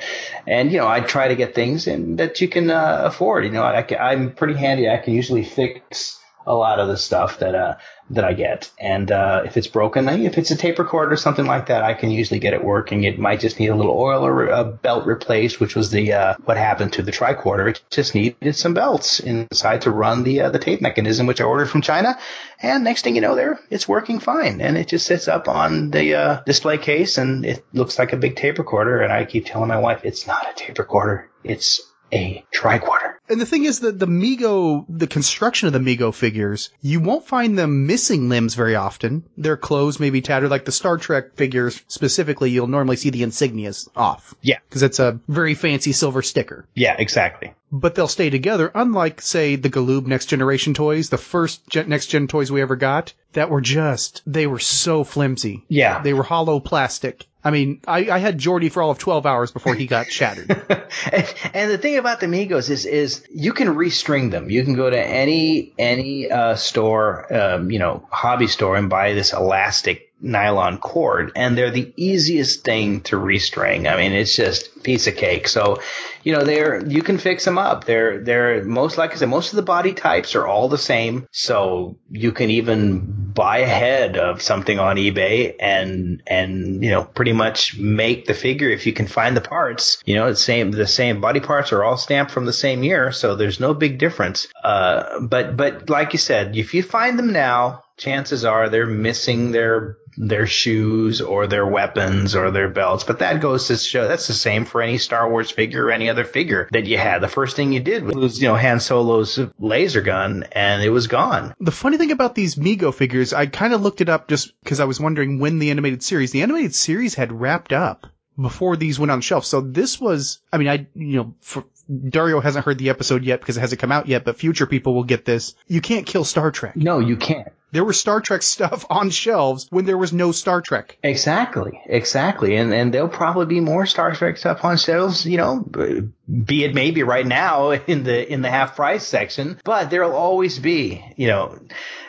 and 0.47 0.71
you 0.71 0.79
know 0.79 0.88
I 0.88 1.01
try 1.01 1.27
to 1.27 1.37
get 1.37 1.57
things 1.57 1.88
in 1.88 2.16
that 2.16 2.40
you 2.40 2.49
can 2.49 2.71
uh, 2.71 3.03
afford. 3.05 3.44
You 3.44 3.51
know 3.51 3.64
I, 3.64 3.85
I'm 3.99 4.33
pretty 4.33 4.55
handy. 4.55 4.88
I 4.88 4.99
can 4.99 5.14
usually 5.14 5.44
fix 5.44 6.21
a 6.47 6.55
lot 6.55 6.79
of 6.79 6.88
the 6.88 6.97
stuff 6.97 7.40
that 7.40 7.55
uh 7.57 7.75
that 8.11 8.25
I 8.25 8.33
get. 8.33 8.71
And 8.79 9.11
uh, 9.11 9.42
if 9.44 9.57
it's 9.57 9.66
broken, 9.66 10.09
if 10.09 10.38
it's 10.38 10.51
a 10.51 10.57
tape 10.57 10.79
recorder 10.79 11.12
or 11.12 11.16
something 11.16 11.47
like 11.47 11.66
that, 11.66 11.83
I 11.83 11.94
can 11.94 12.11
usually 12.11 12.40
get 12.40 12.55
it 12.55 12.64
working. 12.64 13.05
It 13.05 13.18
might 13.18 13.40
just 13.40 13.59
need 13.61 13.68
a 13.68 13.75
little 13.75 13.97
oil 13.97 14.25
or 14.25 14.47
a 14.47 14.64
belt 14.64 15.07
replaced, 15.07 15.61
which 15.61 15.75
was 15.75 15.90
the 15.90 16.12
uh, 16.12 16.35
what 16.44 16.57
happened 16.57 16.94
to 16.94 17.03
the 17.03 17.12
tricorder. 17.12 17.71
It 17.71 17.83
just 17.90 18.14
needed 18.14 18.57
some 18.57 18.75
belts 18.75 19.21
inside 19.21 19.83
to 19.83 19.90
run 19.90 20.23
the 20.23 20.42
uh, 20.42 20.51
the 20.51 20.59
tape 20.59 20.81
mechanism, 20.81 21.27
which 21.27 21.40
I 21.40 21.44
ordered 21.44 21.71
from 21.71 21.83
China. 21.83 22.18
And 22.61 22.85
next 22.85 23.03
thing 23.03 23.14
you 23.14 23.21
know, 23.21 23.35
there 23.35 23.61
it's 23.71 23.88
working 23.88 24.21
fine, 24.21 24.61
and 24.61 24.77
it 24.77 24.88
just 24.88 25.07
sits 25.07 25.29
up 25.29 25.49
on 25.49 25.90
the 25.90 26.14
uh, 26.14 26.40
display 26.44 26.79
case, 26.79 27.18
and 27.18 27.44
it 27.44 27.64
looks 27.73 27.99
like 27.99 28.12
a 28.12 28.16
big 28.16 28.37
tape 28.37 28.59
recorder. 28.59 29.01
And 29.01 29.12
I 29.12 29.25
keep 29.25 29.47
telling 29.47 29.68
my 29.68 29.79
wife, 29.79 30.01
it's 30.05 30.27
not 30.27 30.49
a 30.51 30.55
tape 30.55 30.79
recorder, 30.79 31.29
it's 31.44 31.81
a 32.12 32.44
tricorder. 32.53 33.17
And 33.31 33.41
the 33.41 33.47
thing 33.47 33.64
is 33.64 33.81
that 33.81 33.99
the 33.99 34.07
Mego, 34.07 34.85
the 34.88 35.07
construction 35.07 35.67
of 35.67 35.73
the 35.73 35.79
Mego 35.79 36.14
figures, 36.14 36.71
you 36.81 37.01
won't 37.01 37.27
find 37.27 37.59
them 37.59 37.87
missing 37.87 38.29
limbs 38.29 38.55
very 38.55 38.75
often. 38.75 39.25
Their 39.37 39.57
clothes 39.57 40.01
may 40.01 40.11
be 40.11 40.23
tattered, 40.23 40.51
like 40.51 40.64
the 40.64 40.73
Star 40.73 40.97
Trek 40.97 41.35
figures 41.37 41.83
specifically. 41.88 42.51
You'll 42.51 42.67
normally 42.67 42.97
see 42.97 43.11
the 43.11 43.23
insignias 43.23 43.88
off. 43.95 44.35
Yeah. 44.43 44.59
because 44.69 44.83
it's 44.83 44.99
a 44.99 45.21
very 45.29 45.55
fancy 45.55 45.93
silver 45.93 46.23
sticker. 46.23 46.67
Yeah, 46.75 46.97
exactly. 46.99 47.55
But 47.71 47.95
they'll 47.95 48.09
stay 48.09 48.31
together, 48.31 48.71
unlike, 48.75 49.21
say, 49.21 49.57
the 49.57 49.69
Galoob 49.69 50.07
Next 50.07 50.27
Generation 50.27 50.73
toys, 50.73 51.11
the 51.11 51.19
first 51.19 51.69
gen- 51.69 51.91
Next 51.91 52.07
Gen 52.07 52.27
toys 52.27 52.51
we 52.51 52.62
ever 52.62 52.77
got, 52.77 53.12
that 53.35 53.51
were 53.51 53.61
just, 53.61 54.23
they 54.27 54.47
were 54.47 54.59
so 54.59 55.05
flimsy. 55.05 55.64
Yeah. 55.69 56.01
They 56.01 56.14
were 56.14 56.23
hollow 56.23 56.61
plastic. 56.61 57.27
I 57.45 57.51
mean, 57.51 57.81
I, 57.87 58.11
I 58.11 58.19
had 58.19 58.38
Geordi 58.38 58.71
for 58.73 58.83
all 58.83 58.91
of 58.91 58.99
12 58.99 59.25
hours 59.27 59.53
before 59.53 59.75
he 59.75 59.87
got 59.87 60.11
shattered. 60.11 60.51
and, 61.12 61.35
and 61.55 61.71
the 61.71 61.79
thing 61.79 61.97
about 61.97 62.21
the 62.21 62.27
Megos 62.27 62.69
is, 62.71 62.85
is 62.85 63.17
you 63.33 63.52
can 63.52 63.68
restring 63.68 64.31
them. 64.31 64.50
You 64.50 64.64
can 64.64 64.74
go 64.74 64.88
to 64.88 64.98
any 64.98 65.72
any 65.78 66.31
uh, 66.31 66.57
store, 66.57 67.33
um, 67.33 67.70
you 67.70 67.78
know, 67.78 68.07
hobby 68.11 68.46
store, 68.46 68.76
and 68.76 68.88
buy 68.90 69.14
this 69.14 69.33
elastic 69.33 70.12
nylon 70.20 70.78
cord, 70.78 71.33
and 71.37 71.57
they're 71.57 71.70
the 71.70 71.92
easiest 71.96 72.64
thing 72.64 73.00
to 73.02 73.16
restring. 73.16 73.90
I 73.92 73.96
mean, 73.96 74.12
it's 74.12 74.35
just 74.35 74.83
piece 74.83 75.07
of 75.07 75.16
cake. 75.16 75.48
So, 75.48 75.81
you 76.29 76.35
know, 76.35 76.45
they're 76.45 76.87
you 76.87 77.03
can 77.03 77.17
fix 77.17 77.47
them 77.47 77.57
up. 77.57 77.85
They're 77.85 78.23
they're 78.23 78.62
most 78.62 78.99
like 78.99 79.12
I 79.12 79.14
said, 79.14 79.31
most 79.31 79.55
of 79.55 79.57
the 79.57 79.62
body 79.62 79.95
types 79.95 80.35
are 80.35 80.47
all 80.47 80.69
the 80.69 80.77
same. 80.77 81.27
So 81.33 81.97
you 82.11 82.33
can 82.33 82.51
even 82.51 83.33
buy 83.33 83.61
ahead 83.61 84.19
of 84.19 84.43
something 84.43 84.79
on 84.79 84.97
eBay 84.97 85.55
and 85.59 86.23
and 86.27 86.85
you 86.85 86.91
know 86.91 87.05
pretty 87.05 87.33
much 87.33 87.79
make 87.79 88.27
the 88.27 88.35
figure 88.35 88.69
if 88.69 88.87
you 88.87 88.93
can 88.93 89.07
find 89.07 89.35
the 89.35 89.41
parts. 89.41 90.03
You 90.05 90.17
know, 90.17 90.29
the 90.29 90.37
same 90.37 90.71
the 90.71 90.87
same 90.87 91.23
body 91.23 91.41
parts 91.41 91.73
are 91.73 91.83
all 91.83 91.97
stamped 91.97 92.31
from 92.31 92.45
the 92.45 92.53
same 92.53 92.83
year, 92.83 93.11
so 93.11 93.35
there's 93.35 93.59
no 93.59 93.73
big 93.73 93.97
difference. 93.99 94.49
Uh, 94.62 95.21
but 95.21 95.57
but 95.57 95.88
like 95.88 96.12
you 96.12 96.19
said, 96.19 96.55
if 96.59 96.75
you 96.75 96.83
find 96.83 97.19
them 97.19 97.33
now, 97.33 97.85
chances 97.97 98.45
are 98.45 98.69
they're 98.69 98.85
missing 98.85 99.53
their 99.53 99.97
their 100.18 100.46
shoes 100.46 101.20
or 101.20 101.46
their 101.46 101.66
weapons 101.66 102.35
or 102.35 102.50
their 102.50 102.68
belts. 102.68 103.04
But 103.04 103.20
that 103.20 103.40
goes 103.40 103.68
to 103.68 103.76
show 103.76 104.09
that's 104.09 104.26
the 104.26 104.33
same 104.33 104.64
for 104.64 104.83
any 104.83 104.98
Star 104.98 105.31
Wars 105.31 105.50
figure 105.50 105.87
or 105.87 105.92
any 105.92 106.11
other 106.11 106.24
figure 106.24 106.68
that 106.72 106.87
you 106.87 106.98
had. 106.98 107.20
The 107.20 107.28
first 107.28 107.57
thing 107.57 107.72
you 107.72 107.81
did 107.81 108.04
was, 108.04 108.40
you 108.40 108.48
know, 108.48 108.57
Han 108.57 108.81
Solo's 108.81 109.38
laser 109.59 110.00
gun 110.00 110.44
and 110.52 110.83
it 110.83 110.90
was 110.90 111.07
gone. 111.07 111.54
The 111.61 111.70
funny 111.70 111.98
thing 111.98 112.11
about 112.11 112.35
these 112.35 112.57
Mego 112.57 112.92
figures, 112.92 113.33
I 113.33 113.46
kind 113.46 113.72
of 113.72 113.81
looked 113.81 114.00
it 114.00 114.09
up 114.09 114.28
just 114.28 114.52
because 114.62 114.81
I 114.81 114.85
was 114.85 115.00
wondering 115.00 115.38
when 115.38 115.59
the 115.59 115.70
animated 115.70 116.02
series, 116.02 116.33
the 116.33 116.42
animated 116.42 116.74
series 116.74 117.14
had 117.14 117.33
wrapped 117.33 117.72
up 117.72 118.07
before 118.40 118.76
these 118.76 118.98
went 118.98 119.11
on 119.11 119.18
the 119.18 119.22
shelf. 119.22 119.44
So 119.44 119.61
this 119.61 120.00
was, 120.00 120.40
I 120.52 120.59
mean, 120.59 120.68
I, 120.68 120.87
you 120.94 121.16
know, 121.16 121.35
for, 121.40 121.64
Dario 121.88 122.40
hasn't 122.40 122.64
heard 122.64 122.79
the 122.79 122.90
episode 122.90 123.24
yet 123.24 123.40
because 123.40 123.57
it 123.57 123.61
hasn't 123.61 123.81
come 123.81 123.92
out 123.92 124.09
yet, 124.09 124.24
but 124.24 124.37
future 124.37 124.66
people 124.66 124.94
will 124.94 125.05
get 125.05 125.24
this. 125.24 125.55
You 125.66 125.81
can't 125.81 126.07
kill 126.07 126.24
Star 126.24 126.51
Trek. 126.51 126.77
No, 126.77 126.98
you 126.98 127.16
can't. 127.16 127.48
There 127.70 127.85
was 127.85 127.98
Star 128.01 128.20
Trek 128.20 128.42
stuff 128.42 128.85
on 128.90 129.11
shelves 129.11 129.66
when 129.70 129.85
there 129.85 129.98
was 129.98 130.12
no 130.12 130.33
Star 130.33 130.61
Trek. 130.61 130.98
Exactly, 131.03 131.81
exactly, 131.87 132.57
and 132.57 132.72
and 132.72 132.92
there'll 132.92 133.09
probably 133.09 133.46
be 133.46 133.61
more 133.61 133.87
Star 133.87 134.14
Trek 134.14 134.37
stuff 134.37 134.64
on 134.64 134.77
shelves, 134.77 135.27
you 135.27 135.38
know, 135.38 135.61
be 135.61 136.64
it 136.64 136.74
maybe 136.74 137.03
right 137.03 137.27
now 137.27 137.70
in 137.87 138.05
the 138.05 138.33
in 138.33 138.42
the 138.42 138.51
half 138.51 138.77
price 138.77 139.07
section, 139.07 139.59
but 139.64 139.90
there'll 139.90 140.16
always 140.16 140.59
be, 140.59 141.05
you 141.16 141.29
know, 141.29 141.59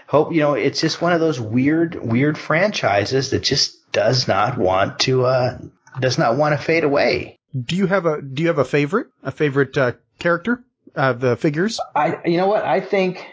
hope 0.08 0.34
you 0.34 0.42
know 0.42 0.56
it's 0.56 0.82
just 0.82 1.02
one 1.02 1.14
of 1.14 1.20
those 1.20 1.40
weird 1.40 1.96
weird 1.96 2.38
franchises 2.38 3.30
that 3.30 3.44
just 3.44 3.92
does 3.92 4.28
not 4.28 4.58
want 4.58 5.00
to 5.00 5.26
uh 5.26 5.58
does 6.00 6.18
not 6.18 6.36
want 6.38 6.58
to 6.58 6.64
fade 6.64 6.84
away. 6.84 7.39
Do 7.54 7.76
you 7.76 7.88
have 7.88 8.06
a 8.06 8.22
Do 8.22 8.42
you 8.42 8.48
have 8.50 8.60
a 8.60 8.66
favorite? 8.66 9.08
A 9.24 9.32
favorite 9.32 9.78
uh, 9.78 9.94
character? 10.20 10.64
Uh, 10.96 11.14
the 11.14 11.36
figures? 11.36 11.80
I 11.96 12.20
you 12.26 12.38
know 12.38 12.48
what 12.48 12.64
I 12.64 12.82
think 12.82 13.26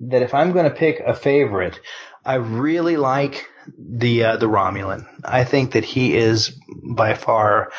that 0.00 0.22
if 0.22 0.34
I'm 0.34 0.52
going 0.52 0.64
to 0.64 0.70
pick 0.74 1.00
a 1.00 1.14
favorite, 1.14 1.78
I 2.24 2.34
really 2.34 2.96
like 2.96 3.48
the 3.78 4.24
uh, 4.24 4.36
the 4.36 4.46
Romulan. 4.46 5.06
I 5.24 5.44
think 5.44 5.72
that 5.72 5.84
he 5.84 6.16
is 6.16 6.56
by 6.84 7.14
far 7.14 7.72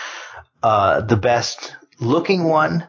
uh, 0.61 1.01
the 1.01 1.17
best 1.17 1.75
looking 1.99 2.45
one. 2.45 2.87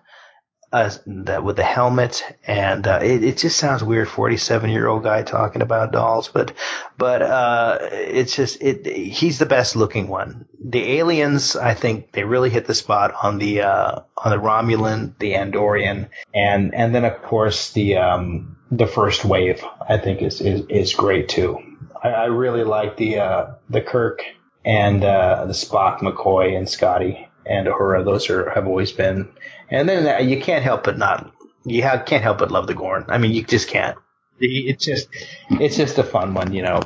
Uh, 0.74 0.90
that 1.06 1.44
with 1.44 1.54
the 1.54 1.62
helmet 1.62 2.24
and 2.48 2.88
uh, 2.88 2.98
it, 3.00 3.22
it 3.22 3.38
just 3.38 3.56
sounds 3.58 3.84
weird 3.84 4.08
47 4.08 4.70
year 4.70 4.88
old 4.88 5.04
guy 5.04 5.22
talking 5.22 5.62
about 5.62 5.92
dolls 5.92 6.26
but 6.26 6.52
but 6.98 7.22
uh, 7.22 7.78
it's 7.92 8.34
just 8.34 8.60
it 8.60 8.84
he's 8.84 9.38
the 9.38 9.46
best 9.46 9.76
looking 9.76 10.08
one 10.08 10.46
the 10.64 10.98
aliens 10.98 11.54
i 11.54 11.74
think 11.74 12.10
they 12.10 12.24
really 12.24 12.50
hit 12.50 12.66
the 12.66 12.74
spot 12.74 13.14
on 13.22 13.38
the 13.38 13.60
uh, 13.60 14.00
on 14.16 14.32
the 14.32 14.36
romulan 14.36 15.16
the 15.20 15.34
andorian 15.34 16.08
and 16.34 16.74
and 16.74 16.92
then 16.92 17.04
of 17.04 17.22
course 17.22 17.70
the 17.70 17.96
um, 17.96 18.56
the 18.72 18.88
first 18.88 19.24
wave 19.24 19.62
i 19.88 19.96
think 19.96 20.22
is 20.22 20.40
is, 20.40 20.66
is 20.68 20.92
great 20.92 21.28
too 21.28 21.56
I, 22.02 22.08
I 22.08 22.24
really 22.24 22.64
like 22.64 22.96
the 22.96 23.20
uh, 23.20 23.54
the 23.70 23.80
kirk 23.80 24.22
and 24.64 25.04
uh, 25.04 25.44
the 25.46 25.52
spock 25.52 26.00
mccoy 26.00 26.58
and 26.58 26.68
scotty 26.68 27.28
and 27.46 27.68
Uhura. 27.68 28.04
Those 28.04 28.30
are 28.30 28.50
have 28.50 28.66
always 28.66 28.92
been. 28.92 29.28
And 29.74 29.88
then 29.88 30.06
uh, 30.06 30.18
you 30.18 30.40
can't 30.40 30.64
help 30.64 30.84
but 30.84 30.96
not 30.98 31.34
you 31.64 31.82
have, 31.82 32.04
can't 32.04 32.22
help 32.22 32.38
but 32.38 32.50
love 32.50 32.66
the 32.66 32.74
Gorn. 32.74 33.06
I 33.08 33.18
mean, 33.18 33.32
you 33.32 33.42
just 33.42 33.68
can't. 33.68 33.96
It's 34.38 34.84
just 34.84 35.08
it's 35.50 35.76
just 35.76 35.98
a 35.98 36.02
fun 36.02 36.34
one, 36.34 36.52
you 36.52 36.62
know. 36.62 36.82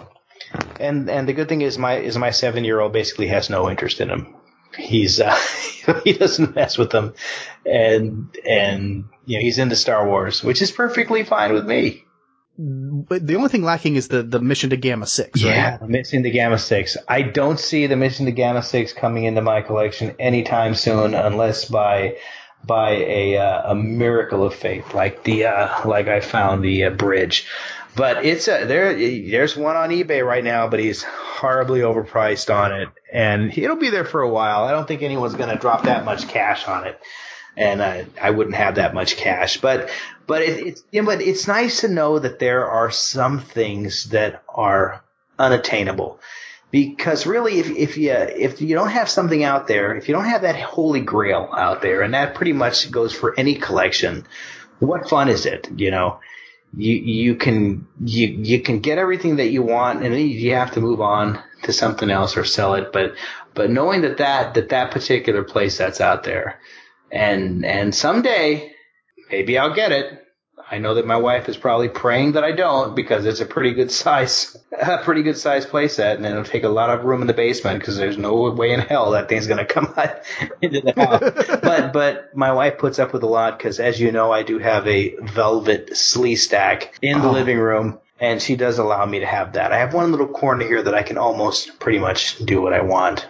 And 0.78 1.10
and 1.10 1.28
the 1.28 1.32
good 1.32 1.48
thing 1.48 1.62
is 1.62 1.78
my 1.78 1.96
is 1.96 2.16
my 2.16 2.30
seven 2.30 2.64
year 2.64 2.78
old 2.78 2.92
basically 2.92 3.28
has 3.28 3.50
no 3.50 3.68
interest 3.68 4.00
in 4.00 4.10
him. 4.10 4.34
He's 4.76 5.18
uh, 5.18 5.34
he 6.04 6.12
doesn't 6.12 6.54
mess 6.54 6.78
with 6.78 6.90
them, 6.90 7.14
and 7.66 8.36
and 8.46 9.06
you 9.24 9.38
know 9.38 9.42
he's 9.42 9.58
into 9.58 9.76
Star 9.76 10.06
Wars, 10.06 10.44
which 10.44 10.62
is 10.62 10.70
perfectly 10.70 11.24
fine 11.24 11.52
with 11.52 11.66
me. 11.66 12.04
But 12.60 13.26
the 13.26 13.36
only 13.36 13.50
thing 13.50 13.62
lacking 13.62 13.94
is 13.94 14.08
the, 14.08 14.24
the 14.24 14.40
mission 14.40 14.70
to 14.70 14.76
Gamma 14.76 15.06
6, 15.06 15.44
right? 15.44 15.48
Yeah, 15.48 15.76
the 15.76 15.86
mission 15.86 16.24
to 16.24 16.30
Gamma 16.30 16.58
6. 16.58 16.96
I 17.06 17.22
don't 17.22 17.58
see 17.58 17.86
the 17.86 17.94
mission 17.94 18.26
to 18.26 18.32
Gamma 18.32 18.64
6 18.64 18.94
coming 18.94 19.24
into 19.24 19.40
my 19.42 19.62
collection 19.62 20.16
anytime 20.18 20.74
soon 20.74 21.14
unless 21.14 21.66
by 21.66 22.16
by 22.64 22.90
a 22.90 23.36
uh, 23.38 23.72
a 23.72 23.74
miracle 23.74 24.44
of 24.44 24.54
fate 24.54 24.94
like 24.94 25.22
the 25.24 25.46
uh, 25.46 25.88
like 25.88 26.08
I 26.08 26.20
found 26.20 26.62
the 26.62 26.84
uh, 26.84 26.90
bridge. 26.90 27.46
But 27.96 28.24
it's 28.24 28.46
a 28.48 28.64
there 28.64 28.94
there's 28.94 29.56
one 29.56 29.76
on 29.76 29.90
eBay 29.90 30.24
right 30.24 30.44
now, 30.44 30.68
but 30.68 30.78
he's 30.80 31.02
horribly 31.02 31.80
overpriced 31.80 32.54
on 32.54 32.72
it 32.72 32.88
and 33.12 33.56
it'll 33.56 33.76
be 33.76 33.90
there 33.90 34.04
for 34.04 34.20
a 34.20 34.28
while. 34.28 34.64
I 34.64 34.70
don't 34.72 34.86
think 34.86 35.02
anyone's 35.02 35.34
going 35.34 35.50
to 35.50 35.56
drop 35.56 35.84
that 35.84 36.04
much 36.04 36.28
cash 36.28 36.66
on 36.68 36.86
it. 36.86 37.00
and 37.56 37.82
I, 37.82 38.06
I 38.20 38.30
wouldn't 38.30 38.56
have 38.56 38.76
that 38.76 38.94
much 38.94 39.16
cash. 39.16 39.60
But 39.60 39.90
but 40.26 40.42
it, 40.42 40.66
it's 40.66 40.84
you 40.92 41.02
know, 41.02 41.06
but 41.06 41.20
it's 41.20 41.48
nice 41.48 41.80
to 41.80 41.88
know 41.88 42.18
that 42.18 42.38
there 42.38 42.66
are 42.68 42.90
some 42.90 43.40
things 43.40 44.04
that 44.10 44.42
are 44.48 45.02
unattainable. 45.38 46.20
Because 46.70 47.26
really, 47.26 47.60
if, 47.60 47.70
if 47.70 47.96
you 47.96 48.12
if 48.12 48.60
you 48.60 48.74
don't 48.74 48.90
have 48.90 49.08
something 49.08 49.42
out 49.42 49.68
there, 49.68 49.94
if 49.96 50.06
you 50.06 50.14
don't 50.14 50.26
have 50.26 50.42
that 50.42 50.56
holy 50.56 51.00
grail 51.00 51.48
out 51.56 51.80
there, 51.80 52.02
and 52.02 52.12
that 52.12 52.34
pretty 52.34 52.52
much 52.52 52.90
goes 52.90 53.14
for 53.14 53.34
any 53.38 53.54
collection, 53.54 54.26
what 54.78 55.08
fun 55.08 55.28
is 55.28 55.46
it? 55.46 55.68
You 55.74 55.90
know, 55.90 56.20
you 56.76 56.94
you 56.94 57.34
can 57.36 57.86
you 58.00 58.28
you 58.28 58.60
can 58.60 58.80
get 58.80 58.98
everything 58.98 59.36
that 59.36 59.48
you 59.48 59.62
want, 59.62 60.02
and 60.02 60.12
then 60.14 60.28
you 60.28 60.54
have 60.54 60.72
to 60.72 60.80
move 60.80 61.00
on 61.00 61.42
to 61.62 61.72
something 61.72 62.10
else 62.10 62.36
or 62.36 62.44
sell 62.44 62.74
it. 62.74 62.92
But 62.92 63.14
but 63.54 63.70
knowing 63.70 64.02
that 64.02 64.18
that 64.18 64.54
that 64.54 64.68
that 64.68 64.90
particular 64.90 65.44
place 65.44 65.78
that's 65.78 66.02
out 66.02 66.24
there, 66.24 66.60
and 67.10 67.64
and 67.64 67.94
someday 67.94 68.72
maybe 69.30 69.56
I'll 69.56 69.74
get 69.74 69.92
it. 69.92 70.24
I 70.70 70.78
know 70.78 70.94
that 70.94 71.06
my 71.06 71.16
wife 71.16 71.48
is 71.48 71.56
probably 71.56 71.88
praying 71.88 72.32
that 72.32 72.44
I 72.44 72.52
don't 72.52 72.94
because 72.94 73.24
it's 73.24 73.40
a 73.40 73.46
pretty 73.46 73.72
good 73.72 73.90
size, 73.90 74.54
a 74.78 74.98
pretty 74.98 75.22
good 75.22 75.38
size 75.38 75.64
playset, 75.64 76.16
and 76.16 76.26
it'll 76.26 76.44
take 76.44 76.64
a 76.64 76.68
lot 76.68 76.90
of 76.90 77.04
room 77.04 77.22
in 77.22 77.26
the 77.26 77.32
basement 77.32 77.80
because 77.80 77.96
there's 77.96 78.18
no 78.18 78.50
way 78.50 78.72
in 78.72 78.80
hell 78.80 79.12
that 79.12 79.28
thing's 79.30 79.46
gonna 79.46 79.64
come 79.76 79.92
out 79.96 80.20
into 80.60 80.80
the 80.82 80.92
house. 80.92 81.58
but 81.62 81.92
but 81.92 82.36
my 82.36 82.52
wife 82.52 82.76
puts 82.78 82.98
up 82.98 83.12
with 83.14 83.22
a 83.22 83.26
lot 83.26 83.56
because, 83.58 83.80
as 83.80 83.98
you 83.98 84.12
know, 84.12 84.30
I 84.30 84.42
do 84.42 84.58
have 84.58 84.86
a 84.86 85.16
velvet 85.22 85.90
Sleestak 85.92 86.88
in 87.02 87.20
the 87.22 87.28
Oh. 87.28 87.32
living 87.32 87.58
room. 87.58 87.98
And 88.20 88.42
she 88.42 88.56
does 88.56 88.78
allow 88.80 89.06
me 89.06 89.20
to 89.20 89.26
have 89.26 89.52
that. 89.52 89.72
I 89.72 89.78
have 89.78 89.94
one 89.94 90.10
little 90.10 90.26
corner 90.26 90.64
here 90.66 90.82
that 90.82 90.92
I 90.94 91.04
can 91.04 91.16
almost 91.18 91.78
pretty 91.78 92.00
much 92.00 92.36
do 92.38 92.60
what 92.60 92.72
I 92.72 92.80
want. 92.80 93.24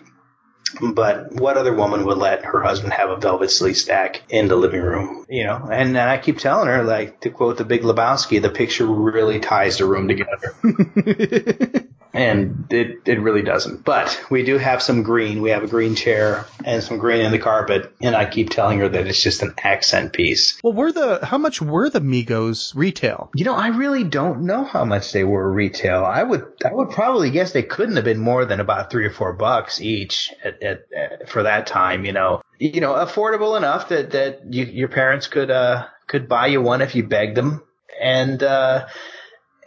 But 0.81 1.33
what 1.33 1.57
other 1.57 1.75
woman 1.75 2.05
would 2.05 2.19
let 2.19 2.45
her 2.45 2.63
husband 2.63 2.93
have 2.93 3.11
a 3.11 3.17
velvet 3.17 3.51
Sleestak 3.51 4.21
in 4.29 4.49
the 4.49 4.57
living 4.57 4.83
room? 4.83 5.27
You 5.29 5.45
know, 5.45 5.69
and, 5.71 5.91
and 5.91 5.99
I 5.99 6.19
keep 6.19 6.39
telling 6.39 6.69
her, 6.69 6.85
like, 6.85 7.21
to 7.21 7.31
quote 7.31 7.59
the 7.59 7.65
Big 7.65 7.83
Lebowski, 7.83 8.41
the 8.41 8.51
picture 8.51 8.87
really 8.87 9.41
ties 9.41 9.79
the 9.79 9.87
room 9.87 10.09
together. 10.09 10.55
and 12.19 12.67
it, 12.71 13.03
it 13.07 13.21
really 13.21 13.43
doesn't. 13.43 13.85
But 13.85 14.21
we 14.29 14.43
do 14.43 14.59
have 14.59 14.83
some 14.83 15.03
green. 15.03 15.41
We 15.41 15.51
have 15.51 15.63
a 15.63 15.69
green 15.69 15.95
chair 15.95 16.47
and 16.65 16.83
some 16.83 16.99
green 16.99 17.25
in 17.25 17.31
the 17.31 17.39
carpet. 17.39 17.93
And 18.03 18.17
I 18.17 18.27
keep 18.27 18.51
telling 18.51 18.81
her 18.81 18.89
that 18.89 19.07
it's 19.07 19.23
just 19.23 19.43
an 19.43 19.55
accent 19.63 20.13
piece. 20.13 20.59
well, 20.63 20.73
were 20.73 20.91
the 20.91 21.25
how 21.25 21.39
much 21.39 21.63
were 21.63 21.89
the 21.89 22.01
Megos 22.01 22.75
retail? 22.75 23.31
You 23.35 23.45
know, 23.45 23.55
I 23.55 23.69
really 23.69 24.03
don't 24.03 24.43
know 24.43 24.65
how 24.65 24.85
much 24.85 25.13
they 25.13 25.23
were 25.23 25.51
retail. 25.51 26.05
I 26.05 26.25
would, 26.25 26.45
I 26.65 26.73
would 26.73 26.91
probably 26.91 27.31
guess 27.31 27.53
they 27.53 27.63
couldn't 27.63 27.97
have 27.97 28.05
been 28.05 28.19
more 28.19 28.45
than 28.45 28.59
about 28.59 28.91
three 28.91 29.07
or 29.07 29.13
four 29.13 29.33
bucks 29.33 29.81
each 29.81 30.33
at, 30.45 30.63
at, 30.63 30.81
at 30.97 31.29
for 31.29 31.45
that 31.45 31.69
time. 31.69 32.05
You 32.05 32.13
know, 32.13 32.43
you 32.59 32.81
know, 32.81 32.95
affordable 32.95 33.57
enough 33.57 33.91
that 33.91 34.11
that 34.11 34.53
you, 34.53 34.65
your 34.65 34.89
parents 34.89 35.29
could 35.29 35.51
uh 35.51 35.87
could 36.09 36.29
buy 36.29 36.49
you 36.49 36.61
one 36.61 36.83
if 36.83 36.97
you 36.97 37.05
begged 37.05 37.37
them, 37.37 37.63
and 38.01 38.43
uh 38.43 38.87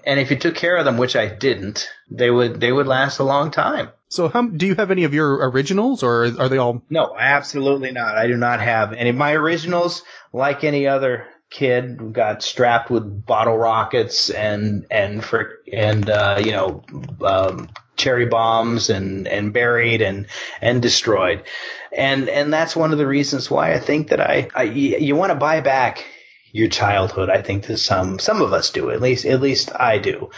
and 0.05 0.19
if 0.19 0.31
you 0.31 0.37
took 0.37 0.55
care 0.55 0.77
of 0.77 0.85
them, 0.85 0.97
which 0.97 1.15
I 1.15 1.27
didn't, 1.27 1.89
they 2.09 2.29
would 2.29 2.59
they 2.59 2.71
would 2.71 2.87
last 2.87 3.19
a 3.19 3.23
long 3.23 3.51
time. 3.51 3.89
So, 4.09 4.27
how 4.27 4.41
do 4.47 4.67
you 4.67 4.75
have 4.75 4.91
any 4.91 5.05
of 5.05 5.13
your 5.13 5.49
originals, 5.49 6.03
or 6.03 6.25
are 6.25 6.49
they 6.49 6.57
all? 6.57 6.83
No, 6.89 7.15
absolutely 7.17 7.91
not. 7.91 8.17
I 8.17 8.27
do 8.27 8.35
not 8.35 8.59
have 8.59 8.93
any. 8.93 9.11
of 9.11 9.15
My 9.15 9.33
originals, 9.33 10.03
like 10.33 10.63
any 10.63 10.87
other 10.87 11.27
kid, 11.49 12.13
got 12.13 12.43
strapped 12.43 12.89
with 12.89 13.25
bottle 13.25 13.57
rockets 13.57 14.29
and 14.29 14.85
and 14.91 15.23
for 15.23 15.59
and 15.71 16.09
uh, 16.09 16.41
you 16.43 16.51
know 16.51 16.83
um, 17.23 17.69
cherry 17.95 18.25
bombs 18.25 18.89
and 18.89 19.27
and 19.27 19.53
buried 19.53 20.01
and 20.01 20.27
and 20.61 20.81
destroyed, 20.81 21.43
and 21.95 22.27
and 22.27 22.51
that's 22.51 22.75
one 22.75 22.91
of 22.91 22.97
the 22.97 23.07
reasons 23.07 23.49
why 23.49 23.73
I 23.73 23.79
think 23.79 24.09
that 24.09 24.19
I, 24.19 24.49
I 24.53 24.63
you, 24.63 24.97
you 24.97 25.15
want 25.15 25.31
to 25.31 25.35
buy 25.35 25.61
back 25.61 26.03
your 26.51 26.69
childhood. 26.69 27.29
I 27.29 27.41
think 27.41 27.67
that 27.67 27.77
some 27.77 28.19
some 28.19 28.41
of 28.41 28.53
us 28.53 28.69
do. 28.71 28.91
At 28.91 29.01
least 29.01 29.25
at 29.25 29.41
least 29.41 29.71
I 29.75 29.97
do. 29.97 30.29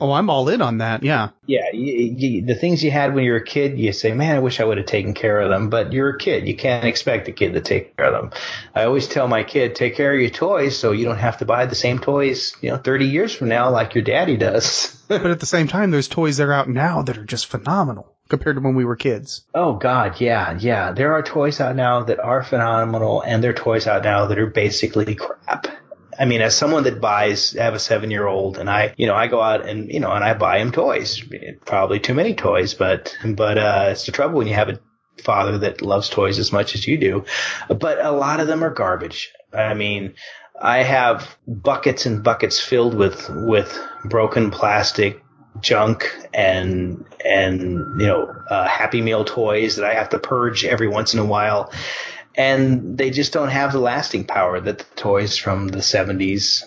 Oh, 0.00 0.10
I'm 0.10 0.28
all 0.28 0.48
in 0.48 0.60
on 0.60 0.78
that. 0.78 1.04
Yeah. 1.04 1.28
Yeah, 1.46 1.70
you, 1.72 2.14
you, 2.16 2.44
the 2.44 2.56
things 2.56 2.82
you 2.82 2.90
had 2.90 3.14
when 3.14 3.24
you 3.24 3.30
were 3.30 3.38
a 3.38 3.44
kid, 3.44 3.78
you 3.78 3.92
say, 3.92 4.12
"Man, 4.12 4.34
I 4.34 4.40
wish 4.40 4.58
I 4.58 4.64
would 4.64 4.78
have 4.78 4.86
taken 4.86 5.14
care 5.14 5.40
of 5.40 5.50
them." 5.50 5.70
But 5.70 5.92
you're 5.92 6.10
a 6.10 6.18
kid; 6.18 6.48
you 6.48 6.56
can't 6.56 6.84
expect 6.84 7.28
a 7.28 7.32
kid 7.32 7.52
to 7.52 7.60
take 7.60 7.96
care 7.96 8.06
of 8.06 8.12
them. 8.12 8.40
I 8.74 8.84
always 8.84 9.06
tell 9.06 9.28
my 9.28 9.44
kid, 9.44 9.76
"Take 9.76 9.94
care 9.94 10.12
of 10.12 10.20
your 10.20 10.30
toys, 10.30 10.76
so 10.76 10.90
you 10.90 11.04
don't 11.04 11.18
have 11.18 11.38
to 11.38 11.44
buy 11.44 11.66
the 11.66 11.76
same 11.76 12.00
toys, 12.00 12.56
you 12.60 12.70
know, 12.70 12.76
30 12.76 13.06
years 13.06 13.34
from 13.34 13.48
now, 13.48 13.70
like 13.70 13.94
your 13.94 14.04
daddy 14.04 14.36
does." 14.36 15.00
But 15.08 15.26
at 15.26 15.40
the 15.40 15.46
same 15.46 15.68
time, 15.68 15.90
there's 15.90 16.08
toys 16.08 16.38
that 16.38 16.48
are 16.48 16.52
out 16.52 16.68
now 16.68 17.02
that 17.02 17.18
are 17.18 17.24
just 17.24 17.46
phenomenal 17.46 18.13
compared 18.28 18.56
to 18.56 18.62
when 18.62 18.74
we 18.74 18.84
were 18.84 18.96
kids. 18.96 19.44
oh 19.54 19.74
God, 19.74 20.20
yeah, 20.20 20.56
yeah. 20.58 20.92
There 20.92 21.12
are 21.14 21.22
toys 21.22 21.60
out 21.60 21.76
now 21.76 22.04
that 22.04 22.20
are 22.20 22.42
phenomenal, 22.42 23.20
and 23.20 23.42
there 23.42 23.50
are 23.50 23.54
toys 23.54 23.86
out 23.86 24.04
now 24.04 24.26
that 24.26 24.38
are 24.38 24.46
basically 24.46 25.14
crap. 25.14 25.66
I 26.18 26.24
mean, 26.26 26.40
as 26.40 26.56
someone 26.56 26.84
that 26.84 27.00
buys, 27.00 27.56
I 27.56 27.64
have 27.64 27.74
a 27.74 27.78
seven 27.78 28.10
year 28.10 28.26
old 28.26 28.58
and 28.58 28.70
I, 28.70 28.94
you 28.96 29.06
know, 29.06 29.14
I 29.14 29.26
go 29.26 29.40
out 29.40 29.66
and, 29.68 29.90
you 29.90 30.00
know, 30.00 30.12
and 30.12 30.24
I 30.24 30.34
buy 30.34 30.58
him 30.58 30.72
toys. 30.72 31.22
Probably 31.64 32.00
too 32.00 32.14
many 32.14 32.34
toys, 32.34 32.74
but, 32.74 33.16
but, 33.24 33.58
uh, 33.58 33.88
it's 33.90 34.06
the 34.06 34.12
trouble 34.12 34.38
when 34.38 34.46
you 34.46 34.54
have 34.54 34.68
a 34.68 34.78
father 35.22 35.58
that 35.58 35.82
loves 35.82 36.08
toys 36.08 36.38
as 36.38 36.52
much 36.52 36.74
as 36.74 36.86
you 36.86 36.98
do. 36.98 37.24
But 37.68 38.04
a 38.04 38.12
lot 38.12 38.40
of 38.40 38.46
them 38.46 38.62
are 38.62 38.70
garbage. 38.70 39.32
I 39.52 39.74
mean, 39.74 40.14
I 40.60 40.82
have 40.82 41.36
buckets 41.48 42.06
and 42.06 42.22
buckets 42.22 42.60
filled 42.60 42.94
with, 42.94 43.28
with 43.28 43.76
broken 44.04 44.50
plastic 44.50 45.23
junk 45.60 46.14
and, 46.32 47.04
and, 47.24 48.00
you 48.00 48.06
know, 48.06 48.34
uh, 48.50 48.66
Happy 48.66 49.00
Meal 49.00 49.24
toys 49.24 49.76
that 49.76 49.84
I 49.84 49.94
have 49.94 50.10
to 50.10 50.18
purge 50.18 50.64
every 50.64 50.88
once 50.88 51.14
in 51.14 51.20
a 51.20 51.24
while 51.24 51.72
and 52.36 52.98
they 52.98 53.10
just 53.10 53.32
don't 53.32 53.48
have 53.48 53.72
the 53.72 53.78
lasting 53.78 54.24
power 54.24 54.60
that 54.60 54.78
the 54.78 54.84
toys 54.96 55.36
from 55.36 55.68
the 55.68 55.78
70s. 55.78 56.64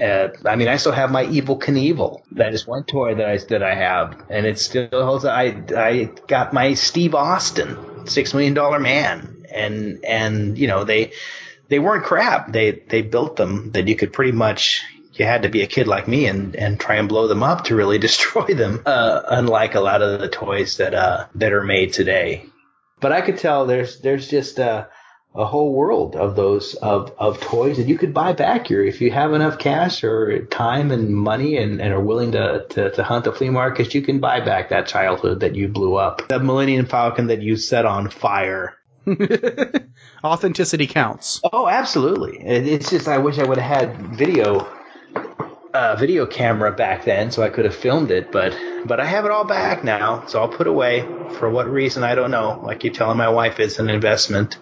Uh, 0.00 0.28
I 0.44 0.56
mean, 0.56 0.68
I 0.68 0.76
still 0.76 0.92
have 0.92 1.10
my 1.10 1.24
Evel 1.24 1.58
Knievel. 1.58 2.22
That 2.32 2.52
is 2.52 2.66
one 2.66 2.84
toy 2.84 3.14
that 3.14 3.26
I 3.26 3.38
that 3.48 3.62
I 3.62 3.74
have, 3.74 4.26
and 4.28 4.44
it 4.44 4.58
still 4.58 4.88
holds. 4.92 5.24
I 5.24 5.56
I 5.74 6.10
got 6.26 6.52
my 6.52 6.74
Steve 6.74 7.14
Austin 7.14 8.06
Six 8.06 8.34
Million 8.34 8.52
Dollar 8.52 8.78
Man, 8.78 9.46
and 9.50 10.04
and 10.04 10.58
you 10.58 10.66
know 10.66 10.84
they 10.84 11.12
they 11.68 11.78
weren't 11.78 12.04
crap. 12.04 12.52
They 12.52 12.72
they 12.72 13.00
built 13.00 13.36
them 13.36 13.70
that 13.72 13.88
you 13.88 13.96
could 13.96 14.12
pretty 14.12 14.32
much. 14.32 14.82
You 15.18 15.24
had 15.24 15.42
to 15.42 15.48
be 15.48 15.62
a 15.62 15.66
kid 15.66 15.86
like 15.88 16.06
me 16.08 16.26
and, 16.26 16.54
and 16.56 16.78
try 16.78 16.96
and 16.96 17.08
blow 17.08 17.28
them 17.28 17.42
up 17.42 17.64
to 17.64 17.76
really 17.76 17.98
destroy 18.06 18.54
them. 18.54 18.82
Uh, 18.86 19.22
unlike 19.28 19.74
a 19.74 19.80
lot 19.80 20.02
of 20.02 20.20
the 20.20 20.28
toys 20.28 20.78
that 20.78 20.94
uh, 20.94 21.26
that 21.36 21.52
are 21.52 21.64
made 21.64 21.92
today. 21.92 22.46
But 23.00 23.12
I 23.12 23.20
could 23.20 23.38
tell 23.38 23.66
there's 23.66 24.00
there's 24.00 24.28
just 24.28 24.58
uh, 24.58 24.86
a 25.36 25.44
whole 25.44 25.72
world 25.74 26.16
of 26.16 26.34
those 26.34 26.74
of, 26.74 27.12
of 27.18 27.40
toys 27.40 27.76
that 27.76 27.86
you 27.86 27.98
could 27.98 28.14
buy 28.14 28.32
back 28.32 28.66
here 28.68 28.82
if 28.82 29.00
you 29.02 29.10
have 29.10 29.34
enough 29.34 29.58
cash 29.58 30.02
or 30.02 30.46
time 30.46 30.90
and 30.90 31.10
money 31.10 31.58
and, 31.58 31.80
and 31.80 31.92
are 31.92 32.00
willing 32.00 32.32
to, 32.32 32.64
to, 32.70 32.90
to 32.90 33.04
hunt 33.04 33.24
the 33.24 33.32
flea 33.32 33.50
markets 33.50 33.94
you 33.94 34.00
can 34.00 34.18
buy 34.18 34.40
back 34.40 34.70
that 34.70 34.86
childhood 34.86 35.40
that 35.40 35.54
you 35.54 35.68
blew 35.68 35.94
up 35.96 36.26
that 36.28 36.42
millennium 36.42 36.86
falcon 36.86 37.26
that 37.26 37.42
you 37.42 37.56
set 37.56 37.84
on 37.84 38.08
fire 38.08 38.74
Authenticity 40.24 40.86
counts. 40.86 41.40
oh 41.52 41.68
absolutely 41.68 42.38
it's 42.40 42.90
just 42.90 43.06
i 43.06 43.18
wish 43.18 43.38
i 43.38 43.44
would 43.44 43.58
have 43.58 43.90
had 43.90 44.16
video 44.16 44.66
uh, 45.74 45.96
video 45.96 46.26
camera 46.26 46.72
back 46.72 47.04
then 47.04 47.30
so 47.30 47.42
i 47.42 47.50
could 47.50 47.64
have 47.64 47.74
filmed 47.74 48.10
it 48.10 48.32
but 48.32 48.56
but 48.86 48.98
i 48.98 49.04
have 49.04 49.24
it 49.24 49.30
all 49.30 49.44
back 49.44 49.84
now 49.84 50.22
it's 50.22 50.34
all 50.34 50.48
put 50.48 50.66
away 50.66 51.02
for 51.38 51.50
what 51.50 51.68
reason 51.68 52.02
i 52.02 52.14
don't 52.14 52.30
know 52.30 52.64
i 52.66 52.74
keep 52.74 52.94
telling 52.94 53.18
my 53.18 53.28
wife 53.28 53.60
it's 53.60 53.78
an 53.78 53.90
investment 53.90 54.58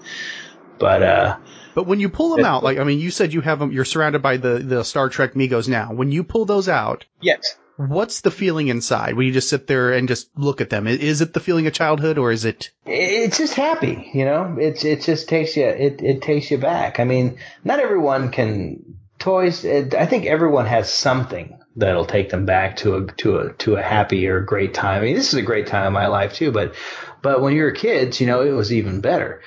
but 0.78 1.02
uh 1.02 1.36
But 1.74 1.86
when 1.86 2.00
you 2.00 2.08
pull 2.08 2.36
them 2.36 2.44
out, 2.44 2.62
like 2.62 2.78
I 2.78 2.84
mean, 2.84 3.00
you 3.00 3.10
said 3.10 3.32
you 3.32 3.40
have 3.40 3.58
them. 3.58 3.72
You're 3.72 3.84
surrounded 3.84 4.22
by 4.22 4.36
the 4.36 4.58
the 4.58 4.84
Star 4.84 5.08
Trek 5.08 5.34
Megos 5.34 5.68
now. 5.68 5.92
When 5.92 6.12
you 6.12 6.22
pull 6.22 6.44
those 6.44 6.68
out, 6.68 7.04
yes 7.20 7.56
what's 7.76 8.20
the 8.20 8.30
feeling 8.30 8.68
inside 8.68 9.14
when 9.14 9.26
you 9.26 9.32
just 9.32 9.48
sit 9.48 9.66
there 9.66 9.92
and 9.92 10.08
just 10.08 10.28
look 10.36 10.60
at 10.60 10.70
them? 10.70 10.86
Is 10.86 11.20
it 11.20 11.32
the 11.32 11.40
feeling 11.40 11.66
of 11.66 11.72
childhood, 11.72 12.18
or 12.18 12.30
is 12.30 12.44
it? 12.44 12.70
it's 12.86 13.38
just 13.38 13.54
happy, 13.54 14.10
you 14.14 14.24
know. 14.24 14.56
It's 14.58 14.84
it 14.84 15.02
just 15.02 15.28
takes 15.28 15.56
you 15.56 15.66
it 15.66 16.00
it 16.02 16.22
takes 16.22 16.50
you 16.50 16.58
back. 16.58 17.00
I 17.00 17.04
mean, 17.04 17.38
not 17.64 17.80
everyone 17.80 18.30
can 18.30 18.96
toys. 19.18 19.64
It, 19.64 19.94
I 19.94 20.06
think 20.06 20.26
everyone 20.26 20.66
has 20.66 20.92
something 20.92 21.58
that'll 21.76 22.04
take 22.04 22.30
them 22.30 22.46
back 22.46 22.76
to 22.78 22.96
a 22.96 23.06
to 23.14 23.38
a 23.38 23.52
to 23.54 23.76
a 23.76 23.82
happy 23.82 24.26
or 24.26 24.40
great 24.40 24.74
time. 24.74 25.02
I 25.02 25.04
mean, 25.04 25.16
this 25.16 25.28
is 25.28 25.34
a 25.34 25.42
great 25.42 25.66
time 25.66 25.88
in 25.88 25.92
my 25.92 26.06
life 26.06 26.34
too, 26.34 26.52
but 26.52 26.74
but 27.22 27.40
when 27.40 27.54
you 27.54 27.62
were 27.62 27.72
kids, 27.72 28.20
you 28.20 28.26
know, 28.26 28.42
it 28.42 28.52
was 28.52 28.72
even 28.72 29.00
better. 29.00 29.42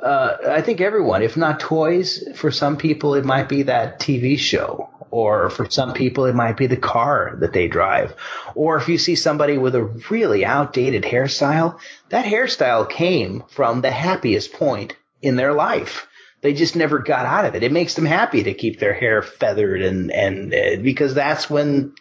Uh, 0.00 0.36
I 0.48 0.62
think 0.62 0.80
everyone, 0.80 1.22
if 1.22 1.36
not 1.36 1.60
toys, 1.60 2.24
for 2.34 2.50
some 2.50 2.76
people 2.76 3.14
it 3.14 3.24
might 3.24 3.48
be 3.48 3.64
that 3.64 4.00
TV 4.00 4.38
show, 4.38 4.88
or 5.10 5.50
for 5.50 5.68
some 5.68 5.92
people 5.92 6.24
it 6.24 6.34
might 6.34 6.56
be 6.56 6.66
the 6.66 6.78
car 6.78 7.36
that 7.40 7.52
they 7.52 7.68
drive, 7.68 8.14
or 8.54 8.76
if 8.76 8.88
you 8.88 8.96
see 8.96 9.16
somebody 9.16 9.58
with 9.58 9.74
a 9.74 9.84
really 10.10 10.46
outdated 10.46 11.02
hairstyle, 11.02 11.78
that 12.08 12.24
hairstyle 12.24 12.88
came 12.88 13.44
from 13.48 13.82
the 13.82 13.90
happiest 13.90 14.54
point 14.54 14.96
in 15.20 15.36
their 15.36 15.52
life. 15.52 16.06
They 16.42 16.54
just 16.54 16.76
never 16.76 16.98
got 17.00 17.26
out 17.26 17.44
of 17.46 17.54
it. 17.54 17.62
It 17.62 17.72
makes 17.72 17.94
them 17.94 18.04
happy 18.06 18.44
to 18.44 18.54
keep 18.54 18.78
their 18.80 18.94
hair 18.94 19.22
feathered 19.22 19.82
and 19.82 20.10
and 20.12 20.54
uh, 20.54 20.76
because 20.82 21.14
that's 21.14 21.48
when 21.50 21.94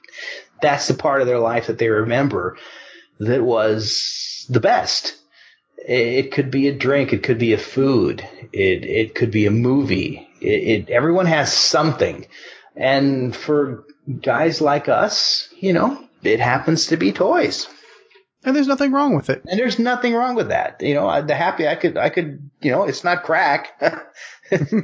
that's 0.62 0.88
the 0.88 0.96
part 0.96 1.22
of 1.22 1.28
their 1.28 1.40
life 1.40 1.68
that 1.68 1.78
they 1.80 1.90
remember 1.90 2.58
that 3.20 3.44
was 3.44 4.46
the 4.50 4.60
best 4.60 5.16
It, 5.78 6.26
it 6.26 6.32
could 6.32 6.52
be 6.52 6.68
a 6.68 6.76
drink. 6.76 7.14
It 7.14 7.24
could 7.24 7.40
be 7.40 7.54
a 7.54 7.58
food. 7.58 8.28
It 8.54 8.86
it 8.86 9.16
could 9.16 9.32
be 9.32 9.46
a 9.46 9.52
movie. 9.52 10.28
It, 10.42 10.88
it 10.88 10.90
everyone 10.90 11.28
has 11.28 11.54
something, 11.54 12.26
and 12.76 13.36
for 13.36 13.86
guys 14.22 14.62
like 14.62 14.90
us, 14.90 15.50
you 15.60 15.74
know, 15.74 16.04
it 16.24 16.40
happens 16.40 16.88
to 16.88 16.98
be 16.98 17.12
toys. 17.12 17.68
And 18.44 18.56
there's 18.56 18.68
nothing 18.68 18.92
wrong 18.92 19.16
with 19.16 19.30
it. 19.30 19.44
And 19.48 19.60
there's 19.60 19.78
nothing 19.80 20.14
wrong 20.16 20.36
with 20.36 20.50
that. 20.50 20.82
You 20.82 20.96
know, 20.96 21.22
the 21.22 21.36
happy 21.36 21.68
I 21.68 21.76
could 21.76 21.98
I 21.98 22.10
could 22.10 22.50
you 22.62 22.72
know 22.72 22.84
it's 22.84 23.04
not 23.04 23.24
crack. 23.24 23.80
I 24.52 24.58
do 24.58 24.82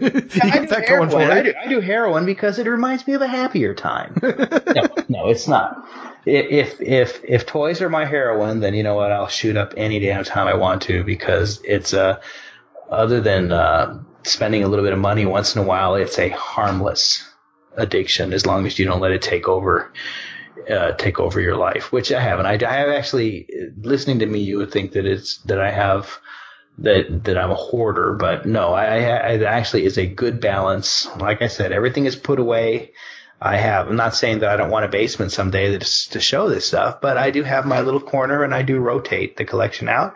that 0.68 0.86
going 0.88 1.09
for 1.09 1.20
heroin. 1.20 1.38
I 1.38 1.41
do, 1.43 1.53
I 1.65 1.68
do 1.68 1.80
heroin 1.82 2.26
because 2.26 2.59
it 2.59 2.68
reminds 2.68 3.05
me 3.05 3.13
of 3.13 3.22
a 3.22 3.28
happier 3.28 3.74
time. 3.74 4.18
no, 4.22 4.88
no, 5.09 5.28
it's 5.30 5.47
not. 5.47 5.88
If 6.26 6.80
if 6.82 7.22
if 7.24 7.45
toys 7.45 7.82
are 7.82 7.89
my 7.89 8.05
heroin, 8.05 8.59
then 8.59 8.74
you 8.74 8.84
know 8.84 8.95
what? 8.95 9.11
I'll 9.11 9.28
shoot 9.28 9.57
up 9.57 9.74
any 9.78 9.99
damn 9.99 10.24
time 10.24 10.47
I 10.47 10.55
want 10.55 10.82
to 10.84 11.03
because 11.03 11.61
it's 11.63 11.93
uh 11.93 12.20
other 12.89 13.22
than 13.22 13.51
uh, 13.51 14.01
spending 14.24 14.63
a 14.63 14.68
little 14.68 14.86
bit 14.86 14.93
of 14.93 14.99
money 14.99 15.26
once 15.26 15.55
in 15.55 15.61
a 15.61 15.65
while, 15.65 15.95
it's 15.95 16.18
a 16.20 16.30
harmless 16.30 17.24
addiction 17.76 18.34
as 18.34 18.45
long 18.45 18.65
as 18.65 18.80
you 18.80 18.86
don't 18.86 19.01
let 19.01 19.11
it 19.11 19.22
take 19.22 19.47
over 19.47 19.91
uh, 20.70 20.91
take 20.93 21.20
over 21.20 21.39
your 21.39 21.55
life, 21.55 21.91
which 21.91 22.11
I 22.11 22.20
haven't. 22.20 22.45
I, 22.45 22.53
I 22.53 22.74
have 22.78 22.89
actually 22.89 23.47
listening 23.78 24.20
to 24.20 24.26
me, 24.26 24.39
you 24.39 24.57
would 24.57 24.72
think 24.72 24.93
that 24.93 25.05
it's 25.05 25.38
that 25.43 25.61
I 25.61 25.72
have 25.72 26.20
that 26.80 27.23
that 27.25 27.38
I'm 27.38 27.51
a 27.51 27.55
hoarder, 27.55 28.13
but 28.13 28.45
no, 28.45 28.73
I, 28.73 28.86
I 28.86 29.30
it 29.34 29.43
actually 29.43 29.86
is 29.86 29.97
a 29.97 30.05
good 30.05 30.39
balance. 30.39 31.07
Like 31.17 31.41
I 31.41 31.47
said, 31.47 31.71
everything 31.71 32.05
is 32.05 32.15
put 32.15 32.39
away. 32.39 32.91
I 33.39 33.57
have. 33.57 33.88
I'm 33.88 33.95
not 33.95 34.15
saying 34.15 34.39
that 34.39 34.49
I 34.49 34.57
don't 34.57 34.71
want 34.71 34.86
a 34.86 34.89
basement 34.89 35.32
someday 35.32 35.78
to 35.78 36.19
show 36.19 36.49
this 36.49 36.67
stuff, 36.67 37.01
but 37.01 37.17
I 37.17 37.30
do 37.30 37.43
have 37.43 37.65
my 37.65 37.82
little 37.82 37.99
corner, 37.99 38.43
and 38.43 38.53
I 38.53 38.63
do 38.63 38.80
rotate 38.80 39.38
the 39.38 39.45
collection 39.45 39.89
out. 39.89 40.15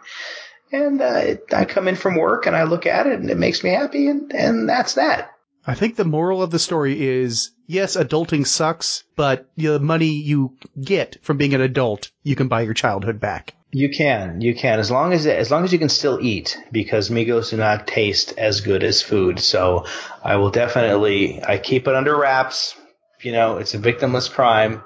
And 0.71 1.01
uh, 1.01 1.35
I 1.53 1.65
come 1.65 1.87
in 1.87 1.95
from 1.95 2.15
work, 2.15 2.45
and 2.47 2.55
I 2.55 2.63
look 2.63 2.85
at 2.85 3.05
it, 3.05 3.19
and 3.19 3.29
it 3.29 3.37
makes 3.37 3.63
me 3.63 3.71
happy, 3.71 4.07
and 4.07 4.33
and 4.33 4.67
that's 4.67 4.95
that. 4.95 5.31
I 5.65 5.75
think 5.75 5.95
the 5.95 6.05
moral 6.05 6.41
of 6.41 6.49
the 6.49 6.57
story 6.57 7.07
is 7.07 7.51
yes, 7.67 7.95
adulting 7.95 8.47
sucks, 8.47 9.03
but 9.15 9.47
the 9.55 9.79
money 9.79 10.07
you 10.07 10.57
get 10.81 11.17
from 11.21 11.37
being 11.37 11.53
an 11.53 11.61
adult, 11.61 12.11
you 12.23 12.35
can 12.35 12.47
buy 12.47 12.61
your 12.61 12.73
childhood 12.73 13.19
back. 13.19 13.53
You 13.73 13.89
can, 13.89 14.41
you 14.41 14.53
can, 14.53 14.79
as 14.79 14.91
long 14.91 15.13
as 15.13 15.25
as 15.25 15.49
long 15.49 15.63
as 15.63 15.71
you 15.71 15.79
can 15.79 15.87
still 15.87 16.19
eat, 16.21 16.57
because 16.73 17.09
Megos 17.09 17.51
do 17.51 17.57
not 17.57 17.87
taste 17.87 18.33
as 18.37 18.59
good 18.59 18.83
as 18.83 19.01
food. 19.01 19.39
So 19.39 19.85
I 20.21 20.35
will 20.35 20.51
definitely, 20.51 21.41
I 21.41 21.57
keep 21.57 21.87
it 21.87 21.95
under 21.95 22.17
wraps. 22.17 22.75
You 23.21 23.31
know, 23.31 23.57
it's 23.59 23.73
a 23.73 23.79
victimless 23.79 24.29
crime. 24.29 24.83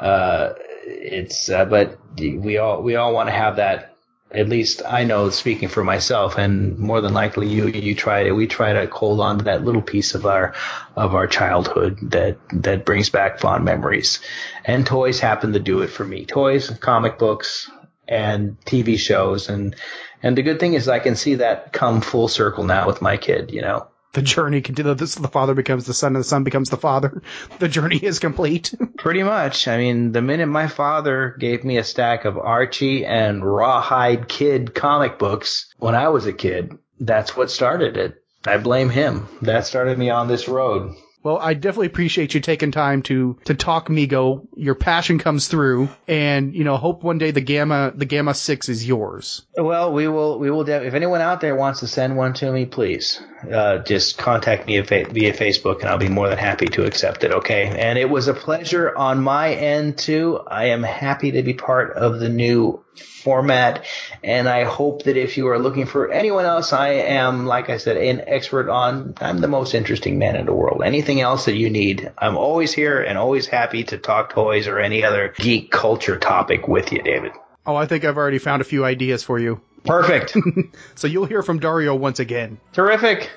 Uh, 0.00 0.54
it's, 0.86 1.50
uh, 1.50 1.66
but 1.66 1.98
we 2.16 2.56
all 2.56 2.82
we 2.82 2.96
all 2.96 3.12
want 3.12 3.28
to 3.28 3.34
have 3.34 3.56
that. 3.56 3.94
At 4.30 4.48
least 4.48 4.82
I 4.86 5.04
know, 5.04 5.30
speaking 5.30 5.68
for 5.68 5.82
myself, 5.82 6.36
and 6.36 6.78
more 6.78 7.00
than 7.00 7.14
likely 7.14 7.48
you, 7.48 7.68
you 7.68 7.94
try 7.94 8.24
to, 8.24 8.32
we 8.32 8.46
try 8.46 8.74
to 8.74 8.86
hold 8.86 9.20
on 9.20 9.38
to 9.38 9.44
that 9.44 9.64
little 9.64 9.80
piece 9.80 10.14
of 10.14 10.26
our, 10.26 10.54
of 10.96 11.14
our 11.14 11.26
childhood 11.26 11.98
that, 12.10 12.36
that 12.52 12.84
brings 12.84 13.08
back 13.08 13.40
fond 13.40 13.64
memories. 13.64 14.20
And 14.66 14.86
toys 14.86 15.18
happen 15.18 15.54
to 15.54 15.58
do 15.58 15.80
it 15.80 15.88
for 15.88 16.04
me. 16.04 16.26
Toys, 16.26 16.68
comic 16.68 17.18
books, 17.18 17.70
and 18.08 18.58
TV 18.62 18.98
shows 18.98 19.48
and 19.48 19.76
and 20.22 20.36
the 20.36 20.42
good 20.42 20.58
thing 20.58 20.74
is 20.74 20.88
I 20.88 20.98
can 20.98 21.16
see 21.16 21.36
that 21.36 21.72
come 21.72 22.00
full 22.00 22.28
circle 22.28 22.64
now 22.64 22.86
with 22.86 23.00
my 23.00 23.16
kid, 23.16 23.52
you 23.52 23.62
know. 23.62 23.86
The 24.14 24.22
journey 24.22 24.62
continue. 24.62 24.94
This 24.94 25.14
the 25.14 25.28
father 25.28 25.54
becomes 25.54 25.84
the 25.84 25.94
son, 25.94 26.16
and 26.16 26.24
the 26.24 26.28
son 26.28 26.42
becomes 26.42 26.70
the 26.70 26.76
father. 26.76 27.22
The 27.58 27.68
journey 27.68 27.98
is 27.98 28.18
complete. 28.18 28.74
Pretty 28.98 29.22
much. 29.22 29.68
I 29.68 29.76
mean, 29.76 30.12
the 30.12 30.22
minute 30.22 30.46
my 30.46 30.66
father 30.66 31.36
gave 31.38 31.62
me 31.62 31.76
a 31.76 31.84
stack 31.84 32.24
of 32.24 32.38
Archie 32.38 33.04
and 33.04 33.44
Rawhide 33.44 34.28
Kid 34.28 34.74
comic 34.74 35.18
books 35.18 35.72
when 35.78 35.94
I 35.94 36.08
was 36.08 36.26
a 36.26 36.32
kid, 36.32 36.78
that's 36.98 37.36
what 37.36 37.50
started 37.50 37.96
it. 37.96 38.22
I 38.46 38.56
blame 38.56 38.88
him. 38.88 39.28
That 39.42 39.66
started 39.66 39.98
me 39.98 40.10
on 40.10 40.28
this 40.28 40.48
road. 40.48 40.94
Well, 41.22 41.38
I 41.38 41.54
definitely 41.54 41.88
appreciate 41.88 42.34
you 42.34 42.40
taking 42.40 42.70
time 42.70 43.02
to 43.02 43.38
to 43.44 43.54
talk 43.54 43.88
Mego. 43.88 44.46
Your 44.54 44.74
passion 44.74 45.18
comes 45.18 45.48
through, 45.48 45.88
and 46.06 46.54
you 46.54 46.64
know, 46.64 46.76
hope 46.76 47.02
one 47.02 47.18
day 47.18 47.32
the 47.32 47.40
Gamma 47.40 47.92
the 47.94 48.04
Gamma 48.04 48.34
Six 48.34 48.68
is 48.68 48.86
yours. 48.86 49.42
Well, 49.56 49.92
we 49.92 50.08
will. 50.08 50.38
We 50.38 50.50
will. 50.50 50.64
De- 50.64 50.86
if 50.86 50.94
anyone 50.94 51.20
out 51.20 51.40
there 51.40 51.56
wants 51.56 51.80
to 51.80 51.88
send 51.88 52.16
one 52.16 52.34
to 52.34 52.52
me, 52.52 52.66
please 52.66 53.20
uh, 53.50 53.78
just 53.78 54.18
contact 54.18 54.66
me 54.66 54.80
via, 54.80 55.08
via 55.08 55.32
Facebook, 55.32 55.80
and 55.80 55.88
I'll 55.88 55.98
be 55.98 56.08
more 56.08 56.28
than 56.28 56.38
happy 56.38 56.66
to 56.66 56.84
accept 56.84 57.24
it. 57.24 57.32
Okay. 57.32 57.66
And 57.66 57.98
it 57.98 58.10
was 58.10 58.28
a 58.28 58.34
pleasure 58.34 58.96
on 58.96 59.22
my 59.22 59.54
end 59.54 59.98
too. 59.98 60.40
I 60.46 60.66
am 60.66 60.82
happy 60.82 61.32
to 61.32 61.42
be 61.42 61.54
part 61.54 61.96
of 61.96 62.18
the 62.18 62.28
new 62.28 62.84
format, 63.22 63.84
and 64.24 64.48
I 64.48 64.64
hope 64.64 65.04
that 65.04 65.16
if 65.16 65.36
you 65.36 65.48
are 65.48 65.58
looking 65.58 65.86
for 65.86 66.10
anyone 66.10 66.44
else, 66.44 66.72
I 66.72 66.88
am, 66.88 67.46
like 67.46 67.70
I 67.70 67.76
said, 67.76 67.96
an 67.96 68.22
expert 68.26 68.68
on. 68.68 69.14
I'm 69.20 69.38
the 69.38 69.48
most 69.48 69.74
interesting 69.74 70.18
man 70.18 70.36
in 70.36 70.46
the 70.46 70.54
world. 70.54 70.82
Anything 70.84 71.20
else 71.20 71.44
that 71.44 71.54
you 71.54 71.70
need, 71.70 72.10
I'm 72.18 72.36
always 72.36 72.72
here 72.72 73.00
and 73.00 73.16
always 73.18 73.46
happy 73.46 73.84
to 73.84 73.98
talk 73.98 74.32
toys 74.32 74.66
or 74.66 74.78
any 74.78 75.04
other 75.04 75.34
geek 75.38 75.70
culture 75.70 76.18
topic 76.18 76.66
with 76.66 76.92
you, 76.92 77.02
David. 77.02 77.32
Oh, 77.66 77.76
I 77.76 77.86
think 77.86 78.04
I've 78.04 78.16
already 78.16 78.38
found 78.38 78.62
a 78.62 78.64
few 78.64 78.84
ideas 78.84 79.22
for 79.22 79.38
you. 79.38 79.60
Perfect. 79.84 80.36
So 80.94 81.06
you'll 81.06 81.26
hear 81.26 81.42
from 81.42 81.60
Dario 81.60 81.94
once 81.94 82.18
again. 82.18 82.58
Terrific. 82.72 83.30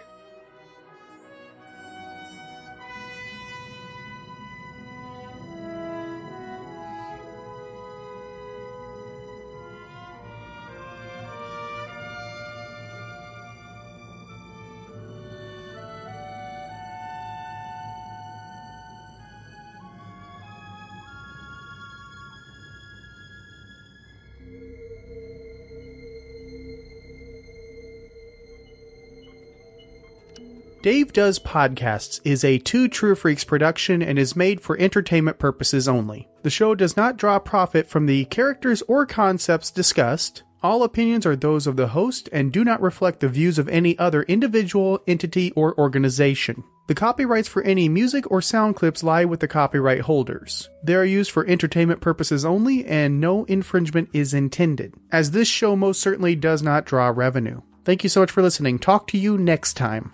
Dave 30.81 31.13
Does 31.13 31.37
Podcasts 31.37 32.21
is 32.23 32.43
a 32.43 32.57
Two 32.57 32.87
True 32.87 33.13
Freaks 33.13 33.43
production 33.43 34.01
and 34.01 34.17
is 34.17 34.35
made 34.35 34.61
for 34.61 34.75
entertainment 34.75 35.37
purposes 35.37 35.87
only. 35.87 36.27
The 36.41 36.49
show 36.49 36.73
does 36.73 36.97
not 36.97 37.17
draw 37.17 37.37
profit 37.37 37.87
from 37.87 38.07
the 38.07 38.25
characters 38.25 38.81
or 38.87 39.05
concepts 39.05 39.69
discussed. 39.69 40.41
All 40.63 40.81
opinions 40.81 41.27
are 41.27 41.35
those 41.35 41.67
of 41.67 41.75
the 41.75 41.85
host 41.85 42.29
and 42.31 42.51
do 42.51 42.63
not 42.63 42.81
reflect 42.81 43.19
the 43.19 43.29
views 43.29 43.59
of 43.59 43.69
any 43.69 43.95
other 43.99 44.23
individual, 44.23 45.03
entity, 45.05 45.51
or 45.51 45.77
organization. 45.77 46.63
The 46.87 46.95
copyrights 46.95 47.47
for 47.47 47.61
any 47.61 47.87
music 47.87 48.31
or 48.31 48.41
sound 48.41 48.75
clips 48.75 49.03
lie 49.03 49.25
with 49.25 49.39
the 49.39 49.47
copyright 49.47 50.01
holders. 50.01 50.67
They 50.83 50.95
are 50.95 51.05
used 51.05 51.29
for 51.29 51.45
entertainment 51.45 52.01
purposes 52.01 52.43
only 52.43 52.85
and 52.85 53.21
no 53.21 53.43
infringement 53.43 54.09
is 54.13 54.33
intended, 54.33 54.95
as 55.11 55.29
this 55.29 55.47
show 55.47 55.75
most 55.75 56.01
certainly 56.01 56.35
does 56.35 56.63
not 56.63 56.85
draw 56.85 57.09
revenue. 57.15 57.61
Thank 57.85 58.01
you 58.01 58.09
so 58.09 58.21
much 58.21 58.31
for 58.31 58.41
listening. 58.41 58.79
Talk 58.79 59.09
to 59.09 59.19
you 59.19 59.37
next 59.37 59.75
time. 59.75 60.13